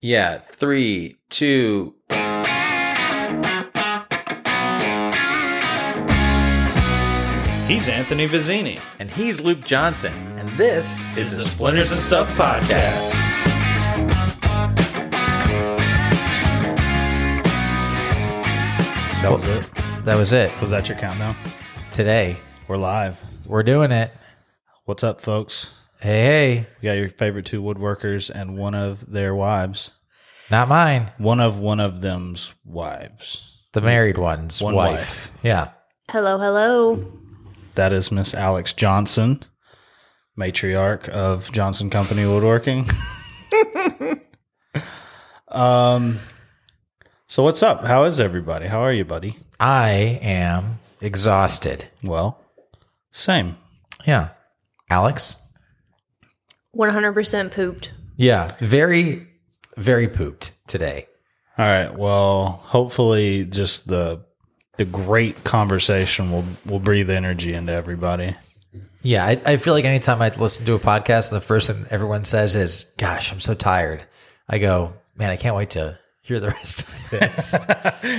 [0.00, 1.94] Yeah, three, two.
[7.68, 8.80] He's Anthony Vizzini.
[8.98, 10.14] And he's Luke Johnson.
[10.38, 13.04] And this is the Splinters and Stuff Podcast.
[19.20, 19.70] That was it.
[20.04, 20.60] That was it.
[20.60, 21.36] Was that your countdown?
[21.90, 22.38] Today,
[22.68, 23.20] We're live.
[23.44, 24.12] we're doing it.
[24.84, 25.74] What's up, folks?
[26.00, 29.92] Hey, hey, We got your favorite two woodworkers and one of their wives.
[30.50, 31.10] not mine.
[31.18, 33.56] One of one of them's wives.
[33.72, 34.92] The married one's One wife.
[35.00, 35.32] wife.
[35.42, 35.70] Yeah.
[36.10, 37.12] Hello, hello.
[37.74, 39.42] That is Miss Alex Johnson,
[40.38, 42.88] matriarch of Johnson Company Woodworking.
[45.48, 46.18] um.
[47.26, 47.84] So what's up?
[47.84, 48.66] How is everybody?
[48.68, 49.36] How are you, buddy?
[49.60, 51.86] I am exhausted.
[52.02, 52.40] Well,
[53.10, 53.56] same.
[54.06, 54.30] Yeah.
[54.88, 55.36] Alex?
[56.78, 57.92] 100% pooped.
[58.16, 58.52] Yeah.
[58.60, 59.26] Very,
[59.76, 61.06] very pooped today.
[61.58, 61.92] All right.
[61.94, 64.24] Well, hopefully, just the
[64.76, 68.36] the great conversation will will breathe energy into everybody.
[69.02, 69.24] Yeah.
[69.26, 72.54] I, I feel like anytime I listen to a podcast, the first thing everyone says
[72.54, 74.04] is, Gosh, I'm so tired.
[74.48, 77.54] I go, Man, I can't wait to hear the rest of this.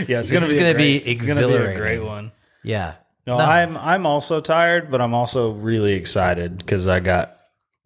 [0.09, 2.33] Yeah, it's This is a gonna be great- it's gonna be a great one.
[2.63, 2.95] yeah.
[3.27, 7.37] No, I'm I'm also tired, but I'm also really excited because I got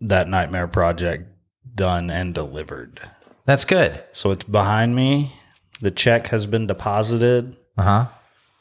[0.03, 1.27] that nightmare project
[1.75, 3.01] done and delivered.
[3.45, 4.01] That's good.
[4.11, 5.33] So it's behind me.
[5.81, 7.55] The check has been deposited.
[7.77, 8.05] Uh huh.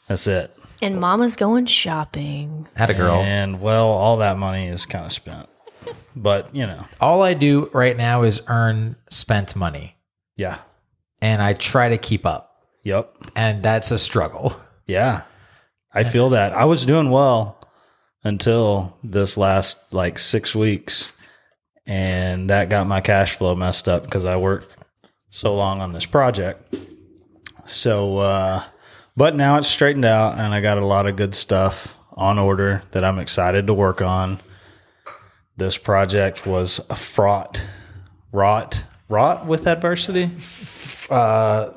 [0.07, 0.55] That's it.
[0.81, 2.67] And mama's going shopping.
[2.75, 3.21] Had a girl.
[3.21, 5.47] And well, all that money is kind of spent.
[6.15, 9.95] But you know, All I do right now is earn spent money
[10.35, 10.59] yeah.
[11.21, 12.67] and I try to keep up.
[12.83, 13.15] Yep.
[13.35, 14.55] And that's a struggle.
[14.85, 15.21] Yeah.
[15.93, 16.51] I feel that.
[16.51, 17.57] I was doing well
[18.23, 21.13] until this last like six weeks.
[21.85, 24.73] And that got my cash flow messed up because I worked
[25.29, 26.75] so long on this project.
[27.65, 28.63] So, uh,
[29.17, 32.83] but now it's straightened out and I got a lot of good stuff on order
[32.91, 34.39] that I'm excited to work on.
[35.57, 37.65] This project was a fraught,
[38.31, 40.31] wrought, wrought with adversity.
[41.09, 41.71] Uh,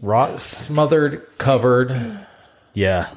[0.00, 0.40] Wrought.
[0.40, 2.26] smothered, covered.
[2.74, 3.10] Yeah.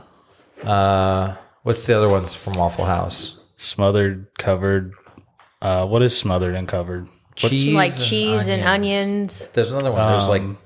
[0.64, 3.42] Uh, what's the other ones from Waffle House?
[3.58, 4.94] smothered, covered.
[5.66, 7.08] Uh, what is smothered and covered?
[7.36, 9.48] Cheese, like cheese and onions.
[9.54, 10.12] There's another one.
[10.12, 10.58] There's like Um,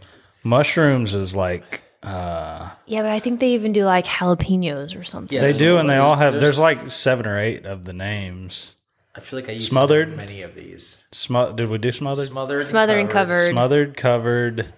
[0.44, 5.36] mushrooms is like uh, Yeah, but I think they even do like jalapenos or something.
[5.36, 6.34] Yeah, they do, and they all have.
[6.34, 8.76] there's- There's like seven or eight of the names.
[9.16, 10.16] I feel like I used Smothered?
[10.16, 11.04] many of these.
[11.14, 12.28] Smo- did we do smothered?
[12.28, 13.50] Smothered, Smothered and covered.
[13.52, 14.74] Smothered, covered,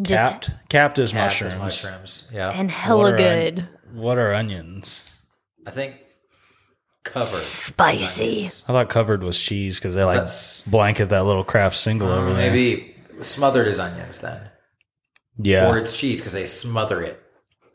[0.00, 0.50] Just capped.
[0.68, 1.84] Capped is Capped as mushrooms.
[1.84, 2.30] mushrooms.
[2.34, 3.68] Yeah, and What hella are good.
[3.92, 5.04] What are onions?
[5.66, 5.96] I think
[7.04, 7.26] covered.
[7.26, 8.44] Spicy.
[8.44, 12.32] I thought covered was cheese because they like That's- blanket that little Kraft single over
[12.34, 12.50] there.
[12.50, 14.40] Maybe smothered is onions then,
[15.38, 15.70] yeah.
[15.70, 17.18] or it's cheese because they smother it.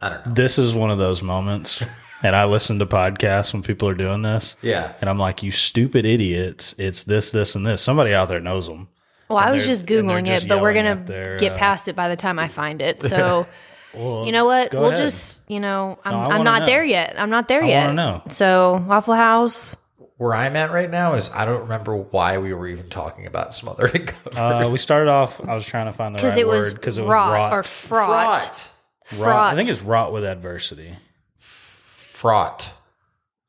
[0.02, 0.34] I don't know.
[0.34, 1.84] this is one of those moments,
[2.24, 4.56] and I listen to podcasts when people are doing this.
[4.62, 6.76] Yeah, And I'm like, you stupid idiots.
[6.78, 7.82] It's this, this, and this.
[7.82, 8.90] Somebody out there knows them.
[9.30, 11.08] Well, I was they're- just and they're Googling just it, but we're yelling going at
[11.08, 13.02] to their, get uh, past it by the time I find it.
[13.02, 13.48] So,
[13.97, 14.74] Well, you know what?
[14.74, 14.97] We'll ahead.
[14.97, 16.66] just, you know, I'm, I I'm not know.
[16.68, 17.16] there yet.
[17.18, 17.68] I'm not there yet.
[17.68, 17.85] I yet.
[17.88, 18.22] wanna know.
[18.30, 19.75] So, Waffle House.
[20.18, 23.53] where I'm at right now is I don't remember why we were even talking about
[23.53, 24.38] smothered and covered.
[24.38, 25.40] Uh, we started off.
[25.47, 27.31] I was trying to find the Because right it was word because it was rot,
[27.34, 27.53] rot.
[27.53, 28.69] or fraught.
[29.06, 29.53] fraught, Rot.
[29.53, 30.96] I think it's rot with adversity.
[31.38, 32.72] fraught.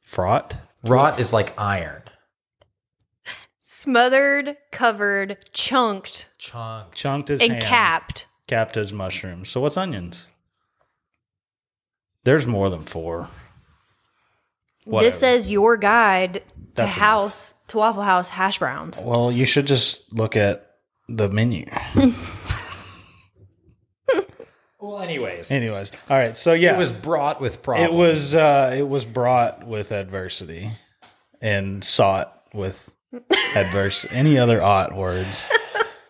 [0.03, 0.59] Fraught.
[0.85, 2.03] Rot is like iron.
[3.61, 6.95] Smothered, covered, chunked, Chunked.
[6.97, 7.63] Chunked is and ham.
[7.63, 8.27] capped.
[8.47, 9.49] Capped as mushrooms.
[9.51, 10.27] So what's onions?
[12.29, 13.27] There's more than four.
[14.85, 15.11] Whatever.
[15.11, 16.41] This says your guide to
[16.75, 17.09] That's enough.
[17.09, 19.01] house to Waffle House hash browns.
[19.03, 20.73] Well, you should just look at
[21.09, 21.65] the menu.
[24.79, 26.37] Well, anyways, Anyways, all right.
[26.37, 27.91] So yeah, it was brought with problems.
[27.91, 30.71] It was uh it was brought with adversity
[31.41, 32.95] and sought with
[33.57, 35.49] adverse any other ought words.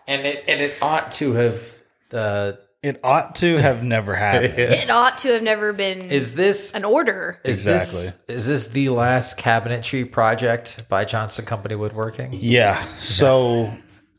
[0.09, 1.73] and it and it ought to have.
[2.13, 2.53] Uh,
[2.83, 4.59] It ought to have never happened.
[4.59, 7.41] It ought to have never been is this an order.
[7.45, 12.33] is this is this the last cabinetry project by Johnson Company Woodworking?
[12.35, 12.81] yeah.
[12.95, 13.73] So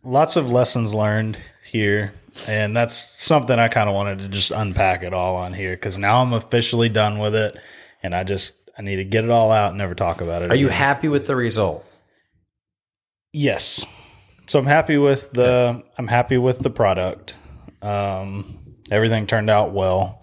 [0.03, 2.13] lots of lessons learned here.
[2.47, 5.97] And that's something I kind of wanted to just unpack it all on here because
[5.97, 7.57] now I'm officially done with it,
[8.01, 10.51] and I just I need to get it all out and never talk about it.
[10.51, 10.77] Are you again.
[10.77, 11.83] happy with the result?
[13.33, 13.85] Yes.
[14.47, 17.35] So I'm happy with the I'm happy with the product.
[17.81, 18.57] Um,
[18.91, 20.21] everything turned out well.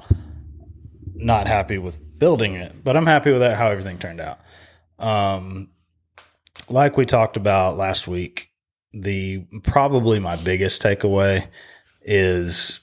[1.14, 4.38] Not happy with building it, but I'm happy with that how everything turned out.
[4.98, 5.70] Um,
[6.68, 8.50] like we talked about last week,
[8.92, 11.46] the probably my biggest takeaway
[12.02, 12.80] is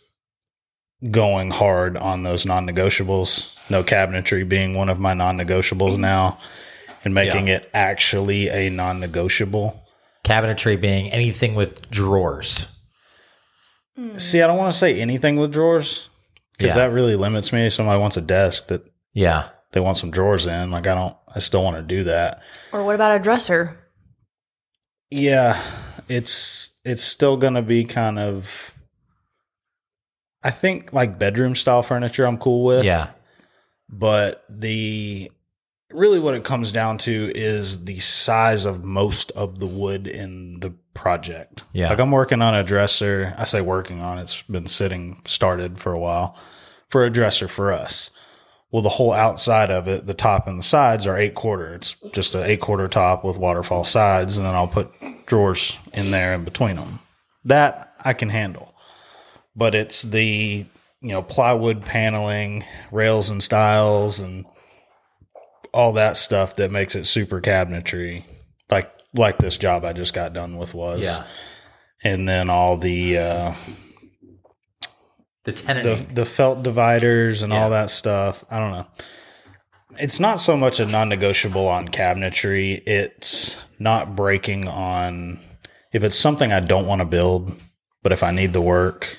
[1.09, 3.55] going hard on those non-negotiables.
[3.69, 6.39] No cabinetry being one of my non-negotiables now,
[7.03, 9.79] and making it actually a non-negotiable.
[10.23, 12.72] Cabinetry being anything with drawers.
[13.95, 14.17] Hmm.
[14.17, 16.09] See, I don't want to say anything with drawers
[16.57, 16.87] because Yeah.
[16.87, 17.67] that really limits me.
[17.67, 18.81] If somebody wants a desk that
[19.13, 19.49] Yeah.
[19.71, 22.41] they want some drawers in, like I don't, I still want to do that.
[22.71, 23.77] Or what about a dresser?
[25.11, 25.61] Yeah,
[26.09, 28.71] it's it's still going to be kind of.
[30.43, 32.83] I think like bedroom style furniture, I'm cool with.
[32.83, 33.11] Yeah.
[33.89, 35.29] but the
[35.91, 40.59] really what it comes down to is the size of most of the wood in
[40.61, 41.63] the project.
[41.73, 41.89] Yeah.
[41.89, 43.33] Like I'm working on a dresser.
[43.37, 46.37] I say working on it's been sitting started for a while
[46.89, 48.11] for a dresser for us.
[48.71, 51.75] Well, the whole outside of it, the top and the sides are eight quarter.
[51.75, 54.91] It's just an eight quarter top with waterfall sides, and then I'll put
[55.27, 56.99] drawers in there in between them.
[57.45, 58.73] That I can handle
[59.55, 60.65] but it's the
[61.01, 64.45] you know plywood paneling, rails and stiles, and
[65.73, 68.23] all that stuff that makes it super cabinetry,
[69.13, 71.05] like this job I just got done with was.
[71.05, 71.25] Yeah.
[72.03, 73.53] And then all the uh,
[75.45, 75.83] The tenant.
[76.07, 77.63] the the felt dividers and Yeah.
[77.63, 78.43] all that stuff.
[78.49, 78.87] I don't know.
[79.99, 82.81] It's not so much a non-negotiable on cabinetry.
[82.87, 85.39] It's not breaking on
[85.91, 87.53] if it's something I don't want to build,
[88.01, 89.17] but if I need the work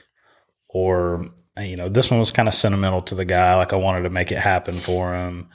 [0.69, 4.03] or you know, this one was kind of sentimental to the guy like I wanted
[4.03, 5.49] to make it happen for him.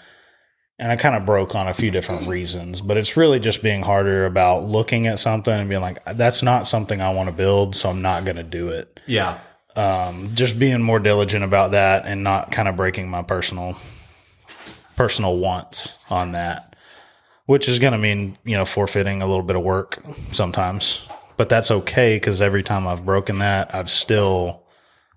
[0.79, 3.81] And I kind of broke on a few different reasons, but it's really just being
[3.81, 7.75] harder about looking at something and being like that's not something I want to build,
[7.75, 9.39] so I'm not going to do it yeah.
[9.75, 13.75] um, just being more diligent about that and not kind of breaking my personal
[14.95, 16.75] personal wants on that,
[17.45, 21.07] which is going to mean you know forfeiting a little bit of work sometimes.
[21.35, 24.63] But that's okay because every time I've broken that, I've still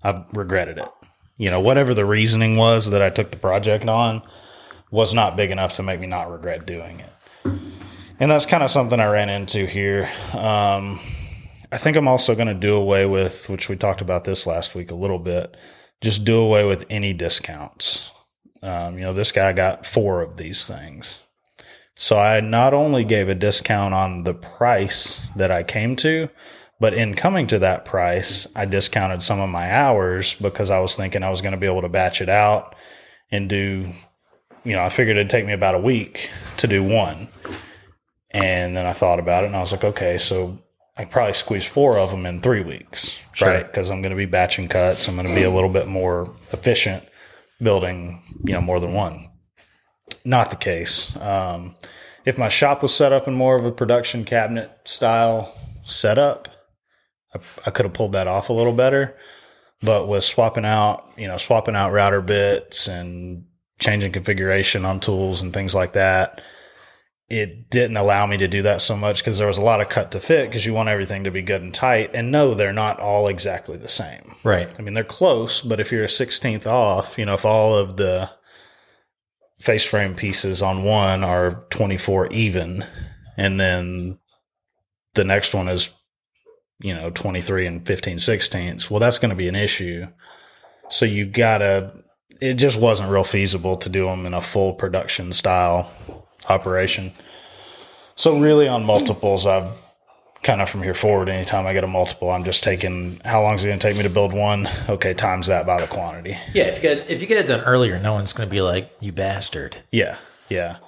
[0.03, 0.88] I've regretted it.
[1.37, 4.23] You know, whatever the reasoning was that I took the project on
[4.93, 7.12] was not big enough to make me not regret doing it.
[8.21, 10.09] And that's kind of something I ran into here.
[10.33, 11.00] Um,
[11.73, 14.77] I think I'm also going to do away with, which we talked about this last
[14.77, 15.56] week a little bit,
[16.00, 18.12] just do away with any discounts.
[18.62, 21.25] Um, you know, this guy got four of these things.
[21.97, 26.29] So I not only gave a discount on the price that I came to,
[26.79, 30.97] but in coming to that price, I discounted some of my hours because I was
[30.97, 32.75] thinking I was going to be able to batch it out
[33.31, 33.93] and do,
[34.64, 37.29] you know, I figured it'd take me about a week to do one.
[38.31, 40.59] And then I thought about it and I was like, okay, so
[40.97, 43.49] I probably squeeze four of them in three weeks, Sure.
[43.49, 43.67] right?
[43.67, 45.09] Because I'm going to be batching cuts.
[45.09, 47.05] I'm going to be a little bit more efficient
[47.61, 49.29] building, you know, more than one.
[50.25, 51.14] Not the case.
[51.17, 51.75] Um,
[52.25, 55.55] if my shop was set up in more of a production cabinet style
[55.85, 56.49] setup,
[57.35, 59.17] I, I could have pulled that off a little better.
[59.82, 63.44] But with swapping out, you know, swapping out router bits and
[63.82, 66.43] changing configuration on tools and things like that,
[67.29, 69.88] it didn't allow me to do that so much because there was a lot of
[69.88, 72.11] cut to fit because you want everything to be good and tight.
[72.14, 74.37] And no, they're not all exactly the same.
[74.44, 74.70] Right.
[74.79, 77.96] I mean, they're close, but if you're a 16th off, you know, if all of
[77.96, 78.31] the
[79.61, 82.85] face frame pieces on one are 24 even,
[83.37, 84.19] and then
[85.14, 85.90] the next one is,
[86.81, 90.06] you know, 23 and 15 sixteenths, well, that's going to be an issue.
[90.88, 91.92] So you gotta,
[92.41, 95.91] it just wasn't real feasible to do them in a full production style
[96.49, 97.12] operation.
[98.15, 99.71] So really on multiples, I've
[100.43, 103.55] kind of from here forward, anytime I get a multiple, I'm just taking how long
[103.55, 104.69] is it going to take me to build one?
[104.89, 106.37] Okay, times that by the quantity.
[106.53, 106.65] Yeah.
[106.65, 108.93] If you get if you get it done earlier, no one's going to be like
[109.01, 109.77] you bastard.
[109.91, 110.79] Yeah, yeah,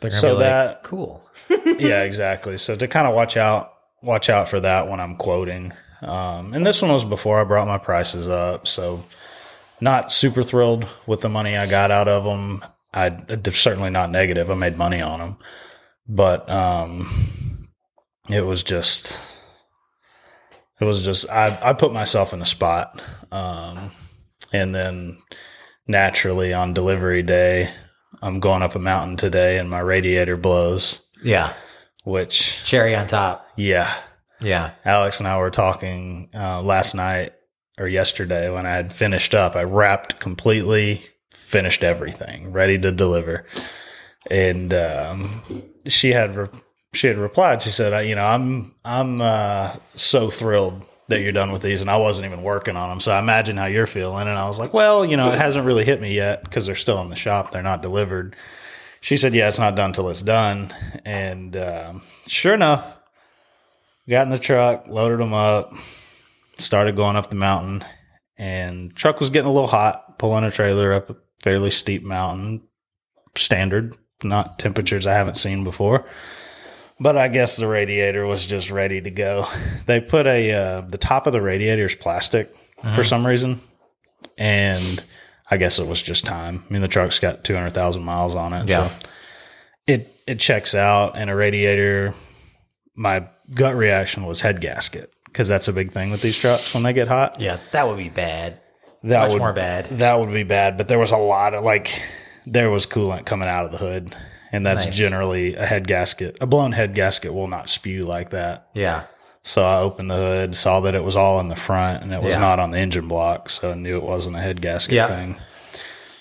[0.00, 1.24] They're So be like, that- cool.
[1.78, 2.56] yeah, exactly.
[2.56, 5.72] So to kind of watch out, watch out for that when I'm quoting.
[6.00, 9.04] Um, and this one was before I brought my prices up, so
[9.80, 12.64] not super thrilled with the money I got out of them.
[12.92, 13.16] I
[13.52, 14.50] certainly not negative.
[14.50, 15.36] I made money on them,
[16.08, 17.68] but um,
[18.28, 19.20] it was just
[20.80, 23.90] it was just I I put myself in a spot, um,
[24.52, 25.18] and then
[25.86, 27.70] naturally on delivery day,
[28.22, 31.02] I'm going up a mountain today, and my radiator blows.
[31.22, 31.52] Yeah.
[32.04, 33.46] Which Cherry on top.
[33.56, 33.94] yeah,
[34.40, 34.70] Yeah.
[34.86, 37.34] Alex and I were talking uh, last night
[37.80, 39.56] or yesterday when I had finished up.
[39.56, 43.46] I wrapped completely, finished everything, ready to deliver.
[44.30, 46.48] And um, she had re-
[46.92, 47.62] she had replied.
[47.62, 51.90] She said, "You know, I'm I'm uh, so thrilled that you're done with these, and
[51.90, 53.00] I wasn't even working on them.
[53.00, 55.64] So I imagine how you're feeling." And I was like, "Well, you know, it hasn't
[55.64, 57.50] really hit me yet because they're still in the shop.
[57.50, 58.36] They're not delivered."
[59.00, 60.74] She said, "Yeah, it's not done till it's done."
[61.06, 62.98] And um, sure enough,
[64.06, 65.72] got in the truck, loaded them up,
[66.60, 67.84] started going up the mountain,
[68.36, 72.62] and truck was getting a little hot, pulling a trailer up a fairly steep mountain,
[73.36, 76.06] standard, not temperatures I haven't seen before.
[77.02, 79.46] But I guess the radiator was just ready to go.
[79.86, 82.54] They put a uh, the top of the radiator is plastic
[82.94, 83.60] for some reason,
[84.38, 85.02] and
[85.50, 86.62] I guess it was just time.
[86.68, 88.86] I mean, the truck's got two hundred thousand miles on it, Yeah.
[88.88, 88.94] so
[89.86, 91.16] it it checks out.
[91.16, 92.14] And a radiator,
[92.94, 96.82] my gut reaction was head gasket because that's a big thing with these trucks when
[96.82, 97.40] they get hot.
[97.40, 98.60] Yeah, that would be bad.
[99.02, 99.86] That Much would more bad.
[99.86, 100.76] That would be bad.
[100.76, 102.02] But there was a lot of like
[102.46, 104.14] there was coolant coming out of the hood,
[104.52, 104.96] and that's Nice.
[104.96, 106.36] generally a head gasket.
[106.40, 108.66] A blown head gasket will not spew like that.
[108.74, 109.04] Yeah.
[109.42, 112.20] So I opened the hood, saw that it was all in the front and it
[112.22, 112.40] was Yeah.
[112.40, 115.06] not on the engine block, so I knew it wasn't a head gasket Yeah.
[115.06, 115.36] thing.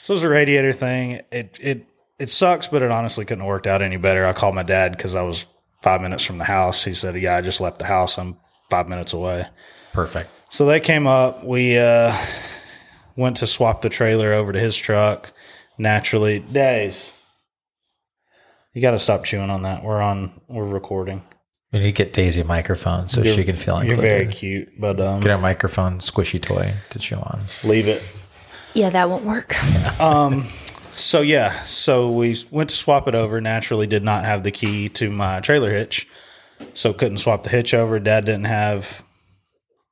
[0.02, 1.20] So it was a radiator thing.
[1.32, 1.86] It it
[2.18, 4.26] it sucks, but it honestly couldn't have worked out any better.
[4.26, 5.46] I called my dad because I was
[5.82, 6.86] five minutes from the house.
[6.86, 8.18] He said, "Yeah, I just left the house.
[8.18, 8.38] I'm
[8.70, 9.48] five minutes away."
[9.94, 10.30] Perfect.
[10.50, 11.44] So they came up.
[11.44, 12.16] We uh,
[13.16, 15.32] went to swap the trailer over to his truck.
[15.78, 17.16] Naturally, days.
[18.74, 19.84] You got to stop chewing on that.
[19.84, 20.40] We're on.
[20.48, 21.24] We're recording.
[21.72, 24.02] We need to get Daisy a microphone so she can feel included.
[24.02, 27.42] You're very cute, but um, Get a microphone squishy toy to chew on.
[27.64, 28.02] leave it.
[28.74, 29.56] Yeah, that won't work.
[30.02, 30.48] Um,
[30.94, 33.40] so yeah, so we went to swap it over.
[33.40, 36.08] Naturally, did not have the key to my trailer hitch,
[36.74, 38.00] so couldn't swap the hitch over.
[38.00, 39.04] Dad didn't have.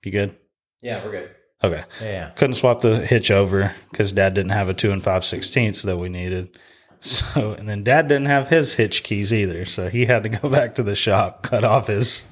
[0.04, 0.38] You good?
[0.82, 1.30] Yeah, we're good.
[1.64, 1.84] Okay.
[2.02, 2.30] Yeah, yeah.
[2.32, 5.98] Couldn't swap the hitch over because Dad didn't have a two and five sixteenths that
[5.98, 6.58] we needed.
[7.00, 10.50] So and then Dad didn't have his hitch keys either, so he had to go
[10.52, 12.26] back to the shop, cut off his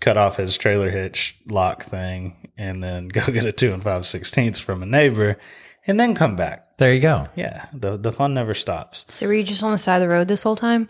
[0.00, 4.04] cut off his trailer hitch lock thing, and then go get a two and five
[4.04, 5.38] sixteenths from a neighbor,
[5.86, 6.76] and then come back.
[6.76, 7.24] There you go.
[7.36, 9.06] Yeah, the the fun never stops.
[9.08, 10.86] So were you just on the side of the road this whole time?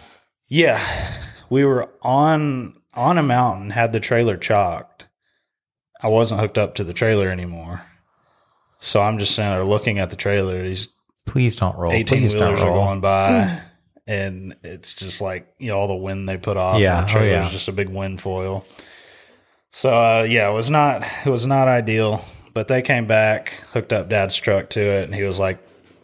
[0.49, 0.81] Yeah,
[1.50, 5.09] we were on on a mountain, had the trailer chalked.
[6.02, 7.83] I wasn't hooked up to the trailer anymore,
[8.78, 10.62] so I'm just sitting there looking at the trailer.
[10.62, 10.88] These
[11.26, 11.92] Please don't roll.
[11.92, 13.61] eighteen Please don't wheelers are going by,
[14.07, 16.80] and it's just like you know all the wind they put off.
[16.80, 17.52] Yeah, and the oh, trailer's yeah.
[17.52, 18.64] just a big wind foil.
[19.71, 22.25] So uh, yeah, it was not it was not ideal.
[22.52, 25.59] But they came back, hooked up Dad's truck to it, and he was like,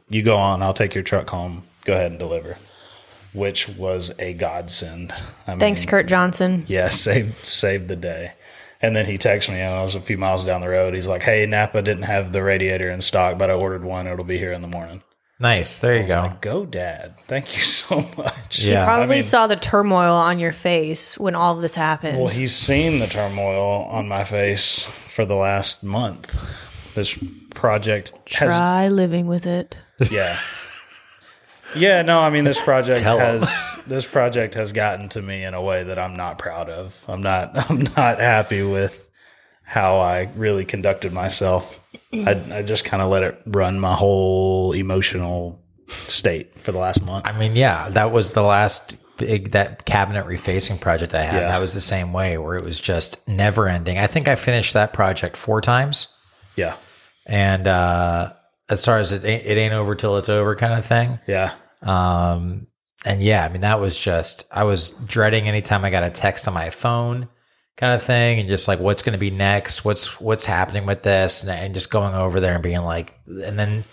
[0.08, 1.64] "You go on, I'll take your truck home.
[1.84, 2.56] Go ahead and deliver."
[3.36, 5.12] Which was a godsend.
[5.46, 6.64] I Thanks, mean, Kurt Johnson.
[6.66, 8.32] yeah, saved saved the day.
[8.82, 10.94] And then he texted me, and I was a few miles down the road.
[10.94, 14.06] He's like, "Hey, Napa didn't have the radiator in stock, but I ordered one.
[14.06, 15.02] It'll be here in the morning."
[15.38, 15.80] Nice.
[15.80, 16.14] There you go.
[16.22, 17.14] like, "Go, Dad!
[17.26, 18.80] Thank you so much." Yeah.
[18.80, 22.18] He Probably mean- saw the turmoil on your face when all of this happened.
[22.18, 26.34] Well, he's seen the turmoil on my face for the last month.
[26.94, 27.18] This
[27.54, 29.76] project has, Try living with it.
[30.10, 30.38] yeah,
[31.74, 32.02] yeah.
[32.02, 33.40] No, I mean this project Tell 'em.
[33.40, 37.02] has this project has gotten to me in a way that I'm not proud of.
[37.08, 37.50] I'm not.
[37.70, 39.08] I'm not happy with
[39.62, 41.80] how I really conducted myself.
[42.12, 47.02] I, I just kind of let it run my whole emotional state for the last
[47.02, 47.26] month.
[47.26, 51.42] I mean, yeah, that was the last big that cabinet refacing project I had.
[51.42, 51.48] Yeah.
[51.48, 53.98] That was the same way where it was just never ending.
[53.98, 56.08] I think I finished that project four times,
[56.54, 56.76] Yeah,
[57.26, 58.32] and uh,
[58.68, 61.18] as far as it ain't, it ain't over till it's over kind of thing.
[61.26, 62.66] yeah, Um,
[63.04, 66.48] and yeah, I mean, that was just, I was dreading anytime I got a text
[66.48, 67.28] on my phone
[67.76, 69.84] kind of thing and just like, what's going to be next?
[69.84, 71.42] What's, what's happening with this?
[71.42, 73.84] And, and just going over there and being like, and then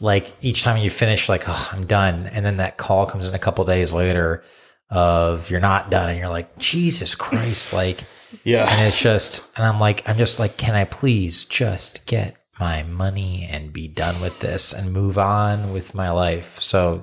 [0.00, 2.26] like each time you finish, like, oh, I'm done.
[2.26, 4.42] And then that call comes in a couple days later
[4.90, 6.08] of you're not done.
[6.08, 7.72] And you're like, Jesus Christ.
[7.72, 8.02] Like,
[8.42, 8.66] yeah.
[8.68, 12.82] and it's just, and I'm like, I'm just like, can I please just get my
[12.82, 16.60] money and be done with this and move on with my life?
[16.60, 17.02] So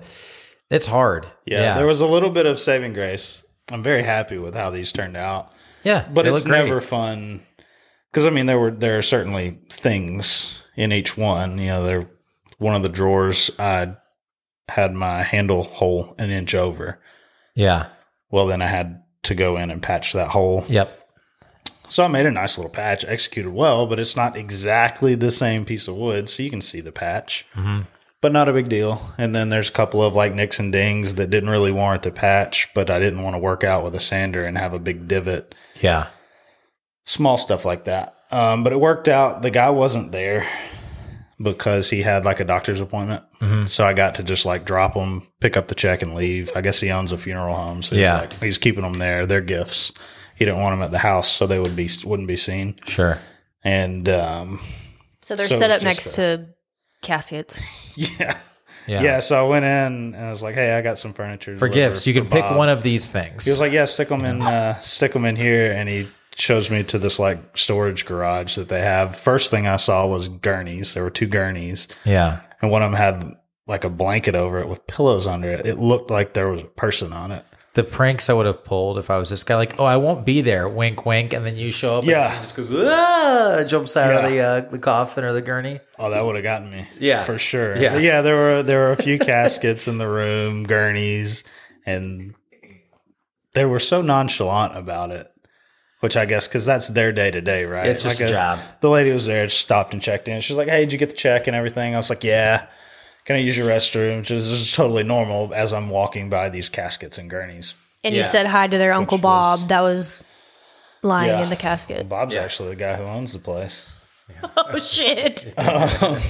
[0.69, 1.27] it's hard.
[1.45, 3.43] Yeah, there was a little bit of saving grace.
[3.71, 5.51] I'm very happy with how these turned out,
[5.83, 7.41] yeah, but it's never fun
[8.11, 11.57] because I mean there were there are certainly things in each one.
[11.57, 12.09] You know, there
[12.57, 13.95] one of the drawers I
[14.69, 16.99] had my handle hole an inch over.
[17.53, 17.87] Yeah.
[18.31, 20.65] Well, then I had to go in and patch that hole.
[20.67, 21.04] Yep.
[21.87, 25.65] So I made a nice little patch, executed well, but it's not exactly the same
[25.65, 27.45] piece of wood, so you can see the patch.
[27.55, 27.81] Mm-hmm.
[28.21, 29.01] But not a big deal.
[29.19, 32.11] And then there's a couple of like nicks and dings that didn't really warrant a
[32.11, 35.07] patch, but I didn't want to work out with a sander and have a big
[35.07, 35.53] divot.
[35.79, 36.07] Yeah.
[37.05, 38.15] Small stuff like that.
[38.31, 39.43] Um, but it worked out.
[39.43, 40.47] The guy wasn't there
[41.39, 43.23] because he had like a doctor's appointment.
[43.41, 43.65] Mm-hmm.
[43.67, 46.49] So I got to just like drop him, pick up the check, and leave.
[46.55, 48.21] I guess he owns a funeral home, so he's Yeah.
[48.21, 49.25] like he's keeping them there.
[49.27, 49.91] They're gifts.
[50.35, 52.75] He didn't want them at the house, so they would be wouldn't be seen.
[52.85, 53.19] Sure.
[53.63, 54.59] And um,
[55.21, 56.47] So they're So set up just next to
[57.01, 57.59] caskets.
[57.95, 58.37] yeah,
[58.87, 59.01] Yeah.
[59.01, 59.19] yeah.
[59.21, 62.05] So I went in and I was like, "Hey, I got some furniture For gifts,
[62.05, 63.45] you for can pick one of these things.
[63.45, 66.69] He was like, "Yeah, stick them in, uh, stick them in here," and he shows
[66.69, 69.15] me to this like storage garage that they have.
[69.15, 70.93] First thing I saw was gurneys.
[70.93, 72.41] There were two gurneys, Yeah.
[72.61, 73.33] and one of them had
[73.67, 75.65] like a blanket over it with pillows under it.
[75.65, 77.43] It looked like there was a person on it.
[77.75, 80.25] The pranks I would have pulled if I was this guy, like, oh, I won't
[80.25, 82.31] be there, wink, wink, and then you show up, Yeah.
[82.33, 85.81] and just goes, ah, jumps out of the uh, the coffin or the gurney.
[85.99, 86.87] Oh, that would have gotten me.
[86.99, 87.23] Yeah.
[87.25, 87.77] for sure.
[87.77, 87.93] Yeah.
[87.93, 88.21] But yeah.
[88.21, 91.43] There were there were a few caskets in the room, gurneys,
[91.85, 92.33] and
[93.53, 95.29] they were so nonchalant about it.
[96.01, 97.87] Which I guess because that's their day to day, right?
[97.87, 98.59] It's just a job.
[98.81, 100.39] The lady was there, just stopped and checked in.
[100.41, 102.67] She's like, "Hey, did you get the check and everything?" I was like, "Yeah."
[103.25, 104.19] Can I use your restroom?
[104.19, 107.73] Which is just totally normal as I'm walking by these caskets and gurneys.
[108.03, 108.19] And Yeah.
[108.19, 110.23] you said hi to their Uncle Bob was- that was
[111.01, 111.43] lying Yeah.
[111.43, 112.07] in the casket.
[112.07, 112.43] Bob's Yeah.
[112.43, 113.91] actually the guy who owns the place.
[114.57, 115.53] Oh shit.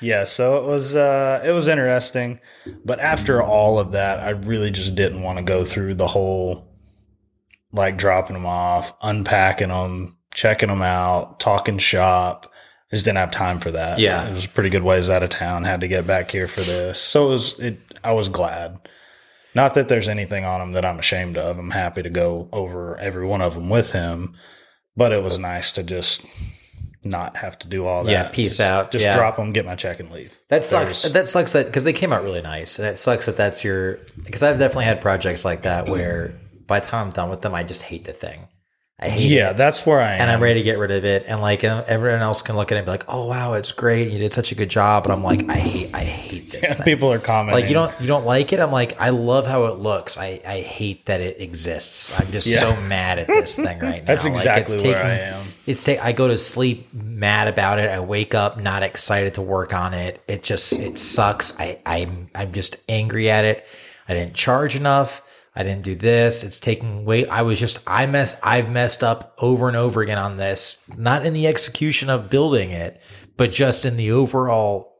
[0.00, 2.40] Yeah, so it was uh it was interesting,
[2.84, 6.66] but after all of that, I really just didn't want to go through the whole
[7.72, 12.52] like dropping them off, unpacking them, checking them out, talking shop.
[12.92, 13.98] I just didn't have time for that.
[13.98, 14.28] Yeah.
[14.28, 15.64] it was pretty good ways out of town.
[15.64, 17.58] Had to get back here for this, so it was.
[17.58, 18.78] It I was glad.
[19.54, 21.58] Not that there's anything on him that I'm ashamed of.
[21.58, 24.34] I'm happy to go over every one of them with him,
[24.96, 26.24] but it was nice to just
[27.04, 28.10] not have to do all that.
[28.10, 28.90] Yeah, peace out.
[28.90, 29.14] Just Yeah.
[29.16, 30.38] drop them, get my check, and leave.
[30.48, 31.02] That sucks.
[31.02, 33.62] There's- That sucks that because they came out really nice, and it sucks that that's
[33.64, 33.98] your.
[34.24, 36.32] Because I've definitely had projects like that where
[36.66, 38.48] by the time I'm done with them, I just hate the thing.
[39.00, 40.20] I hate Yeah, it, that's where I am.
[40.22, 41.24] and I'm ready to get rid of it.
[41.26, 44.12] And like everyone else can look at it and be like, "Oh wow, it's great.
[44.12, 46.74] You did such a good job." But I'm like, I hate, I hate this.
[46.74, 46.84] thing.
[46.84, 47.60] People are commenting.
[47.60, 48.60] Like you don't you don't like it.
[48.60, 50.16] I'm like I love how it looks.
[50.16, 52.18] I I hate that it exists.
[52.20, 52.60] I'm just Yeah.
[52.60, 54.06] so mad at this thing right now.
[54.06, 55.44] That's Like, exactly it's where I am.
[55.66, 55.98] It's take.
[56.00, 57.90] I go to sleep mad about it.
[57.90, 60.22] I wake up not excited to work on it.
[60.28, 61.58] It just it sucks.
[61.58, 63.66] I I'm I'm just angry at it.
[64.08, 65.20] I didn't charge enough.
[65.56, 66.42] I didn't do this.
[66.42, 67.26] It's taking way.
[67.28, 68.38] I was just I mess.
[68.42, 70.82] I've messed up over and over again on this.
[70.96, 73.00] Not in the execution of building it,
[73.36, 74.92] but just in the overall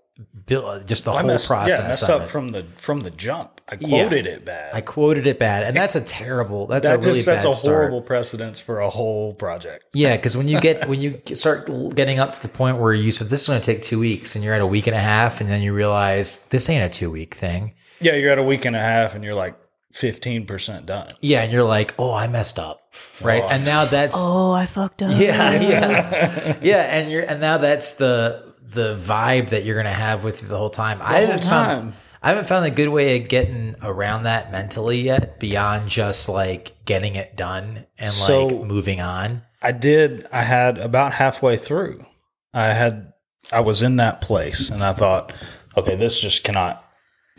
[0.46, 0.86] build.
[0.86, 1.78] Just the I whole messed, process.
[1.80, 2.28] yeah, messed of up it.
[2.28, 3.50] from the from the jump.
[3.68, 4.04] I Yeah.
[4.04, 4.74] quoted it bad.
[4.74, 6.66] I quoted it bad, and that's a terrible.
[6.68, 7.74] That's that a really just sets a start.
[7.74, 9.84] horrible precedence for a whole project.
[9.92, 13.10] Yeah, because when you get when you start getting up to the point where you
[13.10, 15.00] said this is going to take two weeks, and you're at a week and a
[15.00, 17.72] half, and then you realize this ain't a two week thing.
[18.00, 19.56] Yeah, you're at a week and a half, and you're like
[19.94, 21.08] fifteen percent done.
[21.20, 22.80] Yeah, and you're like, oh, I messed up,
[23.22, 23.42] right?
[23.42, 25.18] Oh, and now that's Oh, I fucked up.
[25.18, 30.24] yeah, yeah, yeah, and you're and now that's the the vibe that you're gonna have
[30.24, 30.98] with you the whole time.
[31.00, 31.66] I haven't time.
[31.82, 36.28] found I haven't found a good way of getting around that mentally yet, beyond just
[36.28, 39.42] like getting it done and So- like moving on.
[39.62, 40.26] I did.
[40.32, 42.04] I had about halfway through.
[42.52, 43.12] I had.
[43.52, 45.32] I was in that place, and I thought,
[45.76, 46.82] okay, this just cannot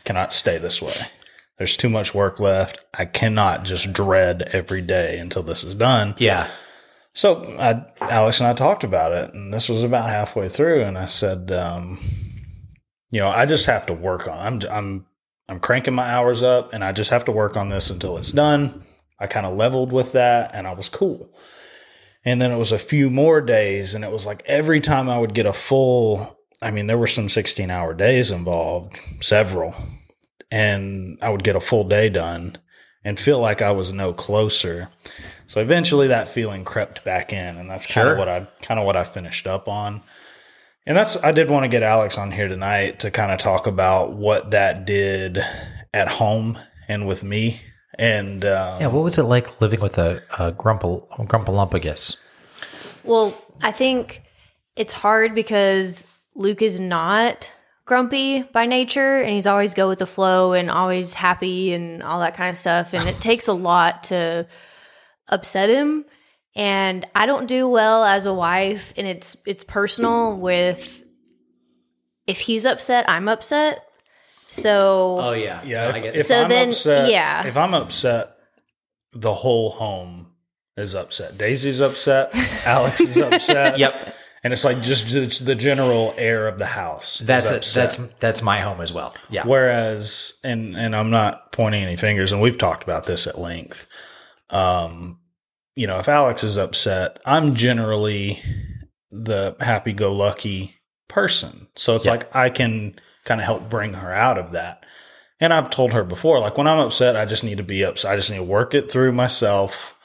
[0.05, 0.93] cannot stay this way.
[1.57, 2.85] There's too much work left.
[2.93, 6.15] I cannot just dread every day until this is done.
[6.17, 6.49] Yeah,
[7.13, 10.97] So I, Alex and I talked about it, and this was about halfway through, and
[10.97, 11.97] I said, um,
[13.09, 14.37] you know, I just have to work on.
[14.37, 15.05] I'm I'm
[15.47, 18.31] I'm cranking my hours up, and I just have to work on this until it's
[18.31, 18.83] done.
[19.17, 21.33] I kind of leveled with that, and I was cool.
[22.25, 25.19] And then it was a few more days, and it was like every time I
[25.19, 26.37] would get a full.
[26.61, 29.75] I mean, there were some 16 hour days involved, several,
[30.51, 32.57] and I would get a full day done
[33.03, 34.89] and feel like I was no closer.
[35.45, 38.11] So eventually that feeling crept back in and that's kind Sure.
[38.13, 40.01] of what I kind of what I finished up on.
[40.87, 43.67] And that's I did want to get Alex on here tonight to kind of talk
[43.67, 45.39] about what that did
[45.93, 47.59] at home and with me.
[47.97, 48.87] And um, yeah.
[48.87, 52.17] What was it like living with a, a grumple grumpalumpagus?
[53.03, 54.21] Well, I think
[54.75, 56.05] it's hard because
[56.35, 57.51] Luke is not
[57.85, 62.19] grumpy by nature and he's always go with the flow and always happy and all
[62.19, 64.47] that kind of stuff and it takes a lot to
[65.29, 66.03] upset him
[66.55, 71.03] and I don't do well as a wife and it's it's personal with
[72.27, 73.83] if he's upset, I'm upset.
[74.47, 77.45] So Oh yeah, yeah, I get if So I'm then, upset, yeah.
[77.45, 78.35] if I'm upset,
[79.11, 80.27] the whole home
[80.77, 81.37] is upset.
[81.37, 82.31] Daisy's upset.
[82.65, 83.77] Alex is upset.
[83.77, 84.15] Yep.
[84.45, 87.17] And it's like just, just the general air of the house.
[87.25, 89.15] That's a, that's that's my home as well.
[89.27, 89.41] Yeah.
[89.43, 93.87] Whereas, and and I'm not pointing any fingers, and we've talked about this at length.
[94.51, 95.17] Um,
[95.75, 98.39] you know, if Alex is upset, I'm generally
[99.09, 100.75] the happy-go-lucky
[101.07, 102.11] person, so it's Yeah.
[102.11, 104.85] like I can kind of help bring her out of that.
[105.39, 108.11] And I've told her before, like when I'm upset, I just need to be upset.
[108.11, 109.95] I just need to work it through myself,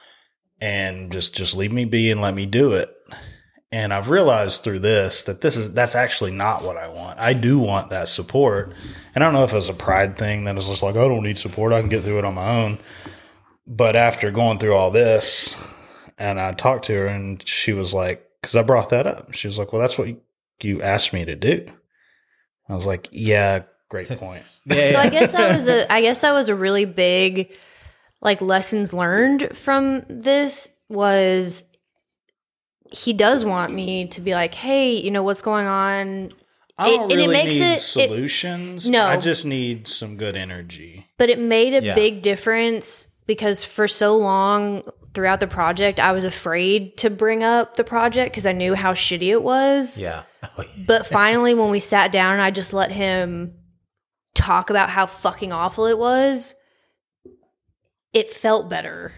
[0.63, 2.91] and just just leave me be and let me do it.
[3.73, 7.21] And I've realized through this that this is that's actually not what I want.
[7.21, 8.75] I do want that support.
[9.15, 11.23] And I don't know if it's a pride thing that is just like, I don't
[11.23, 11.73] need support.
[11.73, 12.79] I can get through it on my own.
[13.67, 15.57] But after going through all this
[16.19, 19.33] and I talked to her, and she was like, because I brought that up.
[19.33, 20.21] She was like, "Well, that's what you,
[20.63, 21.71] you asked me to do."
[22.69, 26.21] I was like, "Yeah, great point." Yeah, So I guess that was a I guess
[26.21, 27.57] that was a really big
[28.21, 31.65] like lessons learned from this was
[32.91, 36.31] he does want me to be like, hey, you know what's going on,
[36.79, 38.89] I It- don't and it really makes need it- it- solutions.
[38.89, 39.05] No.
[39.07, 41.07] I just need some good energy.
[41.19, 41.95] but it made a Yeah.
[41.95, 47.75] big difference because for so long throughout the project, I was afraid to bring up
[47.75, 49.99] the project because I knew how shitty it was.
[49.99, 50.23] yeah.
[50.59, 53.53] Oh, But finally, when we sat down and I just let him
[54.35, 56.55] talk about how fucking awful it was,
[58.15, 59.13] it felt better.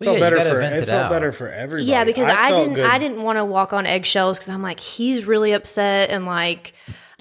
[0.00, 1.10] Well, felt yeah, better for it, it felt out.
[1.10, 1.90] better for everybody.
[1.90, 2.86] Yeah, because I, felt didn't good.
[2.86, 6.72] I didn't want to walk on eggshells because I'm like, he's really upset and like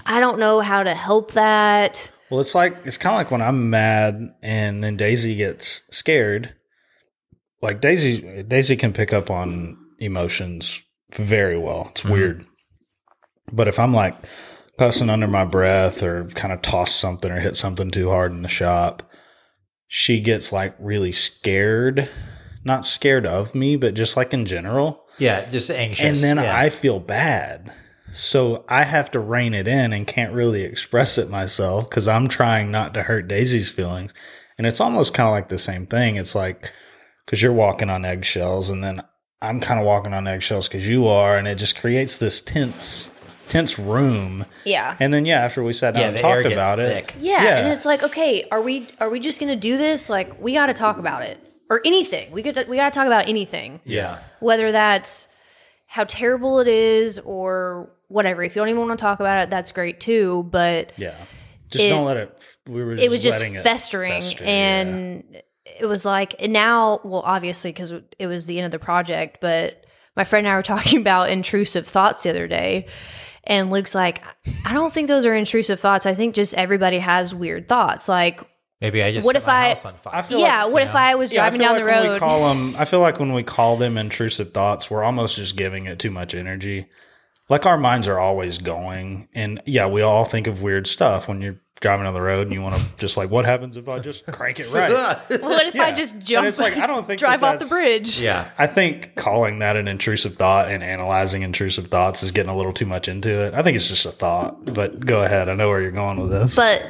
[0.05, 2.11] I don't know how to help that.
[2.29, 6.53] Well, it's like it's kind of like when I'm mad and then Daisy gets scared.
[7.61, 10.81] Like Daisy, Daisy can pick up on emotions
[11.13, 11.87] very well.
[11.91, 12.13] It's mm-hmm.
[12.13, 12.45] weird,
[13.51, 14.15] but if I'm like
[14.77, 18.43] cussing under my breath or kind of toss something or hit something too hard in
[18.43, 19.01] the shop,
[19.87, 22.07] she gets like really scared.
[22.67, 25.05] Not scared of me, but just like in general.
[25.17, 26.05] Yeah, just anxious.
[26.05, 26.55] and then yeah.
[26.59, 27.71] I feel bad.
[28.13, 32.27] So I have to rein it in and can't really express it myself because I'm
[32.27, 34.13] trying not to hurt Daisy's feelings.
[34.57, 36.17] And it's almost kind of like the same thing.
[36.17, 36.71] It's like
[37.25, 39.01] because you're walking on eggshells, and then
[39.41, 43.09] I'm kind of walking on eggshells because you are, and it just creates this tense,
[43.49, 44.45] tense room.
[44.65, 44.97] Yeah.
[44.99, 47.15] And then yeah, after we sat down yeah, and talked about thick.
[47.17, 47.57] it, Yeah, Yeah.
[47.59, 50.09] and it's like, okay, are we are we just gonna do this?
[50.09, 52.31] Like, we got to talk about it or anything.
[52.31, 54.19] We could we got to talk about anything, Yeah.
[54.39, 55.27] whether that's
[55.85, 58.43] how terrible it is or whatever.
[58.43, 60.43] If you don't even want to talk about it, that's great too.
[60.51, 61.15] But yeah,
[61.69, 62.47] just It- don't let it.
[62.67, 62.95] We were.
[62.95, 64.49] it was just letting it festering, fester, yeah.
[64.49, 65.41] and
[65.79, 66.99] it was like and now.
[67.03, 70.57] Well, obviously, because it was the end of the project, but my friend and I
[70.57, 72.87] were talking about intrusive thoughts the other day.
[73.45, 74.21] And Luke's like,
[74.65, 76.05] I don't think those are intrusive thoughts.
[76.05, 78.09] I think just everybody has weird thoughts.
[78.09, 78.41] Like,
[78.79, 80.15] Maybe I just What set if my I- house on fire.
[80.15, 81.93] I feel yeah, like, what if I was Yeah, I driving feel down the like
[81.95, 82.19] when we road?
[82.19, 85.85] call them, I feel like when we call them intrusive thoughts, we're almost just giving
[85.87, 86.87] it too much energy.
[87.49, 91.41] Like our minds are always going, and yeah, we all think of weird stuff when
[91.41, 93.99] you're driving on the road and you want to just like, what happens if I
[93.99, 94.91] just crank it right?
[95.41, 95.91] what if I Yeah.
[95.95, 96.47] just And jump?
[96.47, 98.19] it's like, I don't think drive that off the bridge.
[98.19, 98.49] yeah.
[98.57, 102.73] I think calling that an intrusive thought and analyzing intrusive thoughts is getting a little
[102.73, 103.53] too much into it.
[103.53, 105.49] I think it's just a thought, but go ahead.
[105.49, 106.55] I know where you're going with this.
[106.55, 106.83] But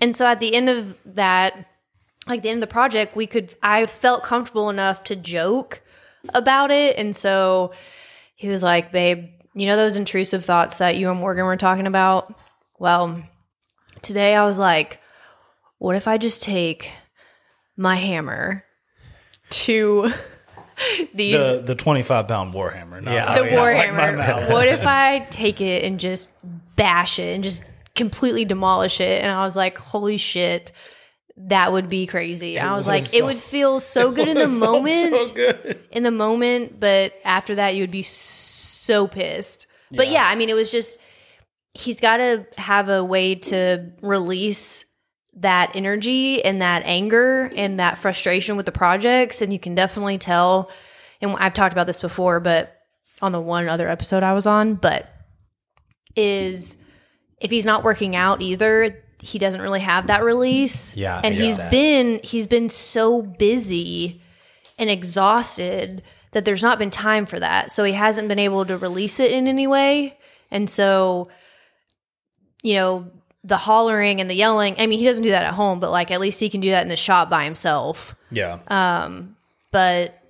[0.00, 1.66] and so at the end of that,
[2.26, 5.82] like the end of the project, we could I felt comfortable enough to joke
[6.30, 7.72] about it, and so
[8.34, 11.86] he was like, "Babe, you know those intrusive thoughts that you and Morgan were talking
[11.86, 12.32] about?
[12.78, 13.22] Well,
[14.02, 14.98] today I was like,
[15.78, 16.90] what if I just take
[17.76, 18.64] my hammer
[19.50, 20.12] to
[21.14, 23.34] these the the 25 pound warhammer, not Yeah.
[23.34, 24.18] The I like my warhammer.
[24.18, 24.50] mouth.
[24.50, 26.30] what if I take it and just
[26.76, 29.22] bash it and just completely demolish it?
[29.22, 30.72] And I was like, holy shit,
[31.36, 32.58] that would be crazy.
[32.58, 35.80] I was like, it would feel so good in the moment, so good.
[35.90, 39.66] in the moment, but after that, you would be so pissed.
[39.90, 40.98] But yeah, I mean, it was just
[41.74, 44.84] he's got to have a way to release
[45.34, 50.18] that energy and that anger and that frustration with the projects and you can definitely
[50.18, 50.70] tell
[51.22, 52.78] and I've talked about this before but
[53.22, 55.10] on the one other episode I was on but
[56.14, 56.76] is
[57.40, 61.56] if he's not working out either he doesn't really have that release Yeah, and he's
[61.56, 61.70] that.
[61.70, 64.20] been he's been so busy
[64.78, 68.76] and exhausted that there's not been time for that so he hasn't been able to
[68.76, 70.18] release it in any way
[70.50, 71.28] and so
[72.62, 73.10] you know,
[73.42, 74.76] the hollering and the yelling.
[74.78, 76.70] I mean, he doesn't do that at home, but like at least he can do
[76.70, 78.14] that in the shop by himself.
[78.30, 78.60] Yeah.
[78.68, 79.34] Um,
[79.72, 80.21] but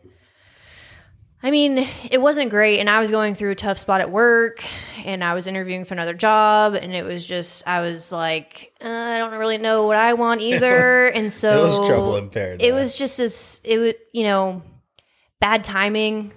[1.44, 2.78] I mean, it wasn't great.
[2.78, 4.64] And I was going through a tough spot at work
[5.04, 6.74] and I was interviewing for another job.
[6.74, 10.40] And it was just, I was like, uh, I don't really know what I want
[10.52, 11.06] either.
[11.06, 12.64] and so it was trouble in paradise.
[12.66, 14.62] it was just as, it was, you know,
[15.40, 16.32] bad timing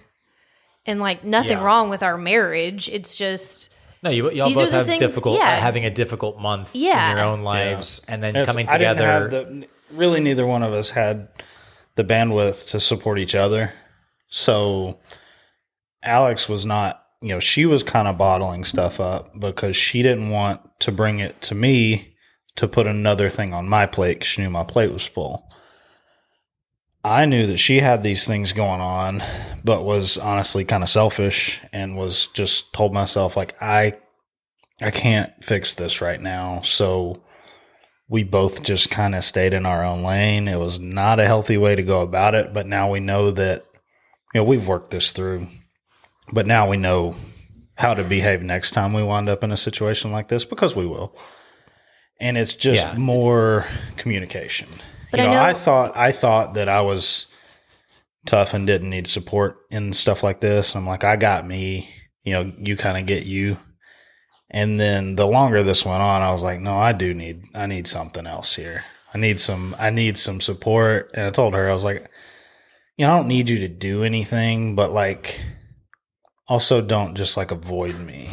[0.87, 1.63] and like nothing Yeah.
[1.63, 2.89] wrong with our marriage.
[2.89, 3.69] It's just,
[4.01, 5.53] No, you y'all These are both the have things- difficult yeah.
[5.53, 7.11] uh, having a difficult month Yeah.
[7.11, 9.19] in your own lives, and then It's- coming I didn't together.
[9.21, 11.27] have the, really, neither one of us had
[11.93, 13.71] the bandwidth to support each other.
[14.27, 14.99] So
[16.03, 20.29] Alex was not, you know, she was kind of bottling stuff up because she didn't
[20.29, 22.15] want to bring it to me
[22.55, 25.49] to put another thing on my plate she knew my plate was full.
[27.03, 29.21] I knew that she had these things going on,
[29.63, 33.93] but was honestly kind of selfish and was just told myself like I
[34.81, 36.61] I can't fix this right now.
[36.61, 37.21] So
[38.09, 40.47] we both just kind of stayed in our own lane.
[40.47, 43.64] It was not a healthy way to go about it, but now we know that
[44.35, 45.47] you know, we've worked this through,
[46.33, 47.15] but now we know
[47.75, 50.85] how to behave next time we wind up in a situation like this because we
[50.85, 51.15] will.
[52.19, 52.95] And it's just Yeah.
[52.97, 54.67] more communication.
[55.11, 57.27] But you I know, know- I thought I thought that I was
[58.25, 60.75] tough and didn't need support in stuff like this.
[60.75, 61.89] I'm like, I got me,
[62.23, 63.57] you know, you kind of get you.
[64.51, 67.67] And then the longer this went on, I was like, no, I do need I
[67.67, 68.83] need something else here.
[69.13, 71.11] I need some I need some support.
[71.13, 72.09] And I told her, I was like,
[72.97, 75.43] you know, I don't need you to do anything, but like
[76.47, 78.29] also don't just like avoid me.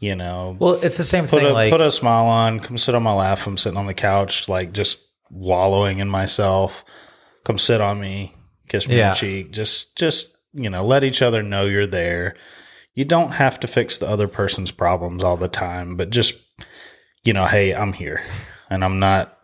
[0.00, 1.50] You know, Well, it's the same put thing.
[1.50, 2.60] a like, put a smile on.
[2.60, 3.46] Come sit on my lap.
[3.46, 4.98] I'm sitting on the couch, like just
[5.30, 6.84] wallowing in myself.
[7.44, 8.34] Come sit on me,
[8.68, 9.52] kiss me on the cheek.
[9.52, 12.34] Just just you know, let each other know you're there.
[12.94, 16.40] You don't have to fix the other person's problems all the time, but just
[17.22, 18.22] you know, hey, I'm here,
[18.70, 19.36] and I'm not,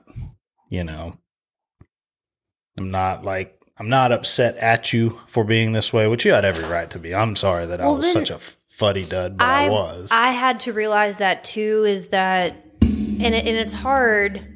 [0.71, 1.19] you know,
[2.79, 3.56] I'm not like.
[3.79, 6.99] I'm not upset at you for being this way, which you had every right to
[6.99, 7.15] be.
[7.15, 10.11] I'm sorry that I was such a fuddy dud, but I, was.
[10.11, 11.85] I had to realize that too.
[11.87, 14.47] Is that and it, and it's hard.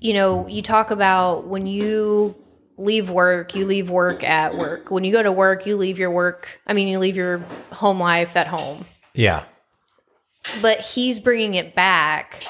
[0.00, 2.36] You know, you talk about when you
[2.76, 4.90] leave work, you leave work at work.
[4.90, 6.60] When you go to work, you leave your work.
[6.66, 7.38] I mean, you leave your
[7.72, 8.84] home life at home.
[9.14, 9.44] yeah,
[10.60, 12.44] But he's bringing it back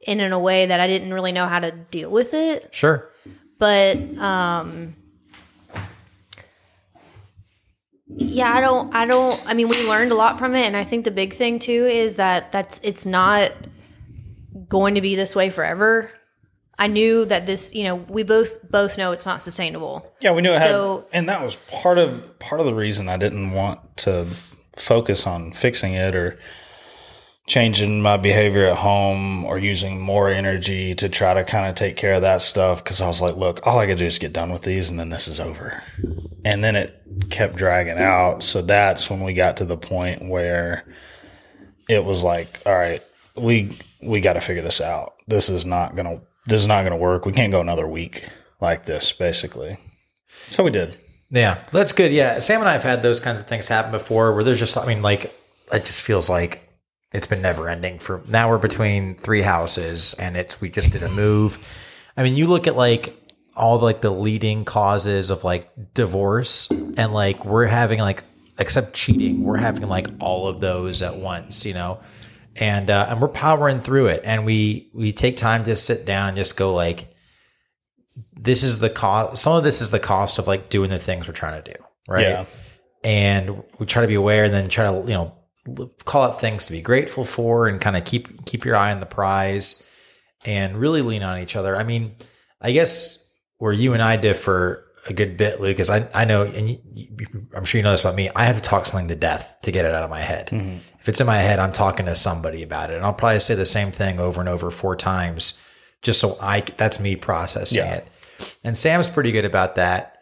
[0.00, 2.68] in, in a way that I didn't really know how to deal with it.
[2.72, 3.10] sure.
[3.58, 4.94] But um
[8.08, 10.84] yeah i don't i don't i mean we learned a lot from it and i
[10.84, 13.50] think the big thing too is that that's it's not
[14.68, 16.10] going to be this way forever.
[16.78, 20.12] I knew that this you know we both both know it's not sustainable.
[20.20, 23.08] Yeah, we knew it So- had, and that was part of part of the reason
[23.08, 24.26] I didn't want to
[24.76, 26.38] focus on fixing it or
[27.46, 31.96] changing my behavior at home or using more energy to try to kind of take
[31.96, 34.32] care of that stuff because I was like, look, all I gotta do is get
[34.32, 35.82] done with these and then this is over.
[36.44, 38.42] And then it kept dragging out.
[38.42, 40.84] So that's when we got to the point where
[41.88, 43.02] it was like, all right,
[43.36, 45.14] we we got to figure this out.
[45.28, 47.26] This is not gonna this is not gonna work.
[47.26, 48.28] We can't go another week
[48.60, 49.78] like this, basically.
[50.50, 50.96] So we did.
[51.30, 52.12] Yeah, that's good.
[52.12, 54.78] Yeah, Sam and I have had those kinds of things happen before where there's just,
[54.78, 55.34] I mean, like,
[55.72, 56.65] it just feels like
[57.16, 61.02] it's been never ending for now we're between three houses and it's, we just did
[61.02, 61.58] a move.
[62.14, 63.18] I mean, you look at like
[63.56, 68.22] all like the leading causes of like divorce and like we're having like,
[68.58, 72.00] except cheating, we're having like all of those at once, you know?
[72.54, 76.28] And, uh, and we're powering through it and we, we take time to sit down
[76.28, 77.08] and just go like,
[78.34, 79.42] this is the cost.
[79.42, 81.82] Some of this is the cost of like doing the things we're trying to do,
[82.06, 82.28] right?
[82.28, 82.44] Yeah.
[83.02, 85.32] And we try to be aware, and then try to you know
[86.04, 89.00] call out things to be grateful for, and kind of keep keep your eye on
[89.00, 89.82] the prize,
[90.44, 91.76] and really lean on each other.
[91.76, 92.14] I mean,
[92.60, 93.18] I guess
[93.58, 96.78] where you and I differ a good bit, Luke, is I I know, and you,
[96.94, 97.08] you,
[97.54, 98.30] I'm sure you know this about me.
[98.34, 100.48] I have to talk something to death to get it out of my head.
[100.48, 100.78] Mm-hmm.
[101.00, 103.54] If it's in my head, I'm talking to somebody about it, and I'll probably say
[103.54, 105.60] the same thing over and over four times,
[106.02, 107.94] just so I that's me processing Yeah.
[107.94, 108.08] it.
[108.64, 110.15] And Sam's pretty good about that.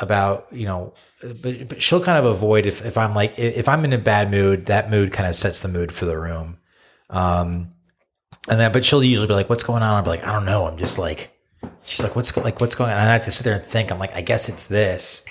[0.00, 3.84] About you know, but, but she'll kind of avoid if if I'm like if I'm
[3.84, 6.56] in a bad mood, that mood kind of sets the mood for the room.
[7.10, 7.72] Um,
[8.48, 10.46] and then but she'll usually be like, "What's going on?" I'll be like, "I don't
[10.46, 11.30] know." I'm just like,
[11.82, 13.90] she's like, "What's like what's going on?" And I have to sit there and think.
[13.92, 15.26] I'm like, "I guess it's this,"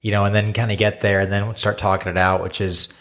[0.00, 2.60] you know, and then kind of get there and then start talking it out, which
[2.60, 2.92] is.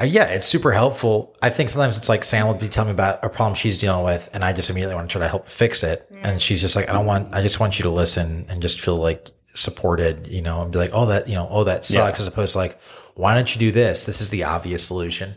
[0.00, 1.36] Uh, yeah, it's super helpful.
[1.42, 4.04] I think sometimes it's like Sam will be telling me about a problem she's dealing
[4.04, 6.02] with, and I just immediately want to try to help fix it.
[6.22, 8.80] And she's just like, I don't want, I just want you to listen and just
[8.80, 12.20] feel like supported, you know, and be like, oh, that, you know, oh, that sucks,
[12.20, 12.78] as opposed to like,
[13.14, 14.06] why don't you do this?
[14.06, 15.34] This is the obvious solution.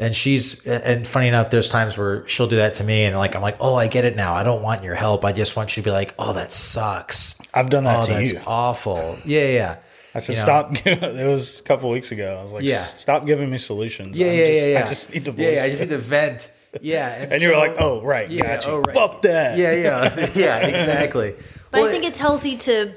[0.00, 3.34] And she's, and funny enough, there's times where she'll do that to me, and like,
[3.34, 4.34] I'm like, oh, I get it now.
[4.34, 5.24] I don't want your help.
[5.24, 7.40] I just want you to be like, oh, that sucks.
[7.52, 8.40] I've done that Oh, to that's you.
[8.46, 9.16] awful.
[9.24, 9.76] Yeah, yeah, yeah.
[10.14, 10.72] I said, you stop.
[10.72, 12.38] Giving, it was a couple weeks ago.
[12.38, 12.80] I was like, Yeah.
[12.82, 14.16] stop giving me solutions.
[14.16, 14.78] Yeah, I'm yeah, just, yeah, yeah.
[14.78, 16.52] I just need to voice yeah, yeah, I just need to vent.
[16.82, 18.28] Yeah, And you were like, oh, right.
[18.30, 18.72] Yeah, got you.
[18.72, 18.94] oh, right.
[18.94, 19.56] Fuck that.
[19.56, 21.34] yeah, yeah, yeah, exactly.
[21.70, 22.92] But Well, I think it's healthy to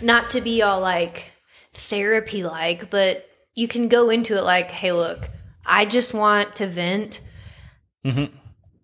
[0.00, 1.32] not to be all like
[1.72, 5.28] therapy like, but you can go into it like, hey, look,
[5.66, 7.20] I just want to vent.
[8.04, 8.34] Mm-hmm.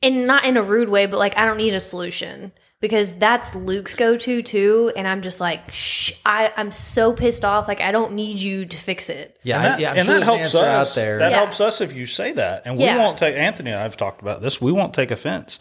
[0.02, 3.54] And not in a rude way, but like, I don't need a solution because that's
[3.54, 4.92] Luke's go to too.
[4.94, 7.66] And I'm just like, shh, I, I'm so pissed off.
[7.66, 9.38] Like, I don't need you to fix it.
[9.42, 10.98] yeah, And I- that, yeah, I'm and sure that there's an helps us.
[10.98, 11.18] out there.
[11.18, 11.36] That Yeah.
[11.38, 12.94] helps us if you say that, and Yeah.
[12.94, 13.34] we won't take.
[13.36, 14.60] Anthony and I've talked about this.
[14.60, 15.58] We won't take offense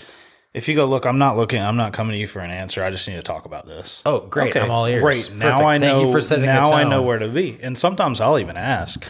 [0.56, 0.86] if you go.
[0.86, 1.62] Look, I'm not looking.
[1.62, 2.84] I'm not coming to you for an answer.
[2.84, 4.02] I just need to talk about this.
[4.06, 4.56] Oh, great.
[4.56, 5.02] I'm all ears.
[5.02, 5.32] Great.
[5.38, 5.96] Now I know.
[5.96, 7.58] Thank you for setting now I know where to be.
[7.62, 9.06] And sometimes I'll even ask,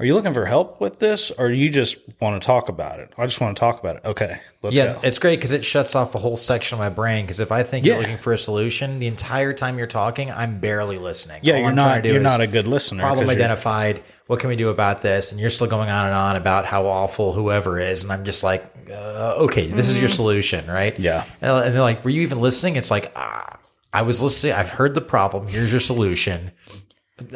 [0.00, 3.12] are you looking for help with this or you just want to talk about it?
[3.16, 4.04] I just want to talk about it.
[4.04, 5.00] Okay, let's yeah, go.
[5.04, 7.24] it's great because it shuts off a whole section of my brain.
[7.24, 7.92] Because if I think Yeah.
[7.94, 11.40] you're looking for a solution, the entire time you're talking, I'm barely listening.
[11.42, 13.02] Yeah, All you're I'm trying not to do you're not a good listener.
[13.02, 14.02] problem identified.
[14.26, 15.30] What can we do about this?
[15.30, 18.42] And you're still going on and on about how awful whoever is, and I'm just
[18.42, 20.98] like, uh, okay, this is your solution, right?
[20.98, 21.24] Yeah.
[21.40, 22.76] And and they're like, were you even listening?
[22.76, 23.58] It's like, ah,
[23.92, 24.52] I was listening.
[24.54, 25.46] I've heard the problem.
[25.46, 26.50] Here's your solution.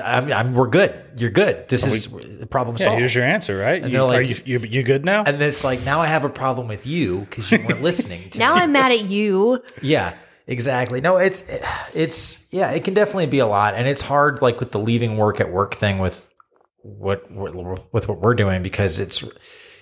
[0.03, 0.93] I'm, I'm we're good.
[1.17, 1.69] You're good.
[1.69, 2.09] This is
[2.41, 2.99] the problem Yeah, solved.
[2.99, 3.81] here's your answer, right?
[3.83, 5.23] You, they're are like- you, you you good now?
[5.25, 8.39] and it's like now I have a problem with you because you weren't listening to
[8.41, 8.63] Now me.
[8.63, 9.63] I'm mad at you.
[9.83, 10.15] Yeah,
[10.49, 11.01] exactly.
[11.01, 11.45] No, it's
[11.95, 15.17] it's yeah, it can definitely be a lot, and it's hard like with the leaving
[15.17, 16.29] work at work thing with
[16.83, 19.23] what with what we're doing because it's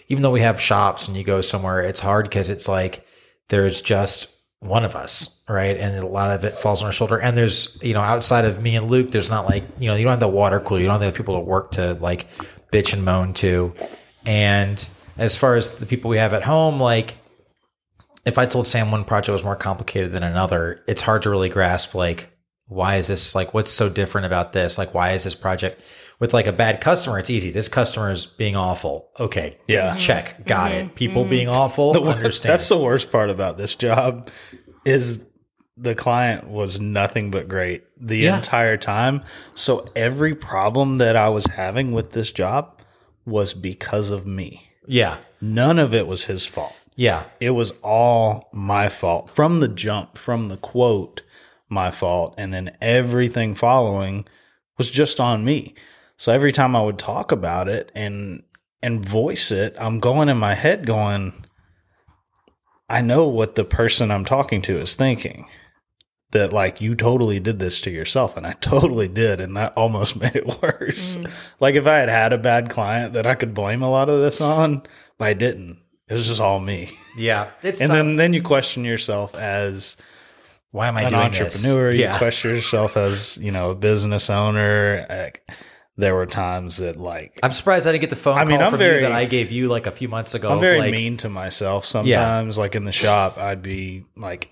[0.09, 3.07] even though we have shops and you go somewhere, it's hard because it's like
[3.49, 5.77] there's just one of us, right?
[5.77, 7.19] And a lot of it falls on our shoulder.
[7.19, 10.05] And there's you know outside of me and Luke, there's not like you know you
[10.05, 12.27] don't have the water cooler, you don't have the people to work to like
[12.73, 13.75] bitch and moan to,
[14.25, 14.89] and
[15.19, 17.17] as far as the people we have at home, like
[18.25, 21.49] if I told Sam one project was more complicated than another, it's hard to really
[21.49, 22.31] grasp like
[22.69, 24.79] why is this like what's so different about this?
[24.79, 25.81] Like why is this project
[26.19, 27.19] with like a bad customer?
[27.19, 27.51] It's easy.
[27.51, 29.09] This customer is being awful.
[29.21, 29.97] Okay, Yeah.
[29.97, 30.81] check, got mm-hmm.
[30.81, 30.85] it.
[30.87, 30.95] Mm-hmm.
[30.95, 31.31] People mm-hmm.
[31.31, 32.53] being awful, The understand.
[32.53, 34.29] That's the worst part about this job
[34.85, 35.25] is
[35.77, 38.37] the client was nothing but great the Yeah.
[38.37, 39.23] entire time.
[39.55, 42.81] So every problem that I was having with this job
[43.27, 44.71] was because of me.
[44.87, 46.81] yeah, None of it was his fault.
[46.95, 51.23] yeah, It was all my fault from the jump, from the quote,
[51.69, 52.35] my fault.
[52.39, 54.25] And then everything following
[54.79, 55.75] was just on me.
[56.17, 58.43] So every time I would talk about it and,
[58.83, 61.33] and voice it, I'm going in my head going,
[62.89, 65.47] I know what the person I'm talking to is thinking.
[66.33, 70.17] That like you totally did this to yourself, and I totally did, and that almost
[70.21, 71.17] made it worse.
[71.17, 71.31] Mm.
[71.61, 74.21] Like if I had had a bad client that I could blame a lot of
[74.21, 74.83] this on,
[75.19, 75.79] but I didn't.
[76.09, 76.91] It was just all me.
[77.17, 77.51] yeah.
[77.63, 77.97] It's And tough.
[77.97, 79.97] then then you question yourself as
[80.73, 81.91] why am I an doing entrepreneur.
[81.91, 81.99] This?
[81.99, 85.07] You Yeah, question yourself as you know a business owner.
[85.99, 88.67] There were times that like I'm surprised I didn't get the phone I mean, call
[88.67, 90.51] I'm from very- you that I gave you like a few months ago.
[90.53, 92.59] I'm very like, mean to myself sometimes.
[92.59, 94.51] Like in the shop, I'd be like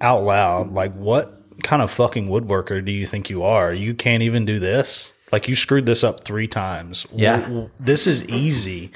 [0.00, 3.72] out loud, like, "What kind of fucking woodworker do you think you are?
[3.72, 5.14] You can't even do this.
[5.30, 7.06] Like you screwed this up three times.
[7.14, 7.36] Yeah.
[7.40, 8.90] W- w- this is easy,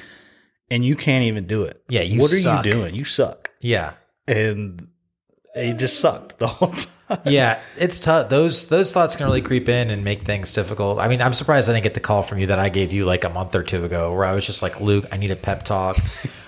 [0.70, 1.82] and you can't even do it.
[1.88, 2.64] Yeah, you what suck.
[2.64, 2.94] are you doing?
[2.94, 3.94] You suck." Yeah,
[4.28, 4.88] And
[5.54, 6.92] it just sucked the whole time.
[7.24, 8.28] Yeah, it's tough.
[8.28, 10.98] Those those thoughts can really creep in and make things difficult.
[10.98, 13.04] I mean, I'm surprised I didn't get the call from you that I gave you
[13.04, 15.36] like a month or two ago, where I was just like, Luke, I need a
[15.36, 15.98] pep talk.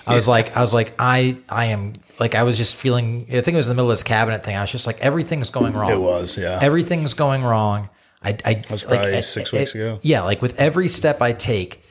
[0.07, 3.27] I was like, I was like, I I am like, I was just feeling.
[3.29, 4.57] I think it was in the middle of this cabinet thing.
[4.57, 5.91] I was just like, everything's going wrong.
[5.91, 6.59] It was, yeah.
[6.61, 7.89] everything's going wrong.
[8.23, 10.01] I, I was probably six weeks ago.
[10.03, 11.85] Yeah, like with every step I take,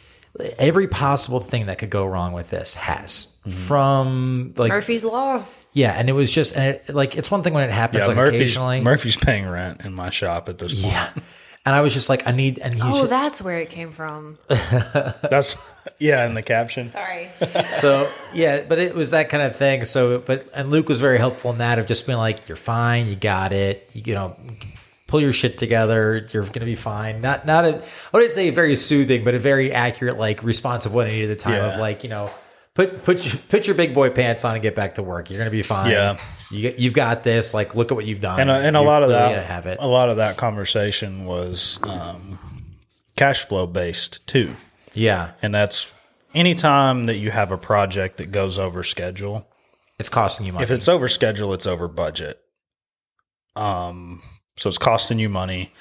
[0.59, 3.65] every possible thing that could go wrong with this has Mm-hmm.
[3.65, 5.45] from like Murphy's Law.
[5.77, 8.07] Yeah, and it was just and it, like it's one thing when it happens yeah,
[8.07, 8.81] like Murphy's, occasionally.
[8.81, 10.93] Murphy's paying rent in my shop at this point.
[10.93, 11.11] yeah,
[11.65, 13.91] and I was just like, I need, and he's Oh, just- that's where it came
[13.91, 14.39] from.
[14.47, 15.55] That's
[15.99, 16.87] yeah, in the caption.
[16.87, 17.29] Sorry.
[17.71, 19.85] so yeah, but it was that kind of thing.
[19.85, 23.07] So, but and Luke was very helpful in that of just being like, you're fine,
[23.07, 24.35] you got it, you, you know.
[25.07, 26.27] Pull your shit together.
[26.33, 27.21] You're gonna be fine.
[27.21, 27.77] Not, not a.
[27.77, 31.31] I wouldn't say very soothing, but a very accurate, like response of what I needed
[31.31, 31.61] at the time.
[31.61, 32.29] Of like, you know,
[32.77, 35.29] put put your, put your big boy pants on and get back to work.
[35.29, 35.89] You're gonna be fine.
[35.91, 36.15] Yeah.
[36.51, 37.53] you, you've got this.
[37.53, 38.39] Like, look at what you've done.
[38.39, 39.79] and a, and a lot of that have it.
[39.81, 42.37] a lot of that conversation was um,
[43.15, 44.55] cash flow based too
[44.93, 45.91] Yeah, and that's
[46.35, 49.47] anytime that you have a project that goes over schedule
[49.97, 50.63] it's costing you money.
[50.63, 52.39] if it's over schedule it's over budget
[53.55, 54.21] um
[54.57, 55.73] so it's costing you money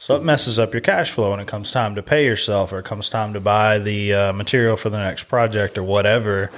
[0.00, 2.78] so it messes up your cash flow when it comes time to pay yourself or
[2.78, 6.50] it comes time to buy the uh, material for the next project or whatever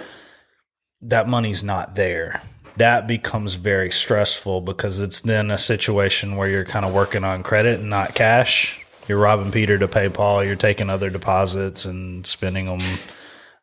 [1.01, 2.41] that money's not there.
[2.77, 7.43] That becomes very stressful because it's then a situation where you're kind of working on
[7.43, 8.81] credit and not cash.
[9.09, 13.01] You're robbing peter to pay paul you're taking other deposits and spending them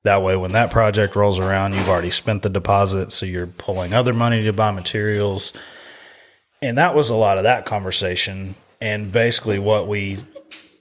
[0.03, 0.35] that way.
[0.35, 4.43] When that project rolls around you've already spent the deposit so you're pulling other money
[4.43, 5.53] to buy materials.
[6.61, 10.17] And that was a lot of that conversation and basically what we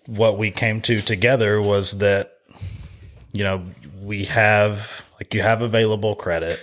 [0.07, 2.39] what we came to together was that
[3.33, 3.65] you know
[4.03, 6.61] we have like you have available credit.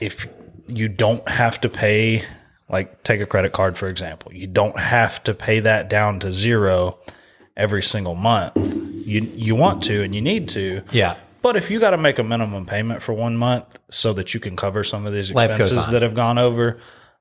[0.00, 0.28] If
[0.66, 2.22] you don't have to pay
[2.68, 6.30] like take a credit card for example you don't have to pay that down to
[6.30, 6.98] zero
[7.56, 8.56] every single month.
[9.06, 10.82] You you want to and you need to.
[10.92, 14.34] Yeah, but if you got to make a minimum payment for one month so that
[14.34, 16.78] you can cover some of these expenses that have gone over,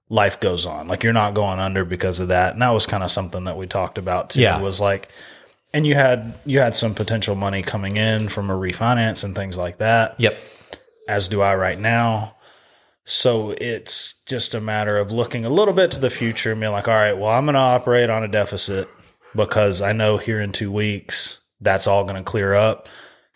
[0.09, 0.87] life goes on.
[0.87, 2.53] Like you're not going under because of that.
[2.53, 4.41] And that was kind of something that we talked about too.
[4.41, 4.61] Yeah.
[4.61, 5.09] Was like
[5.73, 9.57] and you had you had some potential money coming in from a refinance and things
[9.57, 10.15] like that.
[10.17, 10.37] Yep.
[11.07, 12.35] As do I right now.
[13.05, 16.73] So it's just a matter of looking a little bit to the future and being
[16.73, 18.89] like, all right, well, I'm going to operate on a deficit
[19.33, 22.89] because I know here in two weeks that's all going to clear up.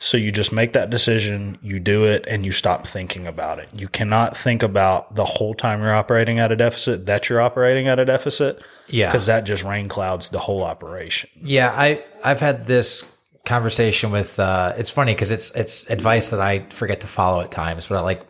[0.03, 3.69] So you just make that decision, you do it, and you stop thinking about it.
[3.71, 7.87] You cannot think about the whole time you're operating at a deficit that you're operating
[7.87, 9.09] at a deficit Yeah.
[9.09, 11.29] because that just rain clouds the whole operation.
[11.39, 14.39] Yeah, I I've had this conversation with.
[14.39, 17.97] Uh, it's funny because it's it's advice that I forget to follow at times, but
[17.97, 18.25] I like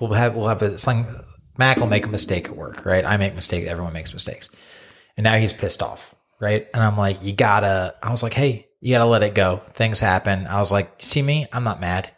[0.00, 1.06] we'll have we'll have a something.
[1.56, 3.04] Mac will make a mistake at work, right?
[3.04, 3.68] I make mistakes.
[3.68, 4.50] Everyone makes mistakes,
[5.16, 6.66] and now he's pissed off, right?
[6.74, 7.94] And I'm like, you gotta.
[8.02, 9.62] I was like, hey, you gotta let it go.
[9.74, 10.46] Things happen.
[10.46, 11.46] I was like, see me?
[11.52, 12.10] I'm not mad.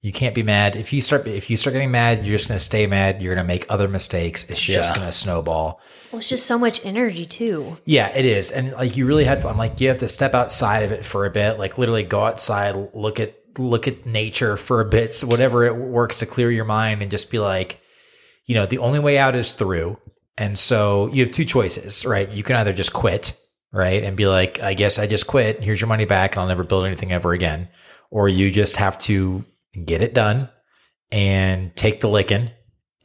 [0.00, 0.76] You can't be mad.
[0.76, 3.20] If you start if you start getting mad, you're just gonna stay mad.
[3.22, 4.44] You're gonna make other mistakes.
[4.48, 4.96] It's just Yeah.
[4.96, 5.80] gonna snowball.
[6.10, 7.76] Well, it's just so much energy too.
[7.84, 8.50] Yeah, it is.
[8.50, 11.04] And like you really have to I'm like you have to step outside of it
[11.04, 15.12] for a bit, like literally go outside, look at look at nature for a bit,
[15.14, 17.80] so whatever it works to clear your mind and just be like,
[18.44, 19.98] you know, the only way out is through.
[20.38, 22.30] And so you have two choices, right?
[22.30, 23.36] You can either just quit,
[23.72, 24.02] right?
[24.02, 25.62] And be like, I guess I just quit.
[25.62, 27.68] Here's your money back and I'll never build anything ever again.
[28.10, 29.44] Or you just have to
[29.84, 30.48] get it done
[31.12, 32.50] and take the licking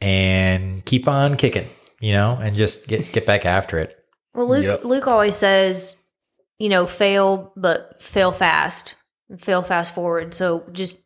[0.00, 1.68] and keep on kicking,
[2.00, 3.96] you know, and just get get back after it.
[4.34, 4.84] Well, Luke Yep.
[4.84, 5.96] Luke always says,
[6.58, 8.94] you know, fail but fail fast,
[9.38, 10.34] fail fast forward.
[10.34, 10.96] So just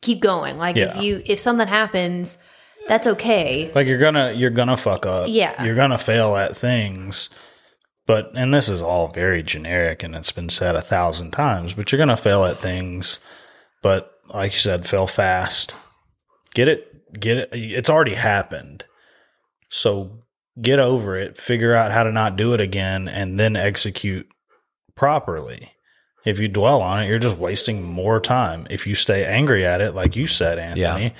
[0.00, 0.58] keep going.
[0.58, 0.96] Like Yeah.
[0.96, 2.38] if you if something happens,
[2.88, 3.70] that's okay.
[3.74, 5.26] Like you're gonna you're gonna fuck up.
[5.28, 5.62] Yeah.
[5.62, 7.30] You're gonna fail at things.
[8.06, 11.90] But and this is all very generic and it's been said a thousand times, but
[11.92, 13.20] you're gonna fail at things.
[13.82, 15.76] But like you said, fail fast.
[16.54, 18.84] Get it get it it's already happened.
[19.70, 20.22] So
[20.60, 24.28] get over it, figure out how to not do it again, and then execute
[24.94, 25.72] properly.
[26.24, 28.66] If you dwell on it, you're just wasting more time.
[28.70, 31.14] If you stay angry at it, like you said, Anthony,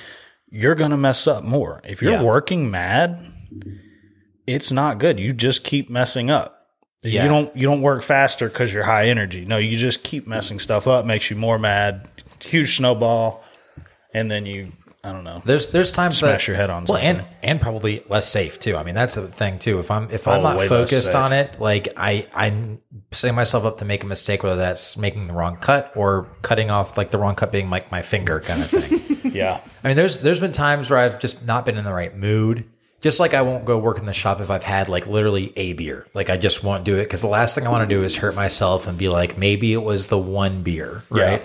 [0.49, 1.80] you're going to mess up more.
[1.83, 2.22] If you're Yeah.
[2.22, 3.26] working mad,
[4.47, 5.18] it's not good.
[5.18, 6.62] You just keep messing up.
[7.03, 7.25] Yeah.
[7.25, 9.45] You don't you don't work faster because you're high energy.
[9.45, 12.09] No, you just keep messing stuff up, makes you more mad,
[12.41, 13.43] huge snowball,
[14.15, 14.73] and then you
[15.05, 15.43] I don't know.
[15.45, 17.35] There's there's times Smash that, your head on well, and something.
[17.43, 18.77] and probably less safe too.
[18.77, 19.81] I mean, that's the thing too.
[19.81, 22.81] If I'm if I'm Oh, not focused on it, like I I'm
[23.11, 26.71] setting myself up to make a mistake, whether that's making the wrong cut or cutting
[26.71, 29.01] off like the wrong cut being like my finger kind of thing.
[29.33, 29.61] Yeah.
[29.83, 32.65] I mean, there's there's been times where I've just not been in the right mood.
[33.03, 35.73] Just like I won't go work in the shop if I've had like literally a
[35.75, 36.07] beer.
[36.15, 38.17] Like I just won't do it because the last thing I want to do is
[38.17, 41.43] hurt myself and be like, maybe it was the one beer, right?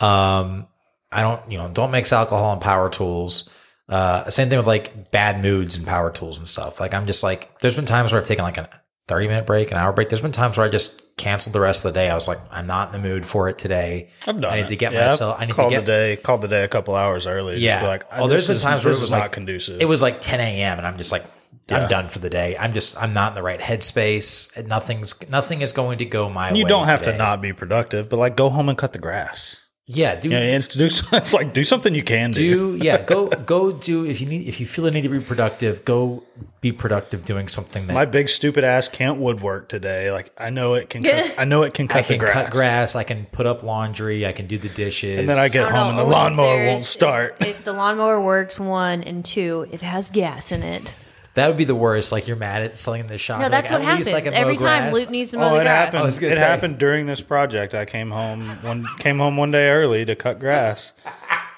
[0.00, 0.66] Um,
[1.10, 3.50] I don't, you know, don't mix alcohol and power tools.
[3.88, 6.80] Uh, same thing with like bad moods and power tools and stuff.
[6.80, 8.68] Like I'm just like, there's been times where I've taken like a
[9.08, 10.08] 30 minute break, an hour break.
[10.08, 12.10] There's been times where I just canceled the rest of the day.
[12.10, 14.10] I was like, I'm not in the mood for it today.
[14.26, 15.40] I've done I need to get Yeah, myself.
[15.40, 17.58] I need called to get the day, called the day a couple hours early.
[17.58, 17.76] yeah.
[17.80, 19.80] Just like, oh, there's been times where it was like not conducive.
[19.80, 20.78] It was like 10 a.m.
[20.78, 21.24] and I'm just like,
[21.70, 21.78] Yeah.
[21.82, 22.56] I'm done for the day.
[22.58, 24.66] I'm just, I'm not in the right headspace.
[24.66, 26.58] Nothing's, nothing is going to go my way.
[26.58, 27.12] you don't have today.
[27.12, 29.63] to not be productive, but like go home and cut the grass.
[29.86, 32.72] Yeah, do Yeah, it's, do, it's like do something you can do.
[32.76, 35.20] do yeah go go do if you need if you feel the need to be
[35.20, 36.22] productive go
[36.62, 40.10] be productive doing something that My big stupid ass can't woodwork today.
[40.10, 41.02] Like I know it can.
[41.02, 42.32] Cut, I know it can cut I can the grass.
[42.44, 45.48] cut grass I can put up laundry I can do the dishes And then I
[45.48, 47.36] get I don't home and the lawnmower won't start.
[47.40, 50.94] If, if the lawnmower works, one and two, if it has gas in it.
[51.34, 53.70] That would be the worst like you're mad at selling in the shop No, that's
[53.70, 54.94] like, what at least happens I can every time grass.
[54.94, 55.94] Luke needs to mow Oh, the it grass.
[55.94, 56.04] happened.
[56.04, 56.38] I It say.
[56.38, 57.74] happened during this project.
[57.74, 60.92] I came home one came home one day early to cut grass,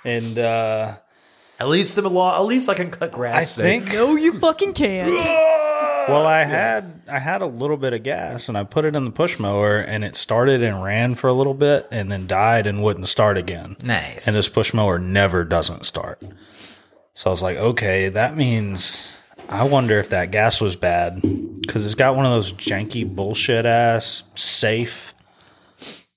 [0.04, 0.96] and uh,
[1.60, 3.80] at least the law at least I can cut grass I today.
[3.80, 5.52] think No, you fucking can't.
[6.08, 9.04] Well, I had I had a little bit of gas and I put it in
[9.04, 12.68] the push mower and it started and ran for a little bit and then died
[12.68, 13.74] and wouldn't start again.
[13.82, 16.22] nice And this push mower never doesn't start.
[17.14, 19.16] So I was like, okay, that means
[19.48, 21.20] I wonder if that gas was bad
[21.60, 25.14] because it's got one of those janky bullshit ass safe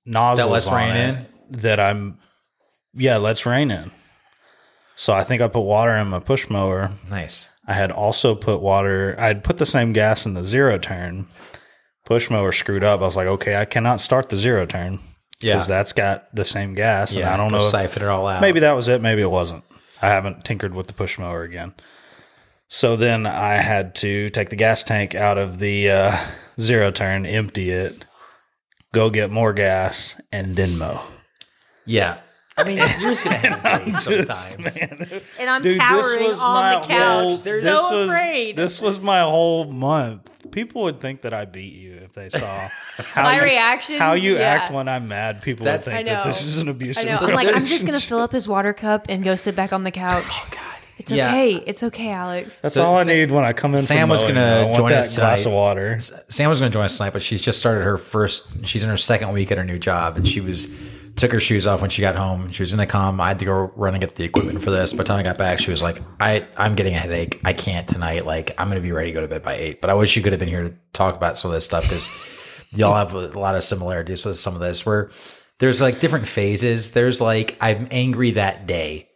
[0.05, 1.25] nozzles that lets rain in?
[1.51, 2.17] that I'm
[2.93, 3.91] yeah, let's rain in.
[4.95, 8.61] So I think I put water in my push mower nice I had also put
[8.61, 9.15] water.
[9.19, 11.27] I had put the same gas in the zero turn.
[12.05, 12.99] Push mower screwed up.
[13.01, 14.97] I was like, okay, I cannot start the zero turn
[15.39, 15.53] Yeah.
[15.53, 17.57] because that's got the same gas, and yeah I don't know.
[17.57, 19.03] if- siphon it all out maybe that was it.
[19.03, 19.63] Maybe it wasn't.
[20.01, 21.73] I haven't tinkered with the push mower again.
[22.71, 26.17] So then I had to take the gas tank out of the uh,
[26.61, 28.05] zero turn, empty it,
[28.93, 31.01] go get more gas, and then mow.
[31.85, 32.17] yeah
[32.57, 33.93] I mean you're just gonna have to wait
[34.27, 34.77] sometimes
[35.39, 37.21] And I'm Dude, cowering on the couch.
[37.23, 37.37] whole.
[37.37, 38.55] so this was, afraid.
[38.55, 40.29] This was my whole month.
[40.51, 42.67] people would think that I beat you if they saw
[42.97, 44.41] how My you, reactions, how you yeah.
[44.41, 45.41] act when I'm mad.
[45.41, 47.05] People That's- would think I that this is an I abusive.
[47.09, 47.17] know.
[47.21, 49.83] I'm like, I'm just gonna fill up his water cup and go sit back on
[49.85, 50.25] the couch.
[50.27, 51.29] Oh God, it's Yeah.
[51.29, 51.53] okay.
[51.65, 52.61] It's okay, Alex.
[52.61, 53.81] That's So all I Sam- need when I come in.
[53.81, 54.45] Sam from was mowing, gonna.
[54.47, 55.49] I want join that us glass tonight.
[55.51, 55.97] of water.
[55.99, 58.65] Sam was going to join us tonight, but she's just started her first.
[58.65, 60.67] She's in her second week at her new job, and she was
[61.15, 62.49] took her shoes off when she got home.
[62.49, 63.19] She was going to come.
[63.19, 64.93] I had to go run and get the equipment for this.
[64.93, 67.41] By the time I got back, she was like, "I I'm getting a headache.
[67.43, 68.25] I can't tonight.
[68.25, 69.81] Like I'm going to be ready to go to bed by eight.
[69.81, 71.83] But I wish you could have been here to talk about some of this stuff
[71.83, 72.07] because
[72.71, 74.85] y'all have a lot of similarities with some of this.
[74.85, 75.09] Where
[75.57, 76.91] there's like different phases.
[76.91, 79.08] There's like I'm angry that day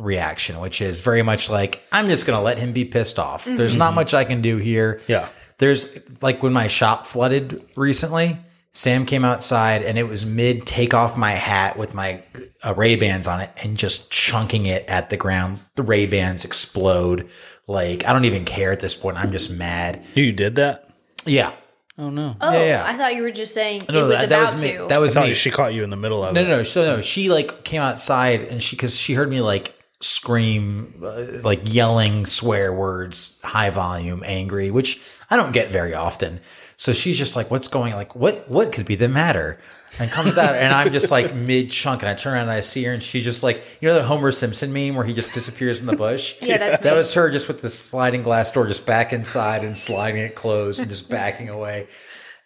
[0.00, 3.44] reaction, which is very much like I'm just going to let him be pissed off.
[3.44, 5.00] There's not much I can do here.
[5.06, 5.28] Yeah.
[5.58, 8.38] There's like when my shop flooded recently,
[8.72, 12.22] Sam came outside and it was mid take off my hat with my
[12.64, 15.58] uh, Ray Bans on it and just chunking it at the ground.
[15.74, 17.28] The Ray Bans explode.
[17.66, 19.16] Like I don't even care at this point.
[19.16, 20.02] I'm just mad.
[20.14, 20.88] You did that?
[21.26, 21.52] Yeah.
[21.98, 22.34] Oh no!
[22.40, 22.84] Oh, Yeah, yeah.
[22.86, 24.72] I thought you were just saying No, it was that, that about was me.
[24.72, 24.86] to.
[24.88, 25.34] That was thought me.
[25.34, 26.44] she caught you in the middle of No, it.
[26.44, 26.62] no, no.
[26.62, 31.26] So no, she like came outside and she because she heard me like scream, uh,
[31.42, 36.40] like yelling swear words, high volume, angry, which I don't get very often.
[36.76, 37.92] So she's just like, "What's going?
[37.92, 38.48] Like, what?
[38.48, 39.58] What could be the matter?"
[39.98, 42.60] And comes out, and I'm just like mid chunk, and I turn around and I
[42.60, 45.32] see her, and she's just like, you know, that Homer Simpson meme where he just
[45.32, 46.36] disappears in the bush.
[46.42, 46.96] Yeah, that's that me.
[46.96, 50.80] was her just with the sliding glass door, just back inside and sliding it closed
[50.80, 51.86] and just backing away.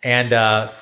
[0.03, 0.73] And uh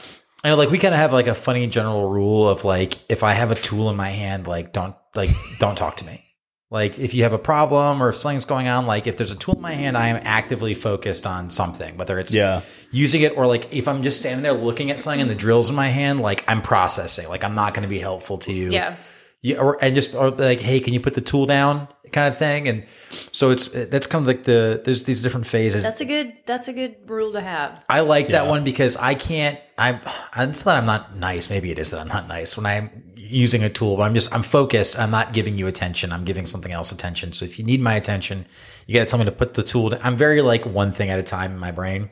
[0.45, 3.23] I know, like we kind of have like a funny general rule of like if
[3.23, 6.25] I have a tool in my hand, like don't like don't talk to me.
[6.73, 9.37] Like if you have a problem or if something's going on, like if there's a
[9.37, 12.63] tool in my hand, I am actively focused on something, whether it's Yeah.
[12.91, 15.69] using it or like if I'm just standing there looking at something and the drill's
[15.69, 17.29] in my hand, like I'm processing.
[17.29, 18.97] Like I'm not going to be helpful to you yeah.
[19.43, 22.39] yeah, or and just or like, hey, can you put the tool down, kind of
[22.39, 22.69] thing.
[22.69, 22.87] And
[23.33, 25.83] so it's that's kind of like the there's these different phases.
[25.83, 26.33] That's a good.
[26.47, 27.83] That's a good rule to have.
[27.89, 29.59] I like that one because I can't.
[29.77, 29.97] I'm.
[30.37, 30.73] It's not.
[30.73, 31.51] that I'm not nice.
[31.51, 34.35] Maybe it is that I'm not nice when I'm using a tool, but I'm just.
[34.35, 34.99] I'm focused.
[34.99, 36.13] I'm not giving you attention.
[36.13, 37.33] I'm giving something else attention.
[37.33, 38.47] So if you need my attention,
[38.87, 39.91] you got to tell me to put the tool.
[39.91, 40.01] Down.
[40.03, 42.11] I'm very like one thing at a time in my brain,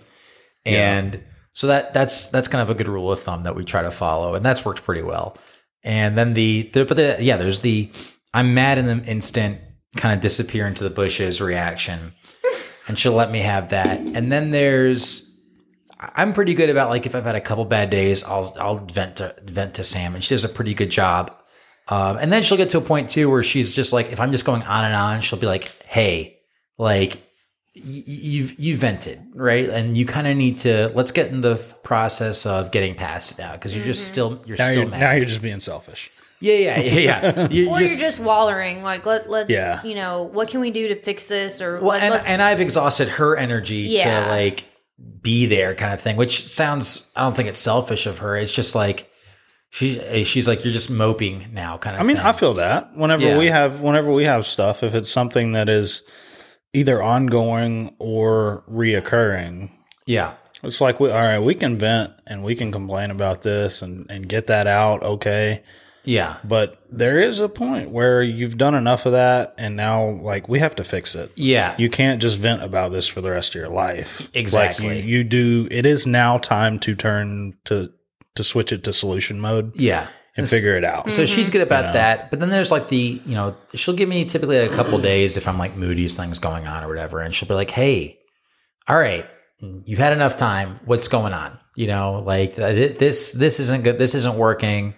[0.65, 3.83] and so that that's that's kind of a good rule of thumb that we try
[3.83, 5.37] to follow, and that's worked pretty well.
[5.83, 7.91] And then the, the but the yeah, there's the
[8.33, 9.59] I'm mad in the instant,
[9.97, 12.13] kind of disappear into the bushes reaction,
[12.89, 13.99] and she'll let me have that.
[13.99, 15.30] And then there's
[16.15, 19.17] I'm pretty good about like if I've had a couple bad days, I'll I'll vent
[19.17, 21.33] to vent to Sam, and she does a pretty good job.
[21.89, 24.31] Um, and then she'll get to a point too where she's just like, if I'm
[24.33, 26.39] just going on and on, she'll be like, "Hey,
[26.79, 27.17] like
[27.77, 31.57] y- you've you vented right, and you kind of need to let's get in the
[31.83, 35.01] process of getting past it now because you're just still you're Now still you're, mad.
[35.01, 36.11] now you're just being selfish.
[36.41, 37.49] yeah, yeah, yeah, yeah.
[37.51, 38.83] You- Or you're you're just wallering.
[38.83, 39.83] Like let let's Yeah.
[39.83, 42.41] you know what can we do to fix this or Well, let, and, let's and
[42.41, 44.25] I've exhausted her energy Yeah.
[44.27, 44.65] to like
[45.23, 48.37] be there kind of thing, which sounds, I don't think it's selfish of her.
[48.37, 49.11] It's just like,
[49.71, 52.27] she, she's like, you're just moping now kind of I mean, thing.
[52.27, 53.39] I feel that whenever Yeah.
[53.39, 56.03] we have whenever we have stuff, if it's something that is
[56.73, 59.71] either ongoing or reoccurring,
[60.07, 60.35] yeah.
[60.65, 64.07] it's like we all right, we can vent and we can complain about this and
[64.11, 65.63] and get that out, okay.
[66.11, 66.39] Yeah.
[66.43, 70.59] But there is a point where you've done enough of that, and now like we
[70.59, 71.31] have to fix it.
[71.37, 71.77] Yeah.
[71.79, 74.29] You can't just vent about this for the rest of your life.
[74.35, 74.89] Exactly.
[74.89, 75.69] Like you, you do.
[75.71, 77.93] It is now time to turn to
[78.35, 80.09] to switch it to solution mode yeah.
[80.37, 81.11] and figure it out.
[81.13, 81.93] So she's good about know?
[81.93, 82.31] that.
[82.31, 85.47] But then there's like the, you know, she'll give me typically a couple days if
[85.47, 87.21] I'm like moody, things going on or whatever.
[87.21, 88.19] And she'll be like, hey,
[88.89, 89.27] all right,
[89.61, 90.81] you've had enough time.
[90.85, 91.59] What's going on?
[91.77, 93.99] You know, like th- this, this isn't good.
[93.99, 94.95] This isn't working.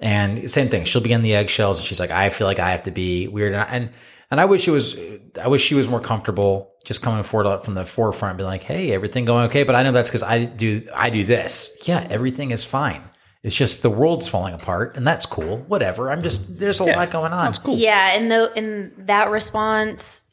[0.00, 0.84] And same thing.
[0.86, 3.28] She'll be in the eggshells and she's like, I feel like I have to be
[3.28, 3.52] weird.
[3.54, 3.90] And, and,
[4.30, 4.96] and I wish it was,
[5.42, 8.62] I wish she was more comfortable just coming forward from the forefront and be like,
[8.62, 9.62] Hey, everything going okay.
[9.64, 11.76] But I know that's because I do, I do this.
[11.86, 12.06] Yeah.
[12.08, 13.02] Everything is fine.
[13.42, 15.58] It's just the world's falling apart and that's cool.
[15.58, 16.10] Whatever.
[16.10, 17.44] I'm just, there's a lot going on.
[17.46, 17.76] That's cool.
[17.76, 20.30] yeah and though and that response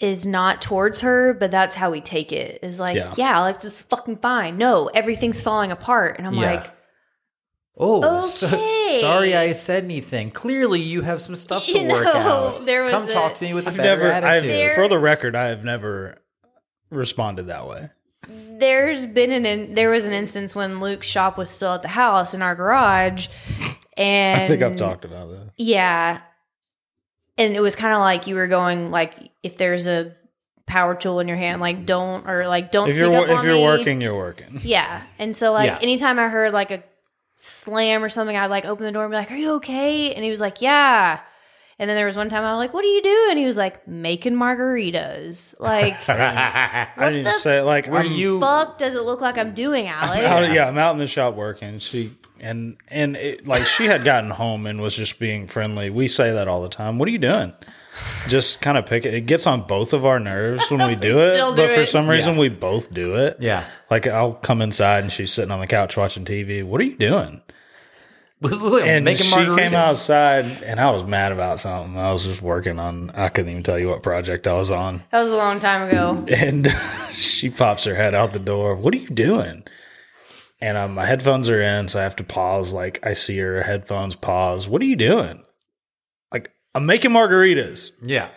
[0.00, 3.14] is not towards her but that's how we take it is like Yeah.
[3.16, 6.52] yeah, like it's fucking fine no everything's falling apart and i'm Yeah.
[6.52, 6.70] like
[7.80, 8.48] Oh, so-
[9.00, 10.30] sorry I said anything.
[10.30, 12.66] Clearly you have some stuff to You work know, out.
[12.66, 14.50] there was Come a- talk to me with a I've better never, I've, attitude.
[14.50, 16.18] There- for the record, I have never
[16.90, 17.90] responded that way.
[18.28, 21.88] there's been an in, there was an instance when luke's shop was still at the
[21.88, 23.28] house in our garage
[23.96, 25.50] and I think I've talked about that.
[25.56, 26.20] Yeah.
[27.36, 30.14] And it was kind of like you were going like if there's a
[30.66, 33.44] power tool in your hand, like don't or like don't If you're up if on
[33.44, 33.62] you're me.
[33.64, 34.58] working, you're working.
[34.62, 35.02] Yeah.
[35.18, 35.78] And so like Yeah.
[35.82, 36.82] anytime I heard like a
[37.38, 40.14] slam or something, I'd like open the door and be like, Are you okay?
[40.14, 41.20] And he was like, Yeah.
[41.80, 43.56] And then there was one time I was like, "What are you doing?" He was
[43.56, 48.40] like, "Making margaritas." Like, I didn't even say like are you?
[48.40, 50.24] fuck does it look like I'm doing, Alex?
[50.24, 51.78] out- yeah, I'm out in the shop working.
[51.78, 52.10] She
[52.40, 55.88] and and it, like she had gotten home and was just being friendly.
[55.88, 56.98] We say that all the time.
[56.98, 57.52] What are you doing?
[58.28, 59.14] Just kind of pick it.
[59.14, 61.86] It gets on both of our nerves when we do it, still do but for
[61.86, 62.40] some reason Yeah.
[62.40, 63.38] we both do it.
[63.40, 63.64] Yeah.
[63.90, 66.62] Like I'll come inside and she's sitting on the couch watching TV.
[66.64, 67.40] What are you doing?
[68.40, 71.96] Was literally And making she came outside and I was mad about something.
[71.98, 73.10] I was just working on.
[73.10, 75.02] I couldn't even tell you what project I was on.
[75.10, 76.24] that was a long time ago.
[76.32, 76.68] and
[77.10, 78.76] she pops her head out the door.
[78.76, 79.64] What are you doing?
[80.60, 82.72] And um, my headphones are in, so I have to pause.
[82.72, 84.68] Like I see her headphones pause.
[84.68, 85.42] What are you doing?
[86.78, 87.92] Like I'm making margaritas.
[88.02, 88.28] Yeah.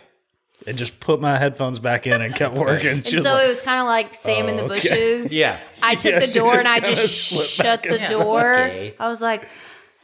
[0.66, 2.88] And just put my headphones back in and kept working.
[2.88, 4.74] And She so like, it was kind of like Sam in the Oh, okay.
[4.88, 5.32] bushes.
[5.32, 5.58] Yeah.
[5.82, 7.12] I took Yeah, the door and I just
[7.52, 8.54] shut the door.
[8.54, 8.94] Okay.
[9.00, 9.48] I was like,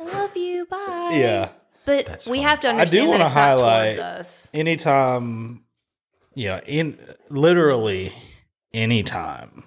[0.00, 1.10] I love you, bye.
[1.12, 1.50] yeah.
[1.84, 2.46] But That's we fine.
[2.48, 4.48] have to understand I do want that to it's not highlight towards us.
[4.52, 5.62] anytime,
[6.34, 6.98] yeah, in
[7.30, 8.12] literally
[8.74, 9.62] anytime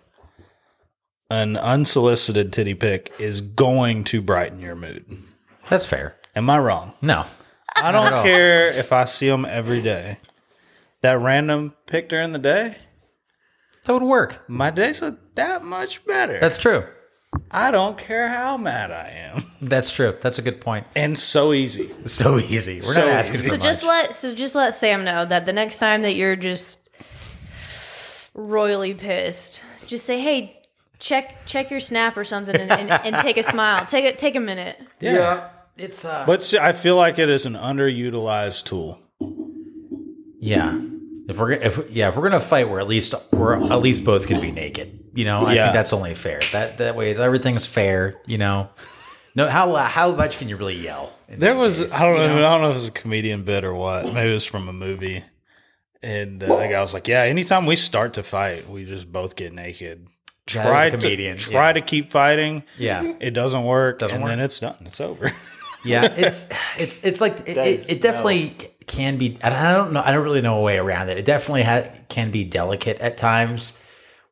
[1.30, 5.06] an unsolicited titty pic is going to brighten your mood.
[5.70, 6.16] That's fair.
[6.36, 6.94] Am I wrong?
[7.02, 7.26] No.
[7.76, 8.24] I don't all.
[8.24, 10.18] care if I see them every day.
[11.02, 12.76] That random pic during the day,
[13.86, 14.44] That would work.
[14.48, 16.40] my days are that much better.
[16.40, 16.86] That's true.
[17.50, 19.46] I don't care how mad I am.
[19.62, 20.16] That's true.
[20.20, 20.86] That's a good point.
[20.96, 21.90] And so easy.
[22.06, 22.76] So easy.
[22.78, 23.44] We're So not asking easy.
[23.46, 23.64] for So much.
[23.64, 26.90] just let so just let Sam know that the next time that you're just
[28.34, 30.62] royally pissed, just say, "Hey,
[31.00, 33.86] check check your snap or something, and, and, and take a smile.
[33.86, 35.50] Take a take a minute." yeah.
[35.82, 39.00] It's uh But see, I feel like it is an underutilized tool.
[40.40, 40.80] yeah.
[41.28, 44.04] If we're gonna, if yeah, if we're gonna fight, we're at least we're at least
[44.04, 45.00] both gonna be naked.
[45.14, 45.64] You know, I Yeah.
[45.66, 46.42] think that's only fair.
[46.52, 48.18] That that way, everything's fair.
[48.28, 48.70] You know,
[49.36, 51.14] no how how much can you really yell?
[51.30, 53.44] There was case, I don't you know, I don't know if it was a comedian
[53.44, 54.06] bit or what.
[54.14, 55.24] Maybe it was from a movie.
[56.04, 59.36] And uh, the guy was like, "Yeah, anytime we start to fight, we just both
[59.36, 60.08] get naked.
[60.48, 61.74] Try a comedian, to try yeah.
[61.74, 62.64] to keep fighting.
[62.80, 64.32] Yeah, It doesn't work, Doesn't and work.
[64.32, 64.76] then it's done.
[64.86, 65.32] It's over.
[65.84, 66.14] yeah.
[66.18, 68.56] It's it's it's like it, it, it definitely
[68.88, 69.38] can be.
[69.42, 70.02] And I don't know.
[70.04, 71.18] I don't really know a way around it.
[71.18, 73.80] It definitely ha- can be delicate at times.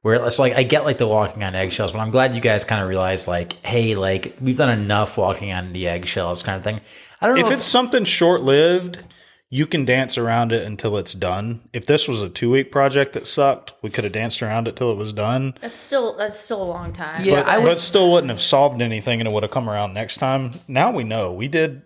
[0.01, 2.63] Where it's like I get like the walking on eggshells, but I'm glad you guys
[2.63, 6.63] kind of realize like, hey, like we've done enough walking on the eggshells kind of
[6.63, 6.79] thing.
[7.19, 9.03] I don't know if it's something short lived,
[9.49, 11.61] you can dance around it until it's done.
[11.73, 14.75] If this was a two week project that sucked, we could have danced around it
[14.75, 15.55] till it was done.
[15.61, 17.23] That's still that's still a long time.
[17.25, 19.69] Yeah, but, I would- but still wouldn't have solved anything and it would have come
[19.69, 20.51] around next time.
[20.67, 21.33] Now we know.
[21.33, 21.81] We did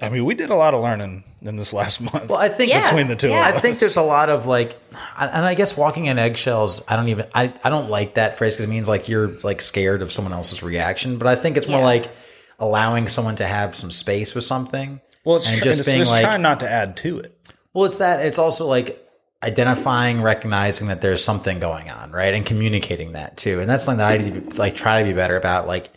[0.00, 2.28] I mean, we did a lot of learning in this last month.
[2.28, 2.84] Well, I think Yeah.
[2.84, 3.48] between the two yeah.
[3.48, 3.58] of us.
[3.58, 4.76] I think there's a lot of like,
[5.18, 6.84] and I guess walking on eggshells.
[6.86, 7.26] I don't even.
[7.34, 10.32] I, I don't like that phrase because it means like you're like scared of someone
[10.32, 11.16] else's reaction.
[11.18, 11.84] But I think it's more Yeah.
[11.86, 12.10] like
[12.60, 15.00] allowing someone to have some space with something.
[15.24, 17.34] Well, it's, and tr- just it's being just like- trying not to add to it.
[17.74, 18.24] Well, it's that.
[18.24, 19.04] It's also like
[19.42, 23.60] identifying, recognizing that there's something going on, right, and communicating that too.
[23.60, 25.66] And that's something that I need to like try to be better about.
[25.66, 25.90] Like,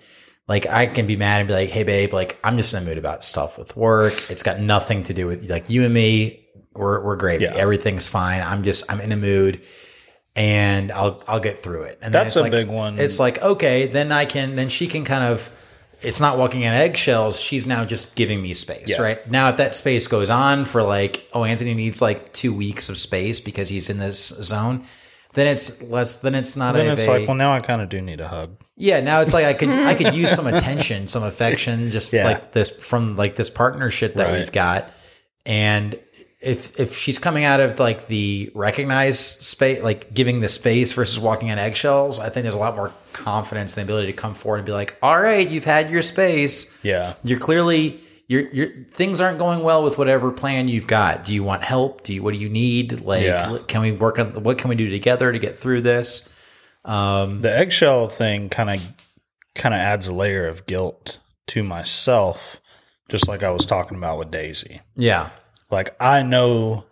[0.47, 2.86] like I can be mad and be like, "Hey, babe, like I'm just in a
[2.86, 4.13] mood about stuff with work.
[4.30, 6.45] It's got nothing to do with like you and me.
[6.74, 7.41] We're we're great.
[7.41, 7.53] Yeah.
[7.55, 8.43] Everything's fine.
[8.43, 9.61] I'm just I'm in a mood."
[10.34, 11.99] And I'll I'll get through it.
[12.01, 12.97] And then That's a like- big one.
[12.99, 15.49] It's like okay, then I can then she can kind of
[16.01, 17.39] it's not walking on eggshells.
[17.39, 19.01] She's now just giving me space, Yeah.
[19.01, 19.29] right?
[19.31, 22.97] Now, if that space goes on for like, oh, Anthony needs like two weeks of
[22.97, 24.83] space because he's in this zone,
[25.33, 26.17] then it's less.
[26.17, 26.93] Then it's not Then a.
[26.93, 28.57] it's like, well, now I kind of do need a hug.
[28.75, 32.25] yeah, now it's like I could I could use some attention, some affection, just Yeah.
[32.25, 34.39] like this from like this partnership that Right.
[34.39, 34.89] we've got,
[35.45, 35.97] and.
[36.41, 41.19] If, if she's coming out of like the recognized space, like giving the space versus
[41.19, 44.33] walking on eggshells, I think there's a lot more confidence and the ability to come
[44.33, 47.13] forward and be like, "All right, you've had your space Yeah.
[47.23, 51.25] you're clearly you're, you're things aren't going well with whatever plan you've got.
[51.25, 52.01] Do you want help?
[52.03, 53.01] Do you what do you need?
[53.01, 53.57] Like, Yeah.
[53.67, 56.27] can we work on what can we do together to get through this?
[56.85, 58.81] Um, The eggshell thing kind of
[59.53, 62.61] kind of adds a layer of guilt to myself,
[63.09, 64.79] just like I was talking about with Daisy.
[64.95, 65.29] yeah,
[65.72, 66.86] Like I know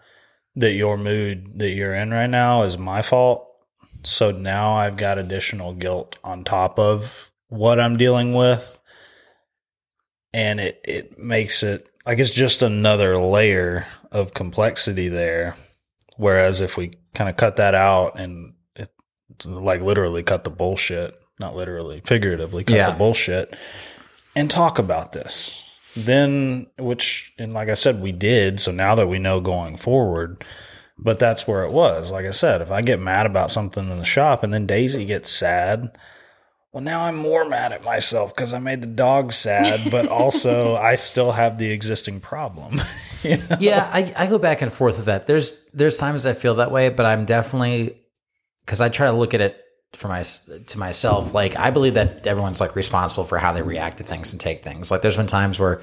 [0.56, 3.46] that your mood that you're in right now is my fault.
[4.04, 8.82] So now I've got additional guilt on top of what I'm dealing with.
[10.34, 15.56] And it, it makes it like it's just another layer of complexity there.
[16.18, 18.90] Whereas if we kind of cut that out and it,
[19.46, 22.90] like literally cut the bullshit, not literally, figuratively cut Yeah.
[22.92, 23.56] the bullshit
[24.36, 25.69] and talk about this.
[26.06, 28.60] Then, which, and like I said, we did.
[28.60, 30.44] So now that we know going forward,
[30.98, 32.12] but that's where it was.
[32.12, 35.06] Like I said, if I get mad about something in the shop and then Daisy
[35.06, 35.98] gets sad,
[36.72, 40.76] well, now I'm more mad at myself because I made the dog sad, but also
[40.76, 42.82] I still have the existing problem.
[43.22, 43.58] You know?
[43.60, 45.28] yeah, I, I go back and forth with that.
[45.28, 48.02] There's there's times I feel that way, but I'm definitely
[48.62, 49.62] because I try to look at it
[49.94, 51.34] for my to myself.
[51.34, 54.64] Like I believe that everyone's like responsible for how they react to things and take
[54.64, 54.92] things.
[54.92, 55.82] Like there's been times where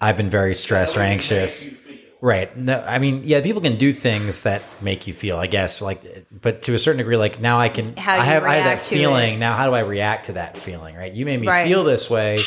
[0.00, 1.74] I've been very stressed or anxious.
[2.20, 2.56] Right.
[2.56, 6.02] No, I mean, yeah, people can do things that make you feel, I guess, like,
[6.32, 8.80] but to a certain degree, like now I can, How I have, I have that
[8.80, 9.34] feeling.
[9.34, 9.38] it.
[9.38, 10.96] Now, how do I react to that feeling?
[10.96, 11.12] Right.
[11.12, 11.68] You made me Right.
[11.68, 12.38] feel this way.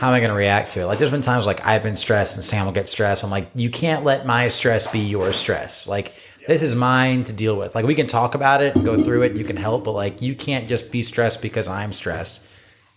[0.00, 0.86] How am I going to react to it?
[0.86, 3.22] Like, there's been times like I've been stressed and Sam will get stressed.
[3.22, 5.86] I'm like, you can't let my stress be your stress.
[5.86, 6.14] Like,
[6.48, 7.74] this is mine to deal with.
[7.74, 9.36] Like, we can talk about it and go through it.
[9.36, 12.46] You can help, but like, you can't just be stressed because I'm stressed.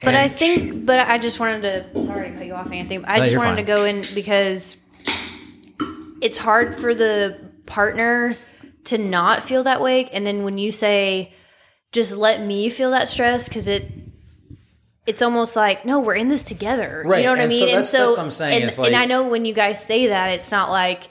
[0.02, 1.62] But I think, but I just wanted
[1.94, 2.06] to.
[2.06, 2.98] Sorry to cut you off, Anthony.
[3.00, 3.58] but I No, just wanted fine.
[3.58, 4.78] to go in because
[6.22, 8.36] it's hard for the partner
[8.86, 11.34] to not feel that way, and then when you say,
[11.92, 13.86] "Just let me feel that stress," because it.
[15.08, 17.04] It's almost like no, we're in this together.
[17.06, 17.76] Right, You know what I and so mean?
[17.76, 20.08] and so, that's what I'm saying, and, is and I know when you guys say
[20.08, 21.04] that, it's not like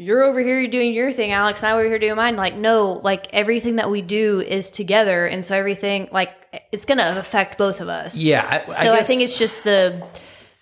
[0.00, 2.36] you're over here doing your thing, Alex, and I'm over here doing mine.
[2.36, 6.32] Like, no, like everything that we do is together, and so everything, like,
[6.72, 8.16] it's gonna affect both of us.
[8.16, 8.62] Yeah.
[8.66, 10.02] I, So I, guess- think it's just the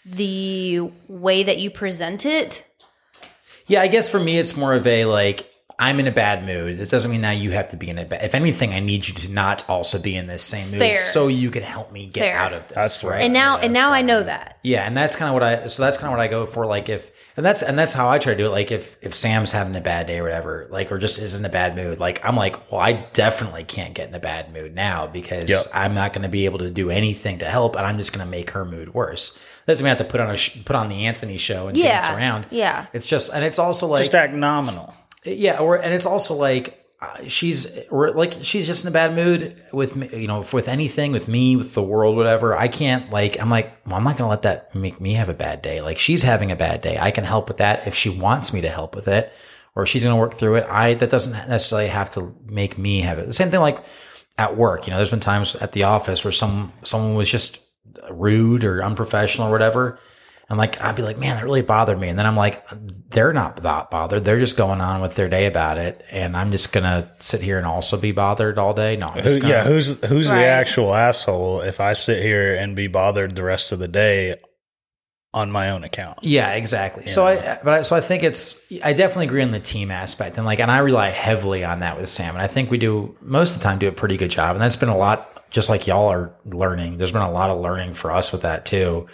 [0.05, 2.65] the way that you present it.
[3.67, 6.81] Yeah, I guess for me, it's more of a like I'm in a bad mood.
[6.81, 8.23] It doesn't mean now you have to be in a bad.
[8.25, 10.97] If anything, I need you to not also be in this same mood, Fair.
[10.97, 12.37] so you can help me get Fair.
[12.39, 12.75] out of this.
[12.75, 13.11] That's right.
[13.13, 13.25] right.
[13.25, 14.07] And now Yeah, and that's now I fine.
[14.07, 14.59] know that.
[14.63, 15.67] Yeah, and that's kind of what I.
[15.69, 16.65] So that's kind of what I go for.
[16.67, 18.51] Like if, and that's and that's how I try to do it.
[18.51, 21.45] Like if if Sam's having a bad day or whatever, like or just is in
[21.45, 24.75] a bad mood, like I'm like, well, I definitely can't get in a bad mood
[24.75, 25.61] now because Yep.
[25.73, 28.25] I'm not going to be able to do anything to help, and I'm just going
[28.27, 29.39] to make her mood worse.
[29.67, 31.77] Doesn't mean I have to put on a sh- put on the Anthony show and
[31.77, 32.01] Yeah.
[32.01, 32.47] dance around.
[32.51, 32.87] Yeah.
[32.93, 34.95] it's just and it's also like Just act nominal.
[35.25, 36.78] yeah, or and it's also like
[37.29, 41.13] she's or like she's just in a bad mood with me, you know, with anything,
[41.13, 42.57] with me, with the world, whatever.
[42.57, 45.35] I can't like I'm like, well, I'm not gonna let that make me have a
[45.35, 45.81] bad day.
[45.81, 46.99] Like she's having a bad day.
[46.99, 49.33] I can help with that if she wants me to help with it,
[49.77, 50.67] or she's gonna work through it.
[50.69, 53.27] I that doesn't necessarily have to make me have it.
[53.27, 53.85] The same thing like
[54.37, 54.87] at work.
[54.87, 57.61] You know, there's been times at the office where some someone was just
[58.11, 60.01] rude or unprofessional or whatever.
[60.51, 62.09] And like I'd be like, man, that really bothered me.
[62.09, 62.65] And then I'm like,
[63.11, 64.25] they're not that bothered.
[64.25, 66.03] They're just going on with their day about it.
[66.11, 68.97] And I'm just gonna sit here and also be bothered all day.
[68.97, 70.37] No, I'm just Who, gonna, yeah, who's who's Right.
[70.37, 74.37] the actual asshole if I sit here and be bothered the rest of the day
[75.35, 76.19] on my own account?
[76.23, 77.07] Yeah, exactly.
[77.09, 80.39] So I, but I, so I think it's, I definitely agree on the team aspect,
[80.39, 83.15] and like, and I rely heavily on that with Sam, and I think we do
[83.21, 85.69] most of the time do a pretty good job, and that's been a lot, just
[85.69, 86.97] like y'all are learning.
[86.97, 89.07] There's been a lot of learning for us with that too,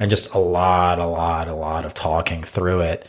[0.00, 3.06] and just a lot, a lot, a lot of talking through it.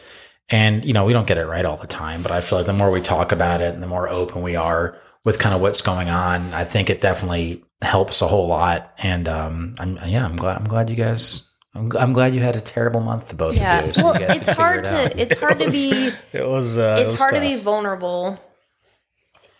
[0.49, 2.65] And you know, we don't get it right all the time, but I feel like
[2.67, 5.61] the more we talk about it, and the more open we are with kind of
[5.61, 8.93] what's going on, I think it definitely helps a whole lot.
[8.99, 11.47] And um, I'm yeah, I'm glad I'm glad you guys.
[11.73, 13.79] I'm, I'm glad you had a terrible month, both Yeah.
[13.79, 13.93] of you.
[13.93, 16.77] so Well, you it's hard it to it's hard to be It was.
[16.77, 18.37] Uh, it it's was hard to be vulnerable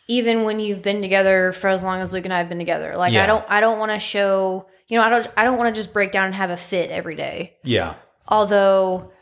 [0.08, 2.98] even when you've been together for as long as Luke and I have been together.
[2.98, 3.24] Like Yeah.
[3.24, 5.80] I don't I don't want to show, you know, I don't I don't want to
[5.80, 7.56] just break down and have a fit every day.
[7.64, 7.96] Yeah.
[8.28, 9.14] Although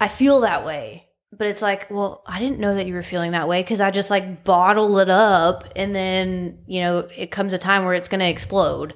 [0.00, 1.08] I feel that way.
[1.36, 3.90] But it's like, well, I didn't know that you were feeling that way because I
[3.90, 8.08] just like bottle it up and then, you know, it comes a time where it's
[8.08, 8.94] going to explode.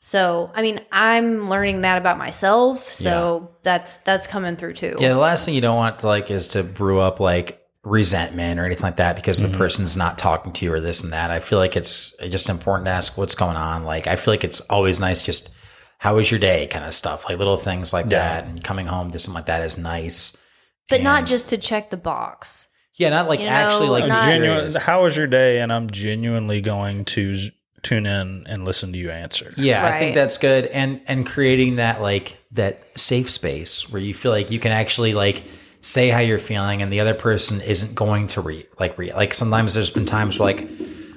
[0.00, 2.92] So, I mean, I'm learning that about myself.
[2.92, 4.96] So that's that's coming through too.
[4.98, 5.10] Yeah.
[5.10, 8.66] The last thing you don't want to like is to brew up like resentment or
[8.66, 9.56] anything like that because the mm-hmm.
[9.56, 11.30] person's not talking to you or this and that.
[11.30, 13.84] I feel like it's just important to ask what's going on.
[13.84, 15.50] Like, I feel like it's always nice just
[16.02, 18.40] how was your day kind of stuff, like little things like Yeah.
[18.40, 18.44] that.
[18.44, 20.34] And coming home to something like that is nice.
[20.88, 22.66] But not just to check the box.
[22.94, 23.10] Yeah.
[23.10, 25.60] Not like You know, actually like not- genuine, how was your day?
[25.60, 27.50] And I'm genuinely going to
[27.82, 29.52] tune in and listen to you answer.
[29.56, 34.12] Yeah, I think that's good, and and creating that like that safe space where you
[34.12, 35.44] feel like you can actually like
[35.80, 39.32] say how you're feeling, and the other person isn't going to re like re like
[39.32, 40.68] sometimes there's been times where like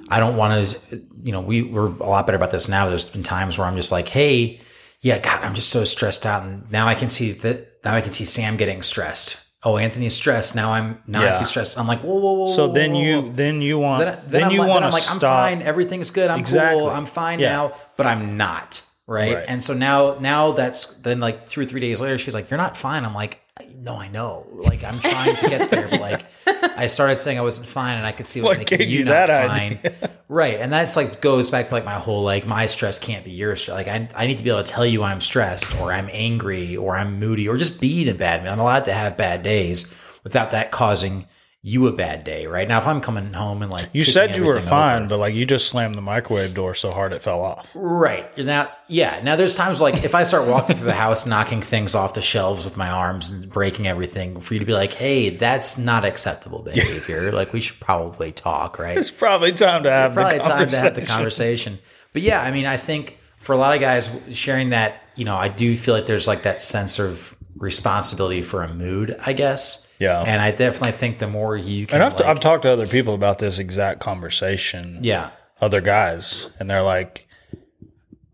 [0.09, 2.87] I don't want to, you know, we we're a lot better about this now.
[2.87, 4.61] There's been times where I'm just like, hey,
[5.03, 8.01] yeah, God, I'm just so stressed out, and now I can see that now I
[8.01, 9.37] can see Sam getting stressed.
[9.65, 10.55] Oh, Anthony's stressed.
[10.55, 11.43] Now I'm now Yeah.
[11.43, 11.77] stressed.
[11.77, 12.47] I'm like, whoa, whoa, whoa.
[12.47, 13.29] So whoa, then whoa, you whoa.
[13.29, 15.23] then you want Then, then, then, I'm you like, want I'm to like, stop.
[15.23, 15.61] I'm fine.
[15.61, 16.29] Everything's good.
[16.29, 16.81] I'm Exactly.
[16.81, 16.89] cool.
[16.89, 17.49] I'm fine Yeah.
[17.53, 18.81] now, but I'm not.
[19.07, 19.35] Right?
[19.35, 19.45] Right.
[19.47, 22.57] And so now, now that's then like two or three days later, she's like, "You're
[22.57, 23.41] not fine." I'm like,
[23.77, 24.47] "No, I know.
[24.51, 26.25] Like I'm trying to get there, but like
[26.75, 28.99] I started saying I wasn't fine, and I could see it was What making you,
[28.99, 29.79] you not fine."
[30.27, 30.59] right?
[30.59, 33.55] And that's like goes back to like my whole like my stress can't be your
[33.55, 33.75] stress.
[33.75, 36.75] Like I, I need to be able to tell you I'm stressed or I'm angry
[36.75, 38.51] or I'm moody or just be in a bad mood.
[38.51, 39.93] I'm allowed to have bad days
[40.23, 41.27] without that causing
[41.65, 42.67] you a bad day, right?
[42.67, 45.33] Now, if I'm coming home and like You said you were fine, over- but like
[45.33, 47.69] you just slammed the microwave door so hard it fell off.
[47.73, 48.37] Right.
[48.37, 49.21] Now, yeah.
[49.23, 52.21] Now, there's times like if I start walking through the house, knocking things off the
[52.21, 56.03] shelves with my arms and breaking everything, for you to be like, hey, that's not
[56.03, 57.31] acceptable behavior.
[57.31, 58.97] like, we should probably talk, right?
[58.97, 61.79] It's probably time to have probably the time to have the conversation.
[62.11, 65.37] But yeah, I mean, I think for a lot of guys sharing that, you know,
[65.37, 69.87] I do feel like there's like that sense of responsibility for a mood, I guess.
[70.03, 70.21] Yeah.
[70.21, 72.87] And I definitely think the more you can, And I've, like- I've talked to other
[72.87, 74.99] people about this exact conversation.
[75.01, 75.29] yeah,
[75.61, 77.27] Other guys, and they're like,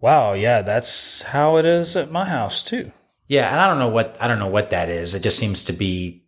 [0.02, 2.92] "Wow, yeah, that's how it is at my house too."
[3.28, 5.14] yeah, and I don't know what I don't know what that is.
[5.14, 6.24] It just seems to be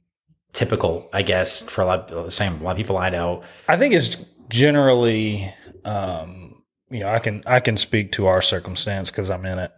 [0.54, 3.42] typical, I guess, for a lot of the same a lot of people I know.
[3.68, 4.18] I think it's
[4.50, 5.52] generally,
[5.86, 9.72] um, you know, I can I can speak to our circumstance because I'm in it.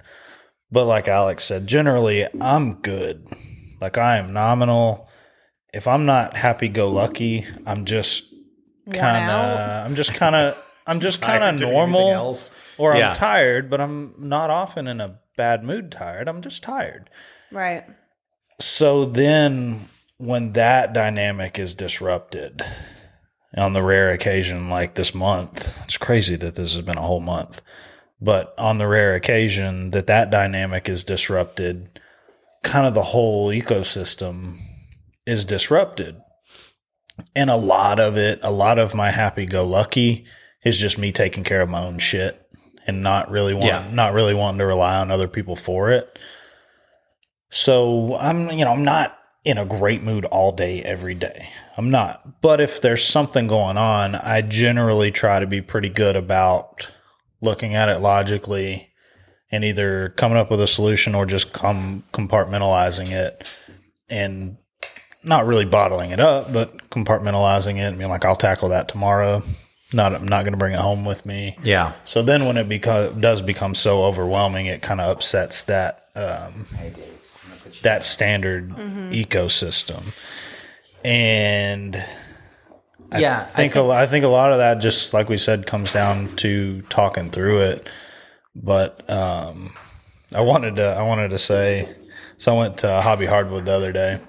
[0.72, 3.26] But like Alex said, generally I'm good.
[3.80, 5.07] Like I am nominal.
[5.74, 8.34] If I'm not happy go lucky, I'm just
[8.92, 12.36] kind of I'm just kind of I'm just kind of normal
[12.78, 13.10] or Yeah.
[13.10, 16.28] I'm tired, but I'm not often in a bad mood tired.
[16.28, 17.10] I'm just tired.
[17.52, 17.86] Right.
[18.60, 22.64] So then when that dynamic is disrupted
[23.56, 27.20] on the rare occasion like this month, it's crazy that this has been a whole
[27.20, 27.62] month.
[28.22, 32.00] But on the rare occasion that that dynamic is disrupted,
[32.64, 34.60] kind of the whole ecosystem
[35.26, 36.16] is disrupted.
[37.36, 40.26] And a lot of it, a lot of my happy go lucky
[40.64, 42.40] is just me taking care of my own shit
[42.88, 43.90] and not really want, Yeah.
[43.92, 46.18] not really wanting to rely on other people for it.
[47.50, 51.50] So I'm, you know, I'm not in a great mood all day, every day.
[51.78, 52.42] I'm not.
[52.42, 56.90] But if there's something going on, I generally try to be pretty good about
[57.42, 58.90] looking at it logically
[59.52, 63.48] and either coming up with a solution or just com- compartmentalizing it
[64.10, 64.58] and
[65.24, 69.44] not really bottling it up, but compartmentalizing it and being like, I'll tackle that tomorrow.
[69.94, 71.58] Not, I'm not going to bring it home with me.
[71.64, 71.94] Yeah.
[72.04, 76.66] So then when it beco- does become so overwhelming, it kind of upsets that um,
[77.84, 78.70] that standard
[79.12, 80.04] ecosystem.
[81.04, 81.96] And
[83.12, 85.38] I Yeah, I think, a lo- I think a lot of that just like we
[85.38, 87.90] said comes down to talking through it.
[88.56, 89.74] But um,
[90.34, 91.88] I wanted to I wanted to say
[92.38, 94.20] so I went to Hobby Hardwood the other day,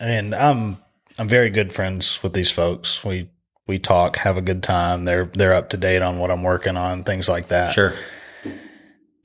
[0.00, 0.78] and I'm
[1.18, 3.04] I'm very good friends with these folks.
[3.04, 3.30] We
[3.66, 5.04] we talk, have a good time.
[5.04, 7.72] They're they're up to date on what I'm working on, things like that.
[7.72, 7.94] Sure.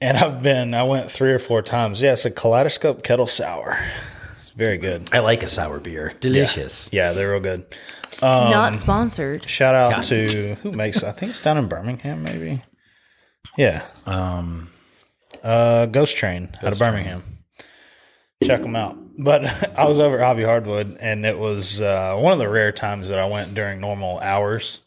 [0.02, 2.02] And I've been I went three or four times.
[2.02, 3.80] Yeah, it's a Kaleidoscope Kettle Sour.
[4.40, 5.10] It's very good.
[5.14, 6.14] I like a sour beer.
[6.20, 6.92] Delicious.
[6.94, 7.66] Yeah, they're real good.
[8.22, 9.50] Not sponsored.
[9.50, 12.62] Shout out to who makes I think it's down in Birmingham, maybe.
[13.58, 13.86] Yeah.
[14.06, 14.70] Um,
[15.44, 17.24] Uh, Ghost Train out of Birmingham.
[18.44, 18.98] Check them out.
[19.18, 19.46] But
[19.80, 23.10] I was over at Hobby Hardwood, and it was uh, one of the rare times
[23.10, 24.82] that I went during normal hours.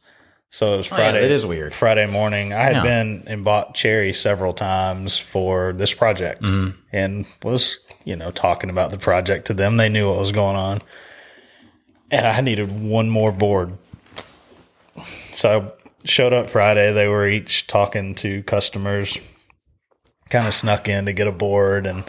[0.50, 1.20] So it was Oh, yeah, Friday.
[1.20, 1.74] that is weird.
[1.74, 2.52] Friday morning.
[2.54, 2.82] I had Yeah.
[2.82, 6.78] been and bought cherry several times for this project, Mm-hmm.
[6.92, 9.76] and was you know talking about the project to them.
[9.76, 10.80] They knew what was going on,
[12.10, 13.76] and I needed one more board.
[15.32, 16.92] So I showed up Friday.
[16.92, 19.18] They were each talking to customers.
[20.30, 22.04] Kind of snuck in to get a board and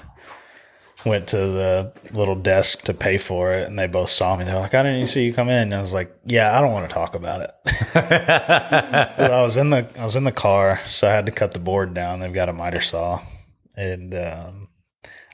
[1.05, 3.67] went to the little desk to pay for it.
[3.67, 4.43] And they both saw me.
[4.43, 6.61] They're like, "I didn't even see you come in." And I was like, "Yeah, I
[6.61, 7.51] don't want to talk about it."
[7.93, 11.51] But I was in the I was in the car, so I had to cut
[11.51, 12.19] the board down.
[12.19, 13.21] They've got a miter saw,
[13.75, 14.67] and um,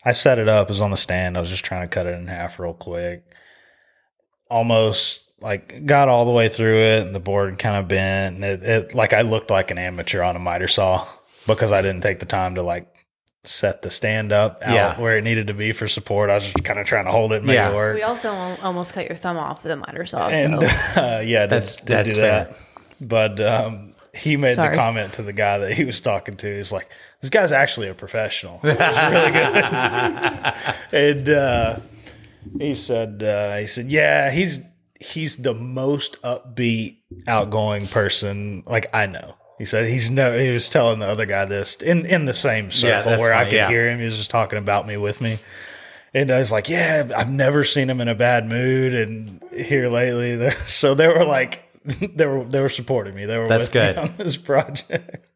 [0.04, 0.68] I set it up.
[0.68, 1.38] It was on the stand.
[1.38, 3.24] I was just trying to cut it in half real quick.
[4.50, 8.36] Almost like got all the way through it, and the board kind of bent.
[8.36, 11.08] And it, it like I looked like an amateur on a miter saw
[11.48, 12.95] because I didn't take the time to like
[13.46, 15.00] set the stand up out Yeah.
[15.00, 16.30] where it needed to be for support.
[16.30, 17.72] I was just kind of trying to hold it and make Yeah.
[17.72, 17.96] it work.
[17.96, 18.30] We also
[18.64, 20.28] almost cut your thumb off with a miter saw.
[20.30, 20.68] and so.
[21.02, 22.58] uh, yeah, did, That's- did that's do that.
[23.02, 24.70] But um, he made Sorry.
[24.70, 26.56] the comment to the guy that he was talking to.
[26.56, 26.90] He's like,
[27.20, 28.62] "This guy's actually a professional.
[28.64, 30.54] It was really good."
[30.94, 31.80] and uh,
[32.58, 34.62] he said, uh, "He said, yeah, he's
[35.02, 40.38] he's the most upbeat, outgoing person like I know." He said he's no.
[40.38, 43.46] He was telling the other guy this in in the same circle that's where I
[43.46, 43.70] could yeah.
[43.70, 44.00] hear him.
[44.00, 45.40] He was just talking about me with me.
[46.14, 48.94] And I was like, yeah, I've never seen him in a bad mood.
[48.94, 51.62] And here lately, so they were like,
[52.16, 53.26] they were they were supporting me.
[53.26, 53.96] They were That's with good.
[53.96, 55.26] me on this project.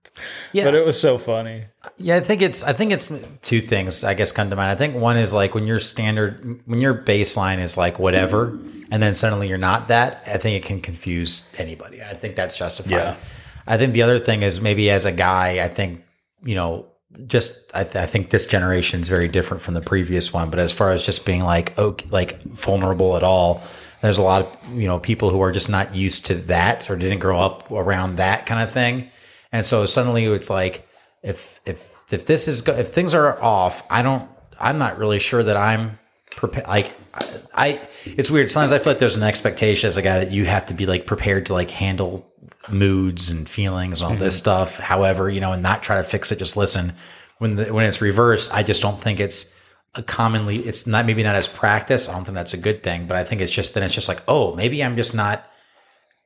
[0.51, 0.65] Yeah.
[0.65, 1.65] But it was so funny.
[1.95, 3.09] Yeah, I think it's I think it's
[3.41, 4.69] two things I guess come to mind.
[4.69, 8.59] I think one is like when your standard when your baseline is like whatever
[8.91, 12.01] and then suddenly you're not that, I think it can confuse anybody.
[12.01, 12.91] I think that's justified.
[12.91, 13.15] Yeah.
[13.69, 16.03] I think the other thing is maybe as a guy, I think,
[16.43, 16.87] you know,
[17.25, 20.59] just I, th- I think this generation is very different from the previous one, but
[20.59, 21.77] as far as just being like
[22.11, 23.63] like vulnerable at all,
[24.01, 26.95] There's a lot of you know people who are just not used to that or
[26.95, 29.09] didn't grow up around that kind of thing,
[29.51, 30.87] and so suddenly it's like
[31.21, 34.27] if if if this is if things are off, I don't.
[34.59, 35.99] I'm not really sure that I'm
[36.31, 36.67] prepared.
[36.67, 38.51] Like I, I, it's weird.
[38.51, 40.85] Sometimes I feel like there's an expectation as a guy that you have to be
[40.85, 42.31] like prepared to like handle
[42.69, 44.77] moods and feelings and all this stuff.
[44.77, 46.39] However, you know, and not try to fix it.
[46.39, 46.93] Just listen.
[47.37, 49.53] When the, when it's reversed, I just don't think it's
[49.95, 50.57] a commonly.
[50.59, 52.09] It's not maybe not as practice.
[52.09, 53.07] I don't think that's a good thing.
[53.07, 55.45] But I think it's just then it's just like oh maybe I'm just not.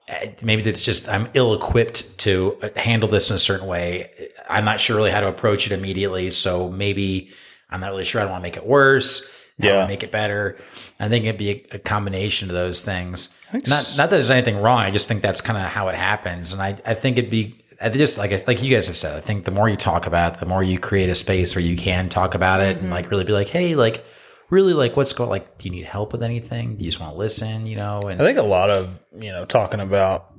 [0.08, 4.10] eh, Maybe it's just I'm ill equipped to uh, handle this in a certain way.
[4.50, 6.32] I'm not sure really how to approach it immediately.
[6.32, 7.30] So maybe
[7.70, 8.20] I'm not really sure.
[8.22, 9.32] I don't want to make it worse.
[9.60, 9.86] Yeah.
[9.86, 10.58] make it better.
[11.00, 13.38] I think it'd be a, a combination of those things.
[13.54, 14.80] Not not that there's anything wrong.
[14.80, 16.54] I just think that's kind of how it happens.
[16.54, 19.16] And I, I think it'd be I just like I- like you guys have said.
[19.16, 21.64] I think the more you talk about it, the more you create a space where
[21.64, 24.04] you can talk about it and like really be like, hey, like
[24.50, 26.76] really like what's going like do you need help with anything?
[26.76, 27.66] Do you just want to listen?
[27.66, 28.02] You know?
[28.02, 30.32] And I think a lot of you know talking about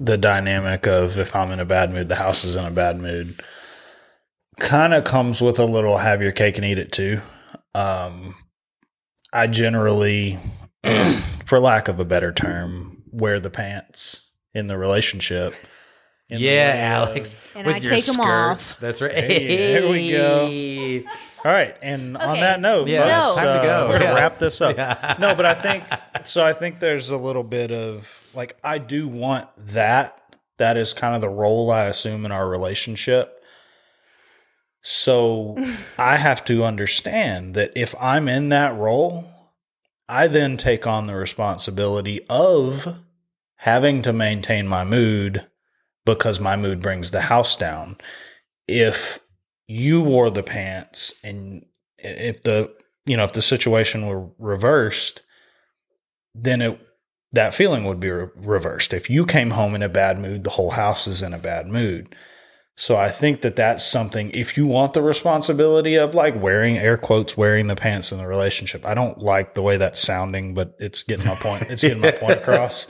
[0.00, 3.00] the dynamic of if I'm in a bad mood, the house is in a bad
[3.00, 3.40] mood,
[4.58, 7.20] kind of comes with a little have your cake and eat it too.
[7.74, 8.34] Um,
[9.32, 10.38] I generally,
[11.46, 15.54] for lack of a better term, wear the pants in the relationship.
[16.28, 16.70] in the yeah, way
[17.02, 17.36] of- Alex.
[17.54, 18.60] And with I your take 'em off.
[18.60, 18.76] skirts.
[18.76, 19.12] That's right.
[19.12, 21.08] Hey, there we go.
[21.44, 23.88] All right, and on that note, Yeah, folks, it's time to uh, go.
[23.88, 24.14] We're gonna Yeah.
[24.14, 24.76] wrap this up.
[24.76, 25.16] Yeah.
[25.18, 25.84] No, but I think
[26.24, 26.44] so.
[26.44, 30.16] I think there's a little bit of like I do want that.
[30.58, 33.42] That is kind of the role I assume in our relationship.
[34.82, 35.56] So
[35.98, 39.24] I have to understand that if I'm in that role,
[40.08, 42.98] I then take on the responsibility of
[43.56, 45.46] having to maintain my mood
[46.04, 47.96] because my mood brings the house down.
[48.66, 49.20] If
[49.66, 51.64] you wore the pants and
[51.98, 52.74] if the
[53.06, 55.22] you know if the situation were reversed
[56.34, 56.80] then it
[57.32, 60.50] that feeling would be re- reversed if you came home in a bad mood the
[60.50, 62.14] whole house is in a bad mood
[62.76, 66.96] so i think that that's something if you want the responsibility of like wearing air
[66.96, 70.74] quotes wearing the pants in the relationship i don't like the way that's sounding but
[70.78, 72.86] it's getting my point it's getting my point across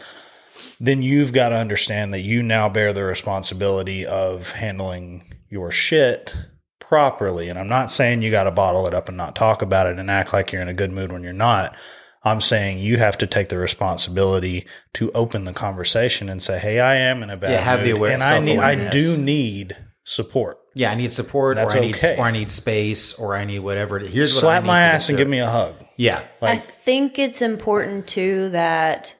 [0.82, 6.34] then you've got to understand that you now bear the responsibility of handling your shit
[6.80, 7.48] properly.
[7.48, 9.98] And I'm not saying you got to bottle it up and not talk about it
[9.98, 11.76] and act like you're in a good mood when you're not.
[12.24, 16.78] I'm saying you have to take the responsibility to open the conversation and say, "Hey,
[16.80, 19.16] I am in a bad Yeah, have mood, the aware- and I need, I do
[19.16, 20.58] need support.
[20.74, 22.16] Yeah, I need support, That's or I need, okay.
[22.16, 23.98] or I need space, or I need whatever.
[23.98, 25.24] it- Here's what I Slap need my to ass and through.
[25.24, 29.14] give me a hug." Yeah, I think it's important too that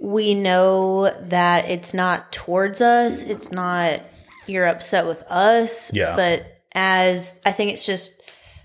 [0.00, 3.22] we know that it's not towards us.
[3.22, 4.00] It's not
[4.46, 5.92] you're upset with us.
[5.94, 6.16] Yeah.
[6.16, 6.44] But
[6.74, 8.21] as I think it's just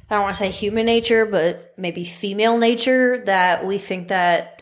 [0.09, 4.53] I don't want to say human nature, but maybe female nature that we think that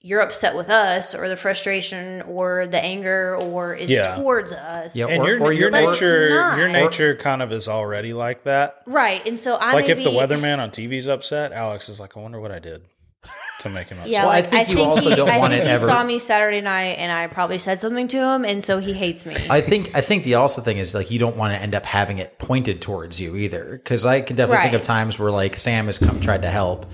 [0.00, 4.16] you're upset with us or the frustration or the anger or is Yeah.
[4.16, 4.94] towards us.
[4.94, 5.06] Yeah.
[5.08, 6.28] And Or- your or your your- nature
[6.58, 8.82] your nature kind of is already like that.
[8.84, 9.26] Right.
[9.26, 12.20] And so I Like if maybe, the weatherman on TV's upset, Alex is like, "I
[12.20, 12.82] wonder what I did
[13.64, 15.52] to make him upset." Yeah, Well, I like, think you also he, don't I want
[15.52, 18.44] think it he ever- saw me Saturday night, and I probably said something to him,
[18.44, 19.34] and so he hates me.
[19.50, 21.84] I think I think the also thing is like you don't want to end up
[21.86, 25.56] having it pointed towards you either, because I can definitely think of times where like
[25.56, 26.86] Sam has come tried to help,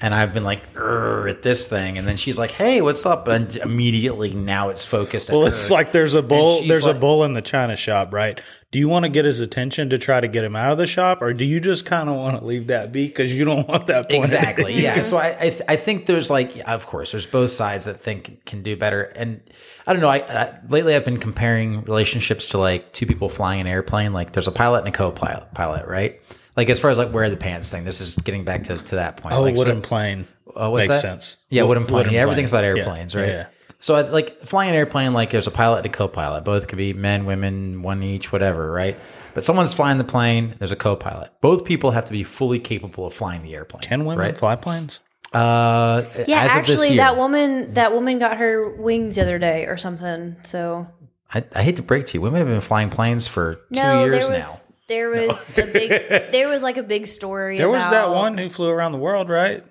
[0.00, 3.54] and I've been like at this thing, and then she's like, "Hey, what's up?" And
[3.56, 5.30] immediately now it's focused.
[5.30, 5.48] Well, her.
[5.48, 6.62] it's like there's a bull.
[6.66, 8.40] There's like- a bull in the china shop, right?
[8.72, 10.86] Do you want to get his attention to try to get him out of the
[10.86, 13.66] shop, or do you just kind of want to leave that be because you don't
[13.68, 17.26] want that exactly yeah so i I, th- I think there's like of course there's
[17.26, 19.40] both sides that think can do better and
[19.86, 23.60] i don't know i uh, lately i've been comparing relationships to like two people flying
[23.60, 26.20] an airplane like there's a pilot and a co-pilot pilot right
[26.56, 28.94] like as far as like wear the pants thing this is getting back to, to
[28.96, 30.26] that point Oh, like, so- wooden plane
[30.58, 31.08] Oh, what's makes that?
[31.08, 31.36] sense.
[31.50, 31.96] Yeah, Wo- wooden plane.
[31.98, 33.28] wooden yeah, everything's about Yeah, airplanes, right?
[33.28, 33.46] Yeah.
[33.78, 36.44] So, I- like flying an airplane, like there's a pilot and a co-pilot.
[36.44, 38.96] Both could be men, women, one each, whatever, right?
[39.34, 40.54] But someone's flying the plane.
[40.58, 41.30] There's a co-pilot.
[41.42, 43.82] Both people have to be fully capable of flying the airplane.
[43.82, 44.38] Can women right?
[44.38, 45.00] fly planes?
[45.34, 49.22] Uh, yeah, as of this actually, year, that woman, that woman got her wings the
[49.22, 50.36] other day or something.
[50.44, 50.86] So
[51.34, 54.04] I, I hate to break to you, women have been flying planes for two no,
[54.06, 54.60] years there was now.
[54.88, 55.90] There was a big
[56.32, 57.58] there was like a big story.
[57.58, 59.64] There was that one who flew around the world, right?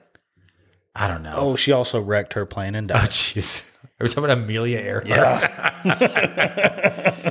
[0.95, 1.33] I don't know.
[1.35, 3.09] Oh, she also wrecked her plane and Oh, died.
[3.09, 3.71] jeez.
[3.99, 5.07] Are we talking about Amelia Earhart?
[5.07, 5.81] Yeah.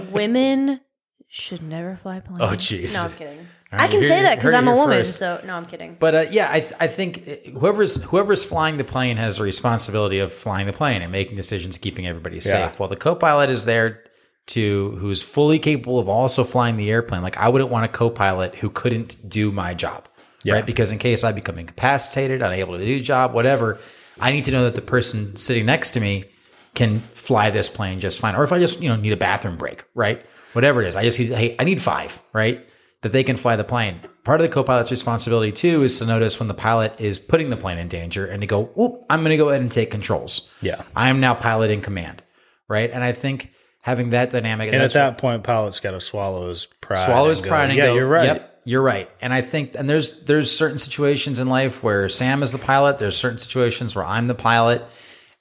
[0.12, 0.80] women
[1.28, 2.41] should never fly planes.
[2.41, 2.95] Oh, jeez.
[2.95, 3.39] No, I'm kidding.
[3.72, 4.99] right, I can say that because I'm a woman.
[4.99, 5.16] first.
[5.18, 5.97] So no, I'm kidding.
[5.99, 7.26] But uh, yeah, I, th- I think
[7.59, 11.78] whoever's whoever's flying the plane has the responsibility of flying the plane and making decisions,
[11.78, 12.68] keeping everybody Yeah.
[12.68, 12.78] safe.
[12.78, 14.05] While the co-pilot is there
[14.47, 17.23] to who's fully capable of also flying the airplane.
[17.23, 20.07] Like I wouldn't want a co-pilot who couldn't do my job,
[20.43, 20.55] Yeah.
[20.55, 20.67] right?
[20.67, 23.79] Because in case I become incapacitated, unable to do job, whatever.
[24.21, 26.27] I need to know that the person sitting next to me
[26.75, 28.35] can fly this plane just fine.
[28.35, 30.25] Or if I just, you know, need a bathroom break, right?
[30.53, 32.65] Whatever it is, I just need, hey, I need five, right?
[33.03, 34.01] That they can fly the plane.
[34.25, 37.57] Part of the co-pilot's responsibility too is to notice when the pilot is putting the
[37.57, 40.51] plane in danger and to go, oh, I'm going to go ahead and take controls.
[40.61, 40.83] Yeah.
[40.97, 42.23] I am now pilot in command,
[42.69, 42.91] right?
[42.91, 43.51] And I think
[43.85, 47.01] having that dynamic, And at that's that point, pilot's got to swallow his pride.
[47.05, 48.24] swallow his and go, pride and yeah, go, you're right.
[48.26, 49.11] Yep, you're right.
[49.20, 52.97] And I think, and there's there's certain situations in life where Sam is the pilot.
[52.99, 54.82] There's certain situations where I'm the pilot,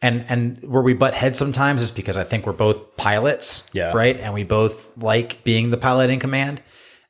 [0.01, 3.93] and and where we butt heads sometimes is because I think we're both pilots, Yeah.
[3.93, 6.61] right, and we both like being the pilot in command.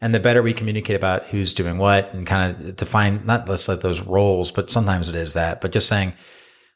[0.02, 3.70] And the better we communicate about who's doing what, and kind of define not let's
[3.70, 6.12] like those roles, but sometimes it is that, but just saying,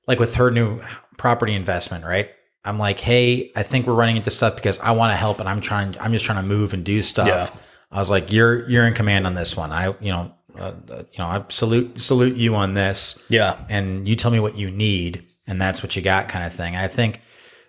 [0.08, 0.80] like with her new
[1.18, 2.30] property investment, right?
[2.68, 5.48] I'm like, hey, I think we're running into stuff because I want to help, and
[5.48, 5.96] I'm trying.
[6.00, 7.28] I'm just trying to move and do stuff.
[7.28, 7.50] Yeah.
[7.92, 9.72] I was like, you're you're in command on this one.
[9.72, 13.24] I you know uh, uh, you know I salute salute you on this.
[13.30, 13.58] Yeah.
[13.70, 16.76] and you tell me what you need, and that's what you got, kind of thing.
[16.76, 17.22] I think,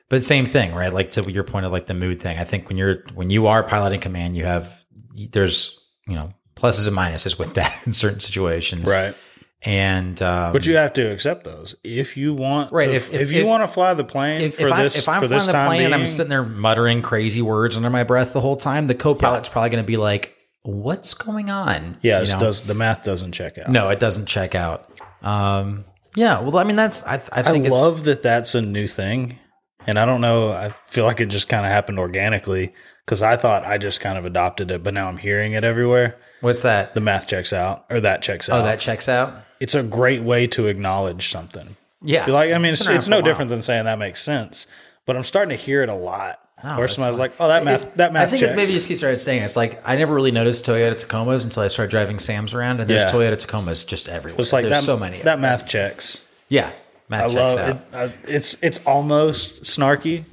[0.09, 0.93] but same thing, right?
[0.93, 2.37] Like to your point of like the mood thing.
[2.39, 4.85] I think when you're when you are piloting command, you have
[5.31, 5.79] there's
[6.09, 9.15] you know pluses and minuses with that in certain situations, Right.
[9.63, 12.73] And um, But you have to accept those if you want.
[12.73, 14.95] Right, to- if- if, if- you if- want to fly the plane if, for this,
[14.95, 17.77] I, if I'm for flying this the plane and I'm sitting there muttering crazy words
[17.77, 21.51] under my breath the whole time, the co-pilot's probably going to be like, "What's going
[21.51, 22.39] on?" yeah, You know?
[22.39, 23.69] does the math doesn't check out.
[23.69, 24.89] No, it doesn't check out.
[25.23, 25.85] Um,
[26.15, 28.87] yeah, well, I mean, that's I, I I think it's, love that that's a new
[28.87, 29.41] thing,
[29.89, 30.53] and I don't know.
[30.53, 32.73] I feel like it just kind of happened organically
[33.05, 36.17] because I thought I just kind of adopted it, but now I'm hearing it everywhere.
[36.41, 36.95] What's that?
[36.95, 38.61] The math checks out, or that checks oh, out.
[38.61, 39.35] oh, that checks out.
[39.61, 41.77] it's a great way to acknowledge something.
[42.01, 44.67] Yeah, Be like, I mean, it's, around it's no different than saying that makes sense,
[45.05, 46.41] but I'm starting to hear it a lot.
[46.63, 48.91] Oh, where somebody's like, "Oh, that It's- math, that math." I think it's maybe just
[48.91, 49.45] you started saying it.
[49.45, 52.91] it's like I never really noticed Toyota Tacomas until I started driving Sam's around, and
[52.91, 53.17] there's Yeah.
[53.17, 54.41] Toyota Tacomas just everywhere.
[54.41, 55.19] It's like there's that, so many.
[55.21, 56.25] That math checks.
[56.49, 56.71] yeah,
[57.09, 57.77] math I checks love out.
[57.77, 57.81] it.
[57.93, 60.25] I, it's it's almost snarky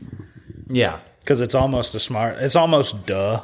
[0.67, 2.37] Yeah, because it's almost a smart.
[2.39, 3.41] It's almost duh.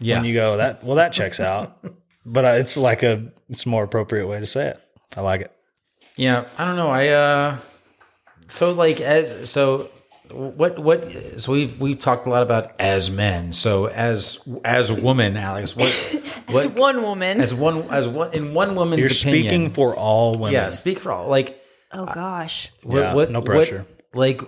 [0.00, 0.16] Yeah.
[0.18, 1.78] When you go that well, that checks out,
[2.26, 4.80] but uh, it's like a it's a more appropriate way to say it.
[5.16, 5.52] I like it.
[6.16, 6.88] Yeah, I don't know.
[6.88, 7.56] I uh
[8.46, 9.90] so like as so
[10.30, 11.04] what what
[11.40, 13.52] so we've we've talked a lot about as men.
[13.52, 15.88] So as as a woman, Alex, what
[16.48, 17.40] what It's one woman.
[17.40, 19.48] as one as one in one woman's You're opinion.
[19.50, 20.52] speaking for all women.
[20.52, 21.28] yeah, speak for all.
[21.28, 21.60] Like
[21.92, 22.70] oh gosh.
[22.82, 23.86] what, Yeah, what no what- pressure.
[24.14, 24.42] like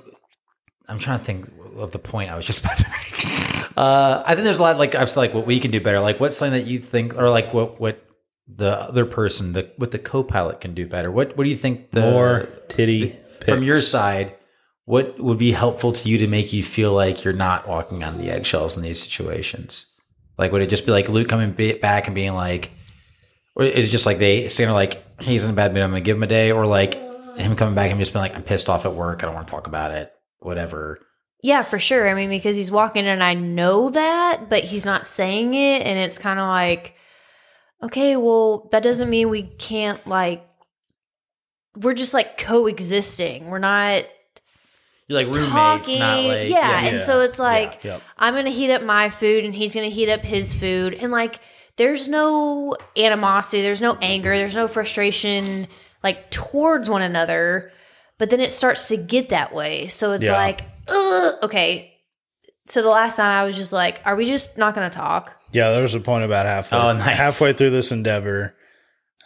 [0.88, 1.48] I'm trying to think
[1.80, 3.76] of the point I was just about to make.
[3.76, 6.00] Uh, I think there's a lot like I was like what we can do better.
[6.00, 8.04] Like what's something that you think, or like what what
[8.46, 11.10] the other person, the what the co-pilot can do better.
[11.10, 13.16] What what do you think the More titty
[13.46, 14.34] from your side?
[14.84, 18.18] What would be helpful to you to make you feel like you're not walking on
[18.18, 19.86] the eggshells in these situations?
[20.36, 22.70] Like would it just be like Luke coming back and being like,
[23.54, 26.00] or is it just like they saying like he's in a bad mood, I'm gonna
[26.00, 26.94] give him a day, or like
[27.36, 29.46] him coming back and just being like I'm pissed off at work, I don't want
[29.46, 30.98] to talk about it, whatever.
[31.42, 32.08] Yeah, for sure.
[32.08, 35.86] I mean, because he's walking and I know that, but he's not saying it.
[35.86, 36.94] And it's kind of like,
[37.82, 40.46] okay, well, that doesn't mean we can't, like,
[41.76, 43.46] we're just like coexisting.
[43.46, 44.04] We're not
[45.08, 45.98] You're like roommates, talking.
[46.00, 46.80] not like yeah.
[46.86, 48.02] And so it's like, Yep.
[48.18, 50.94] I'm going to heat up my food and he's going to heat up his food.
[50.94, 51.40] And like,
[51.76, 55.68] there's no animosity, there's no anger, there's no frustration
[56.02, 57.72] like towards one another.
[58.18, 59.86] But then it starts to get that way.
[59.88, 60.32] So it's Yeah.
[60.32, 61.94] like, Ugh, okay.
[62.66, 65.36] So the last time I was just like, are we just not going to talk?
[65.52, 67.16] Yeah, there was a point about halfway Oh, nice.
[67.16, 68.54] halfway through this endeavor.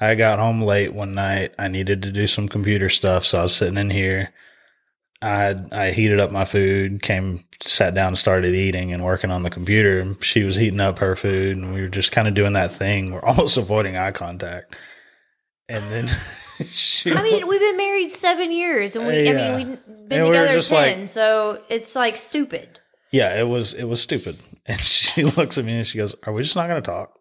[0.00, 1.54] I got home late one night.
[1.58, 4.32] I needed to do some computer stuff, so I was sitting in here.
[5.22, 9.30] I had, I heated up my food, came sat down and started eating and working
[9.30, 10.16] on the computer.
[10.20, 13.12] She was heating up her food, and we were just kind of doing that thing.
[13.12, 14.74] We're almost avoiding eye contact,
[15.68, 16.16] and then she.
[16.60, 19.30] I mean, we've been married seven years, and we, Yeah.
[19.30, 22.80] I mean, we've been And we were together just like- ten, so it's like stupid.
[23.10, 24.36] Yeah, it was it was stupid.
[24.66, 27.18] And she looks at me and she goes, "Are we just not going to talk?"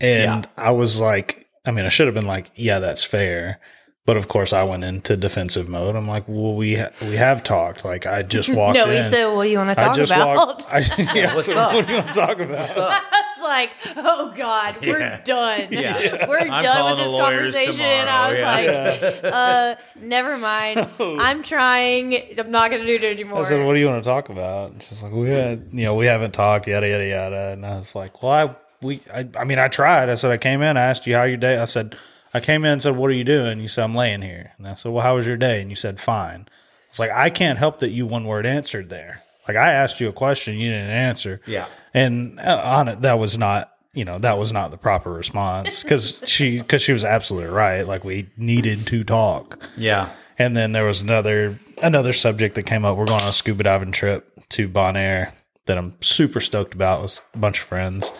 [0.00, 3.60] And I was like, I mean, I should have been like, "Yeah, that's fair."
[4.04, 5.96] But of course, I went into defensive mode.
[5.96, 7.84] I'm like, "Well, we ha- we have talked.
[7.84, 8.96] Like, I just walked no, in.
[8.96, 10.66] he said, "What do you want to I talk just about?" walked.
[10.72, 10.78] I,
[11.14, 11.74] yeah, What's so up?
[11.74, 12.58] What do you want to talk about?
[12.58, 14.90] I was like, "Oh God, Yeah.
[14.92, 15.68] we're done.
[15.70, 16.26] Yeah.
[16.28, 20.88] We're I'm done with this conversation." And I was tomorrow, like, "Uh, never mind.
[21.20, 22.38] I'm trying.
[22.38, 24.28] I'm not going to do it anymore." I said, "What do you want to talk
[24.28, 27.64] about?" And she's like, "We had, you know, we haven't talked yada yada yada." And
[27.64, 30.08] I was like, "Well, I we, I, I mean, I tried.
[30.10, 30.76] I said I came in.
[30.76, 31.56] I asked you how your day.
[31.58, 31.96] I said
[32.34, 34.66] I came in and said, "What are you doing?" You said, "I'm laying here." And
[34.68, 36.48] I said, "Well, how was your day?" And you said, "Fine."
[36.90, 39.22] It's like I can't help that you one word answered there.
[39.48, 41.40] Like I asked you a question, you didn't answer.
[41.46, 41.66] Yeah.
[41.96, 45.82] And uh, on it, that was not you know that was not the proper response
[45.82, 47.82] because she because she was absolutely right.
[47.82, 49.58] Like we needed to talk.
[49.76, 50.10] Yeah.
[50.38, 52.96] And then there was another another subject that came up.
[52.96, 55.32] We're going on a scuba diving trip to Bonaire
[55.64, 58.12] that I'm super stoked about with a bunch of friends,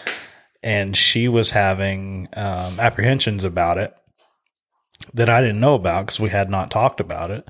[0.63, 3.95] and she was having um, apprehensions about it
[5.13, 7.47] that I didn't know about because we had not talked about it.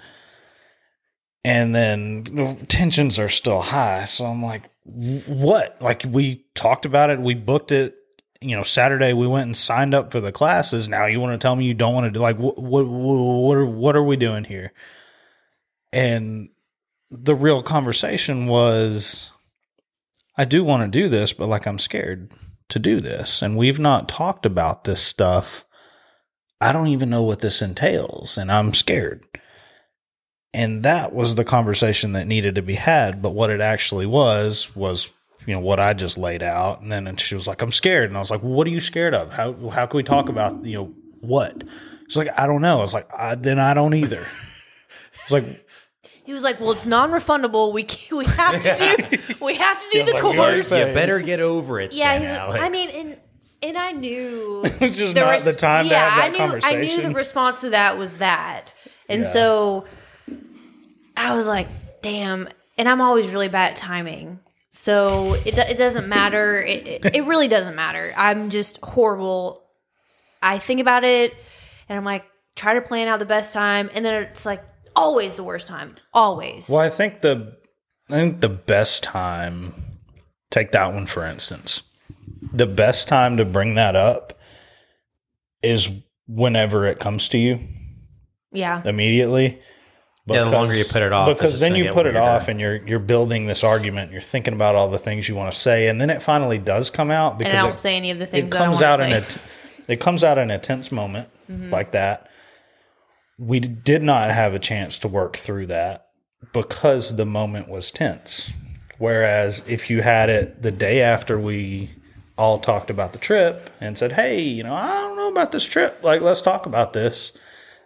[1.45, 5.77] And then tensions are still high, so I'm like, "What?
[5.81, 7.97] Like we talked about it, we booked it
[8.41, 10.89] you know Saturday we went and signed up for the classes.
[10.89, 13.57] Now you want to tell me you don't want to do like what what what
[13.57, 14.73] are, what are we doing here?
[15.93, 16.51] And
[17.11, 19.33] the real conversation was
[20.37, 22.31] I do want to do this, but like I'm scared
[22.69, 25.65] to do this and we've not talked about this stuff.
[26.61, 29.25] I don't even know what this entails and I'm scared.
[30.57, 34.75] And that was the conversation that needed to be had, but what it actually was
[34.75, 35.11] was
[35.47, 38.09] you know what I just laid out, and then and she was like, "I'm scared,"
[38.09, 39.33] and I was like, well, "What are you scared of?
[39.33, 41.63] How how can we talk about you know what?"
[42.09, 44.27] She's like, "I don't know." I was like, I, "Then I don't either."
[45.23, 45.45] It's like
[46.25, 47.73] He was like, "Well, it's non-refundable.
[47.75, 51.21] We can, we have to do we have to do the like, course." You better
[51.21, 51.93] get over it.
[51.93, 52.63] Yeah, then, he was- Alex.
[52.65, 53.21] I mean, and
[53.63, 56.25] and I knew it was just the not res- the time to yeah, have that
[56.25, 56.77] I knew conversation.
[56.79, 58.73] I knew the response to that was that,
[59.09, 59.29] and Yeah.
[59.29, 59.85] so
[61.17, 61.69] I was like,
[62.03, 62.49] "Damn!"
[62.79, 64.41] And I'm always really bad at timing,
[64.71, 66.63] so it it doesn't matter.
[66.63, 68.13] It, it it really doesn't matter.
[68.17, 69.63] I'm just horrible.
[70.43, 71.35] I think about it,
[71.89, 72.25] and I'm like,
[72.55, 74.63] try to plan out the best time, and then it's like
[74.95, 75.97] always the worst time.
[76.13, 76.69] Always.
[76.69, 77.57] Well, I think the
[78.11, 79.75] I think the best time
[80.51, 81.83] take that one for instance.
[82.53, 84.33] The best time to bring that up
[85.63, 85.91] is
[86.29, 87.59] whenever it comes to you
[88.53, 88.81] Yeah.
[88.85, 89.61] immediately.
[90.29, 92.61] Yeah, the longer you put it off, because then you get put it off, and
[92.61, 94.11] you're you're building this argument.
[94.11, 96.91] You're thinking about all the things you want to say, and then it finally does
[96.91, 98.53] come out And because I don't it, say any of the things.
[98.53, 99.39] it things comes I out want in to a say.
[99.39, 99.85] Mm-hmm.
[99.87, 102.29] t- it comes out in a tense moment like that.
[103.39, 106.09] We did not have a chance to work through that
[106.53, 108.51] because the moment was tense.
[108.99, 111.91] Whereas if you had it the day after we
[112.39, 115.65] all talked about the trip and said, "Hey, you know, I don't know about this
[115.65, 116.01] trip.
[116.03, 117.33] Like, let's talk about this,"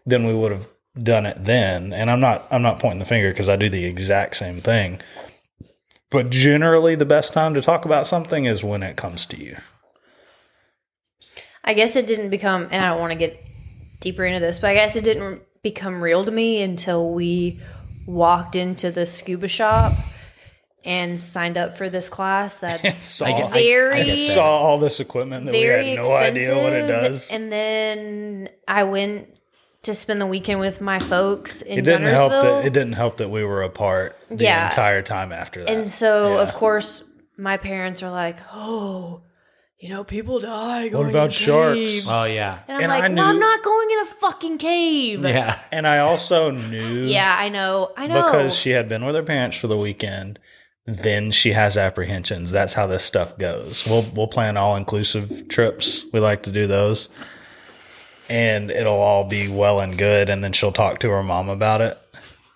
[0.06, 0.66] then we would have
[1.00, 1.92] done it then.
[1.92, 5.00] And I'm not I'm not pointing the finger because I do the exact same thing.
[6.10, 9.58] But generally, the best time to talk about something is when it comes to you.
[11.62, 13.40] I guess it didn't become, and I don't want to get
[14.00, 17.60] deeper into this, but I guess it didn't become real to me until we
[18.06, 19.92] walked into the scuba shop
[20.84, 22.56] and signed up for this class.
[22.58, 24.16] That's saw, I very, I that.
[24.16, 27.30] saw all this equipment that we had no idea what it does.
[27.30, 29.39] And then I went
[29.82, 33.16] to spend the weekend with my folks in it didn't help that it didn't help
[33.18, 34.66] that we were apart the Yeah.
[34.66, 35.70] entire time after that.
[35.70, 36.42] And so, Yeah.
[36.42, 37.02] of course,
[37.38, 39.22] my parents are like, "Oh,
[39.78, 40.88] you know, people die.
[40.88, 41.78] Going about in sharks?
[41.78, 44.58] caves." Oh yeah, And I'm And like, I "Well, I'm not going in a fucking
[44.58, 45.58] cave." yeah.
[45.72, 47.92] and I also knew Yeah, I know.
[47.96, 48.22] I know.
[48.22, 50.38] because she had been with her parents for the weekend.
[50.86, 52.50] Then she has apprehensions.
[52.50, 53.86] That's how this stuff goes.
[53.86, 56.04] We'll we'll plan all inclusive trips.
[56.12, 57.08] We like to do those,
[58.30, 60.30] and it'll all be well and good.
[60.30, 61.98] And then she'll talk to her mom about it,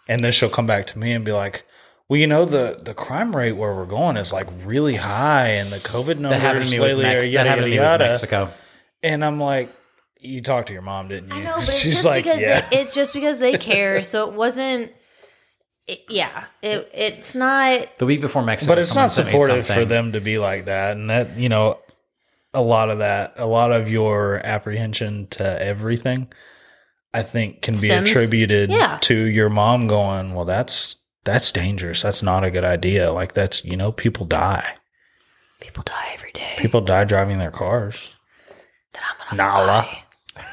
[0.08, 1.64] and then she'll come back to me and be like,
[2.08, 5.70] "Well, you know the the crime rate where we're going is like really high, and
[5.70, 7.70] the COVID That happened numbers to me with, lately Mex- are that yada happened to
[7.70, 8.50] me yada with yada." Mexico.
[9.02, 9.68] And I'm like,
[10.20, 12.40] "You talked to your mom, didn't you?" I know, but it's She's just like, because
[12.40, 14.02] "Yeah." they, it's just because they care.
[14.04, 14.92] so it wasn't.
[15.86, 17.98] It, yeah, it, it's not.
[17.98, 21.10] The week before Mexico, but it's not supportive for them to be like that and
[21.10, 21.78] that you know
[22.54, 26.28] a lot of that a lot of your apprehension to everything
[27.12, 28.98] i think can be attributed yeah.
[29.02, 33.64] to your mom going well that's that's dangerous that's not a good idea like that's
[33.64, 34.74] you know people die
[35.60, 36.54] People die every day.
[36.58, 38.10] people die driving their cars
[38.92, 39.82] that I'm gonna Nala.
[39.82, 40.00] fly.